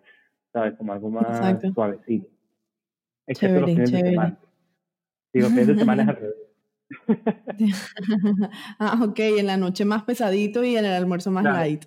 ¿sabes? 0.52 0.74
Como 0.76 0.92
algo 0.92 1.10
más 1.10 1.60
suavecito. 1.74 2.28
Excepto 3.26 3.60
los 3.60 3.70
fines 3.70 3.90
de 3.90 3.98
semana. 4.00 4.38
Sí, 5.32 5.40
los 5.40 5.50
fines 5.50 5.66
de 5.68 5.78
semana 5.78 6.02
es 6.02 6.08
al 6.08 6.16
revés. 6.16 6.36
ah, 8.78 9.00
ok, 9.02 9.18
en 9.18 9.46
la 9.46 9.56
noche 9.56 9.84
más 9.84 10.02
pesadito 10.02 10.62
y 10.62 10.76
en 10.76 10.84
el 10.84 10.92
almuerzo 10.92 11.30
más 11.30 11.44
light. 11.44 11.86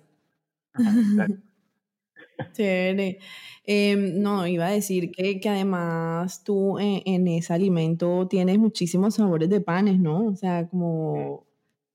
Chévere. 2.52 3.18
Em, 3.64 4.20
no, 4.20 4.46
iba 4.46 4.66
a 4.66 4.70
decir 4.70 5.10
que, 5.10 5.40
que 5.40 5.48
además 5.48 6.44
tú 6.44 6.78
en, 6.78 7.02
en, 7.04 7.28
ese 7.28 7.52
alimento 7.52 8.28
tienes 8.28 8.58
muchísimos 8.58 9.16
sabores 9.16 9.48
de 9.48 9.60
panes, 9.60 9.98
¿no? 9.98 10.26
O 10.26 10.36
sea, 10.36 10.68
como 10.68 11.46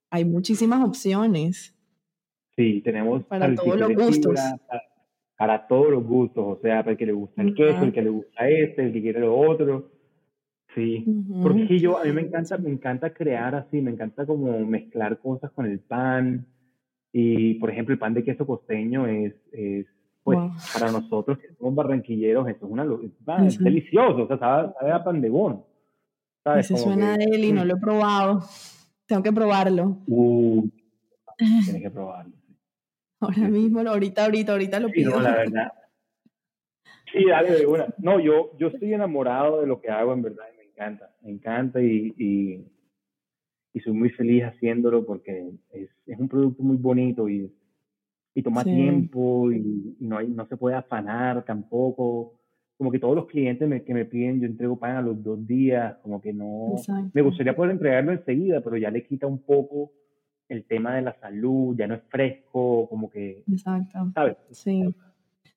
hay 0.10 0.26
muchísimas 0.26 0.86
opciones. 0.86 1.74
Sí, 2.58 2.82
tenemos 2.82 3.24
para 3.24 3.56
todos 3.56 3.80
los 3.80 3.94
gustos 3.96 4.40
para 5.42 5.66
todos 5.66 5.90
los 5.90 6.06
gustos, 6.06 6.46
o 6.46 6.62
sea, 6.62 6.84
para 6.84 6.92
el 6.92 6.98
que 6.98 7.08
le 7.08 7.14
gusta 7.14 7.42
el 7.42 7.56
queso, 7.56 7.84
el 7.84 7.92
que 7.92 8.04
le 8.04 8.12
gusta 8.12 8.48
este, 8.48 8.84
el 8.84 8.94
que 8.94 9.02
quiere 9.02 9.22
lo 9.22 9.36
otro. 9.36 9.90
Sí, 10.76 11.04
porque 11.42 11.80
yo, 11.80 11.98
a 11.98 12.04
mí 12.04 12.12
me 12.12 12.22
encanta, 12.22 12.60
me 12.60 12.70
encanta 12.70 13.12
crear 13.12 13.56
así, 13.56 13.82
me 13.82 13.90
encanta 13.90 14.28
como 14.28 14.60
mezclar 14.60 15.18
cosas 15.18 15.50
con 15.50 15.66
el 15.66 15.80
pan. 15.80 16.46
Y, 17.12 17.56
por 17.56 17.72
ejemplo, 17.72 17.92
el 17.92 17.98
pan 17.98 18.14
de 18.14 18.24
queso 18.24 18.46
costeño 18.46 19.08
es, 19.08 19.34
es 19.52 19.88
pues, 20.24 20.40
para 20.74 20.92
nosotros 20.92 21.40
que 21.40 21.54
somos 21.56 21.74
barranquilleros, 21.74 22.48
eso 22.48 22.66
es, 22.66 22.72
una, 22.72 22.84
es, 23.48 23.58
delicioso, 23.58 24.24
o 24.24 24.28
sea, 24.28 24.38
sabe, 24.38 24.92
a 24.92 25.04
pan 25.04 25.20
de 25.20 25.30
bono. 25.30 25.66
¿sabes? 26.44 26.68
Se 26.68 26.78
suena 26.78 27.18
de 27.18 27.26
él 27.26 27.44
y 27.46 27.52
no 27.52 27.66
lo 27.66 27.76
he 27.76 27.80
probado. 27.80 28.44
Tengo 29.08 29.24
que 29.24 29.34
probarlo. 29.34 29.98
Uh, 30.08 30.68
tienes 31.38 31.82
que 31.82 31.92
probarlo. 31.92 32.34
Ahora 33.20 33.50
mismo, 33.50 33.82
ahorita, 33.82 34.26
ahorita, 34.26 34.52
ahorita 34.52 34.80
lo 34.80 34.90
pido. 34.90 35.12
Sí, 35.12 35.18
no, 35.18 35.24
la 35.24 35.36
verdad. 35.38 35.74
Sí, 37.12 37.26
dale 37.26 37.52
de 37.52 37.66
una. 37.66 37.88
No, 37.98 38.20
yo, 38.20 38.52
yo 38.58 38.68
estoy 38.68 38.94
enamorado 38.94 39.62
de 39.62 39.68
lo 39.68 39.82
que 39.82 39.90
hago, 39.90 40.14
en 40.14 40.22
verdad, 40.22 40.46
y 40.54 40.58
me 40.58 40.64
encanta. 40.66 41.16
Me 41.22 41.32
encanta 41.32 41.82
y, 41.82 42.14
y, 42.18 42.66
y 43.74 43.80
soy 43.82 43.94
muy 43.94 44.10
feliz 44.12 44.44
haciéndolo 44.44 45.06
porque 45.06 45.52
es, 45.72 45.90
es 46.06 46.20
un 46.20 46.30
producto 46.30 46.64
muy 46.64 46.78
bonito 46.78 47.28
y, 47.28 47.52
y 48.34 48.42
toma 48.42 48.64
tiempo 48.64 49.52
y, 49.52 49.96
y, 50.00 50.08
no, 50.08 50.18
hay, 50.18 50.28
no 50.28 50.46
se 50.48 50.58
puede 50.58 50.76
afanar 50.76 51.44
tampoco. 51.46 52.34
Como 52.78 52.92
que 52.92 53.00
todos 53.00 53.16
los 53.16 53.28
clientes 53.28 53.68
me, 53.68 53.84
que 53.84 53.94
me 53.94 54.06
piden, 54.06 54.40
yo 54.40 54.48
entrego 54.48 54.78
pan 54.78 54.96
a 54.96 55.02
los 55.02 55.22
dos 55.22 55.46
días, 55.46 55.98
como 56.02 56.22
que 56.22 56.34
no. 56.34 56.76
Me 57.14 57.22
gustaría 57.22 57.56
poder 57.56 57.72
entregarlo 57.72 58.12
enseguida, 58.12 58.62
pero 58.62 58.78
ya 58.78 58.90
le 58.90 59.06
quita 59.06 59.28
un 59.28 59.40
poco 59.40 59.92
el 60.50 60.66
tema 60.66 60.96
de 60.96 61.04
la 61.04 61.14
salud, 61.20 61.76
ya 61.78 61.88
no 61.88 61.96
es 61.96 62.02
fresco, 62.10 62.88
como 62.90 63.10
que... 63.10 63.44
Exacto. 63.50 64.12
¿Sabes? 64.14 64.38
Sí. 64.52 64.84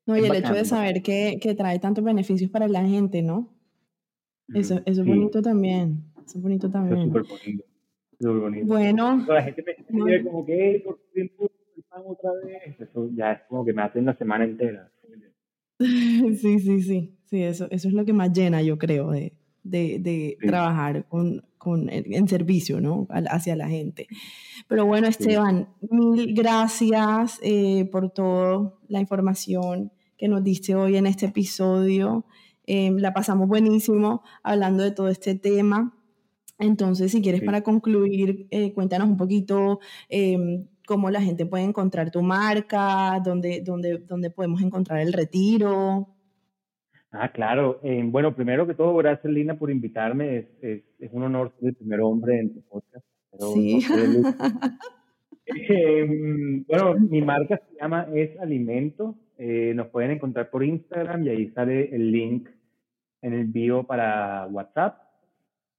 No, 0.06 0.16
y 0.16 0.24
el 0.24 0.34
hecho 0.34 0.52
de 0.52 0.64
saber 0.64 1.02
que, 1.02 1.38
que, 1.40 1.54
trae 1.54 1.78
tantos 1.78 2.04
beneficios 2.04 2.50
para 2.50 2.68
la 2.68 2.84
gente, 2.86 3.22
¿no? 3.22 3.48
Eso, 4.52 4.82
eso 4.84 5.00
es 5.00 5.06
bonito 5.06 5.40
también. 5.40 6.04
Eso 6.24 6.38
es 6.38 6.42
bonito 6.42 6.70
también. 6.70 6.98
es 6.98 7.04
súper 7.06 7.22
bonito. 7.22 7.64
Súper 8.20 8.40
bonito. 8.40 8.66
Bueno. 8.66 9.24
La 9.26 9.42
gente 9.42 9.64
me 9.88 10.22
como 10.22 10.44
que, 10.44 10.82
¿por 10.84 10.98
pan 11.14 11.54
otra 12.04 12.30
vez? 12.44 12.80
Eso 12.80 13.10
ya 13.14 13.32
es 13.32 13.42
como 13.48 13.64
que 13.64 13.72
me 13.72 13.82
hace 13.82 13.98
una 13.98 14.16
semana 14.16 14.44
entera. 14.44 14.90
Sí, 15.78 16.60
sí, 16.60 16.82
sí. 16.82 17.18
Sí, 17.24 17.42
eso, 17.42 17.66
eso 17.70 17.88
es 17.88 17.94
lo 17.94 18.04
que 18.04 18.12
más 18.12 18.32
llena, 18.32 18.62
yo 18.62 18.78
creo, 18.78 19.10
de, 19.10 19.34
de, 19.64 19.98
de 19.98 20.38
trabajar 20.40 21.06
con, 21.08 21.44
con, 21.58 21.88
en 21.90 22.28
servicio, 22.28 22.80
¿no? 22.80 23.08
Hacia 23.10 23.56
la 23.56 23.68
gente. 23.68 24.06
Pero 24.68 24.86
bueno, 24.86 25.08
Esteban, 25.08 25.68
mil 25.90 26.34
gracias 26.34 27.40
eh, 27.42 27.88
por 27.90 28.10
toda 28.10 28.74
la 28.88 29.00
información 29.00 29.90
que 30.16 30.28
nos 30.28 30.44
diste 30.44 30.74
hoy 30.74 30.96
en 30.96 31.06
este 31.06 31.26
episodio. 31.26 32.24
Eh, 32.66 32.92
la 32.96 33.12
pasamos 33.12 33.48
buenísimo 33.48 34.22
hablando 34.42 34.82
de 34.82 34.92
todo 34.92 35.08
este 35.08 35.34
tema. 35.34 35.96
Entonces, 36.58 37.10
si 37.10 37.20
quieres 37.20 37.42
para 37.42 37.62
concluir, 37.62 38.46
eh, 38.50 38.72
cuéntanos 38.72 39.08
un 39.08 39.16
poquito 39.16 39.80
em, 40.08 40.66
cómo 40.86 41.10
la 41.10 41.20
gente 41.20 41.46
puede 41.46 41.64
encontrar 41.64 42.10
tu 42.10 42.22
marca, 42.22 43.20
dónde, 43.24 43.62
dónde, 43.64 43.98
dónde 43.98 44.30
podemos 44.30 44.62
encontrar 44.62 45.00
el 45.00 45.12
retiro. 45.12 46.08
Ah, 47.10 47.30
claro. 47.30 47.80
bueno, 48.06 48.34
primero 48.34 48.66
que 48.66 48.74
todo, 48.74 48.96
gracias 48.96 49.32
Lina 49.32 49.56
por 49.56 49.70
invitarme. 49.70 50.38
Es, 50.38 50.46
es, 50.60 50.82
es 50.98 51.12
un 51.12 51.22
honor 51.22 51.52
ser 51.58 51.68
el 51.68 51.74
primer 51.74 52.00
hombre 52.00 52.40
en 52.40 52.54
tu 52.54 52.62
podcast 52.62 53.04
sí. 53.38 53.80
Em, 55.46 56.64
bueno, 56.64 56.94
mi 56.94 57.20
marca 57.20 57.60
se 57.68 57.76
llama 57.78 58.08
Es 58.14 58.38
Alimento. 58.40 59.14
Eh, 59.36 59.74
nos 59.74 59.88
pueden 59.88 60.12
encontrar 60.12 60.48
por 60.48 60.64
Instagram 60.64 61.22
y 61.24 61.28
ahí 61.28 61.50
sale 61.50 61.94
el 61.94 62.10
link 62.10 62.48
en 63.20 63.34
el 63.34 63.44
bio 63.44 63.84
para 63.84 64.46
WhatsApp. 64.46 65.02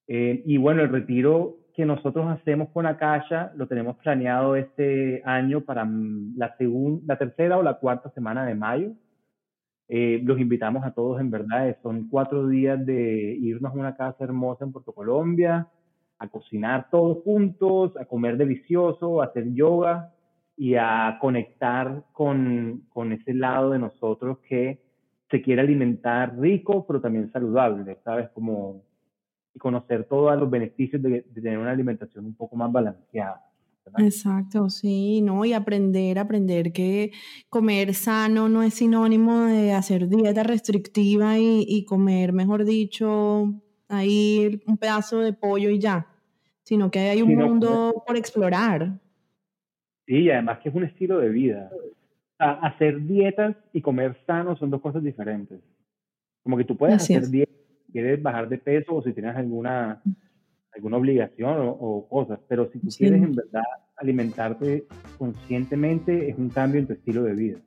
Eh, 0.07 0.43
y 0.45 0.57
bueno, 0.57 0.83
el 0.83 0.89
retiro 0.89 1.57
que 1.75 1.85
nosotros 1.85 2.25
hacemos 2.27 2.69
con 2.69 2.85
Akasha 2.85 3.51
lo 3.55 3.67
tenemos 3.67 3.97
planeado 3.97 4.55
este 4.55 5.21
año 5.25 5.61
para 5.61 5.83
mm, 5.83 6.37
la, 6.37 6.55
segunda, 6.57 7.03
la 7.05 7.17
tercera 7.17 7.57
o 7.57 7.63
la 7.63 7.75
cuarta 7.79 8.09
semana 8.11 8.45
de 8.45 8.55
mayo. 8.55 8.91
Eh, 9.87 10.21
los 10.23 10.39
invitamos 10.39 10.85
a 10.85 10.93
todos, 10.93 11.19
en 11.19 11.29
verdad. 11.29 11.77
Son 11.83 12.07
cuatro 12.07 12.47
días 12.47 12.83
de 12.85 13.37
irnos 13.41 13.73
a 13.73 13.77
una 13.77 13.95
casa 13.95 14.23
hermosa 14.23 14.63
en 14.63 14.71
Puerto 14.71 14.93
Colombia, 14.93 15.67
a 16.17 16.27
cocinar 16.29 16.89
todos 16.89 17.21
juntos, 17.23 17.95
a 17.97 18.05
comer 18.05 18.37
delicioso, 18.37 19.21
a 19.21 19.25
hacer 19.25 19.53
yoga 19.53 20.13
y 20.57 20.75
a 20.75 21.17
conectar 21.19 22.03
con, 22.13 22.83
con 22.89 23.11
ese 23.11 23.33
lado 23.33 23.71
de 23.71 23.79
nosotros 23.79 24.39
que 24.47 24.81
se 25.29 25.41
quiere 25.41 25.61
alimentar 25.61 26.39
rico, 26.39 26.85
pero 26.87 27.01
también 27.01 27.31
saludable, 27.33 27.97
¿sabes? 28.03 28.29
Como 28.29 28.83
y 29.55 29.59
conocer 29.59 30.03
todos 30.03 30.37
los 30.37 30.49
beneficios 30.49 31.01
de, 31.01 31.21
tener 31.33 31.57
una 31.57 31.71
alimentación 31.71 32.25
un 32.25 32.35
poco 32.35 32.55
más 32.57 32.71
balanceada. 32.71 33.41
Exacto, 33.99 34.69
sí, 34.69 35.21
¿no? 35.21 35.45
Y 35.45 35.53
aprender, 35.53 36.19
aprender 36.19 36.73
que 36.73 37.11
comer 37.49 37.93
sano 37.93 38.49
no 38.49 38.63
es 38.63 38.73
sinónimo 38.73 39.45
de 39.45 39.73
hacer 39.73 40.09
dieta 40.09 40.43
restrictiva 40.43 41.37
y, 41.37 41.63
y 41.67 41.85
comer, 41.85 42.33
mejor 42.33 42.65
dicho, 42.65 43.53
ahí 43.87 44.61
un 44.65 44.77
pedazo 44.77 45.19
de 45.19 45.33
pollo 45.33 45.69
y 45.69 45.79
ya, 45.79 46.07
sino 46.63 46.89
que 46.89 46.99
hay 46.99 47.21
un 47.21 47.35
mundo 47.35 48.03
por 48.05 48.17
explorar. 48.17 48.99
Sí, 50.07 50.23
y 50.23 50.31
además 50.31 50.59
que 50.59 50.69
es 50.69 50.75
un 50.75 50.83
estilo 50.83 51.19
de 51.19 51.29
vida. 51.29 51.69
hacer 52.37 53.05
dietas 53.05 53.55
y 53.71 53.81
comer 53.81 54.17
sano 54.25 54.55
son 54.57 54.69
dos 54.69 54.81
cosas 54.81 55.03
diferentes. 55.03 55.61
Como 56.43 56.57
que 56.57 56.65
tú 56.65 56.75
puedes 56.75 56.95
hacer 56.95 57.27
dietas, 57.29 57.55
quieres 57.95 58.21
bajar 58.21 58.49
de 58.49 58.57
peso 58.57 58.95
o 58.95 59.01
si 59.01 59.13
tienes 59.13 59.37
alguna, 59.37 60.01
alguna 60.73 60.97
obligación 60.97 61.55
o, 61.59 62.05
cosas, 62.09 62.39
pero 62.49 62.69
si 62.69 62.79
tú 62.79 62.89
quieres 62.89 63.23
en 63.23 63.33
verdad 63.33 63.63
alimentarte 63.95 64.85
conscientemente, 65.17 66.29
es 66.29 66.37
un 66.37 66.49
cambio 66.49 66.81
en 66.81 66.87
tu 66.87 66.93
estilo 66.93 67.23
de 67.23 67.33
vida. 67.33 67.59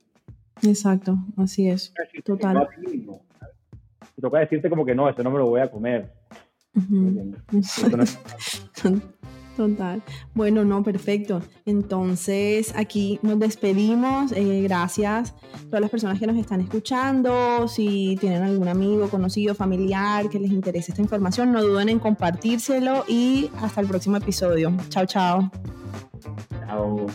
Exacto, 0.61 1.17
así 1.35 1.67
es. 1.67 1.91
Total 2.23 2.67
toca 4.19 4.39
decirte 4.39 4.69
como 4.69 4.85
que 4.85 4.93
no, 4.93 5.09
eso 5.09 5.23
no 5.23 5.31
me 5.31 5.39
lo 5.39 5.47
voy 5.47 5.61
a 5.61 5.71
comer. 5.71 6.11
Total. 9.59 10.01
Bueno, 10.33 10.63
no, 10.63 10.83
perfecto. 10.83 11.41
Entonces, 11.65 12.73
aquí 12.77 13.19
nos 13.23 13.39
despedimos. 13.39 14.31
Eh, 14.31 14.61
gracias 14.61 15.35
a 15.53 15.65
todas 15.65 15.81
las 15.81 15.89
personas 15.89 16.17
que 16.17 16.25
nos 16.25 16.37
están 16.37 16.61
escuchando. 16.61 17.67
Si 17.67 18.17
tienen 18.21 18.43
algún 18.43 18.69
amigo, 18.69 19.09
conocido, 19.09 19.53
familiar 19.55 20.29
que 20.29 20.39
les 20.39 20.51
interese 20.51 20.93
esta 20.93 21.01
información, 21.01 21.51
no 21.51 21.61
duden 21.61 21.89
en 21.89 21.99
compartírselo 21.99 23.03
y 23.05 23.51
hasta 23.59 23.81
el 23.81 23.87
próximo 23.87 24.15
episodio. 24.15 24.71
Chao, 24.87 25.05
chao. 25.05 25.51
Chao. 26.65 27.07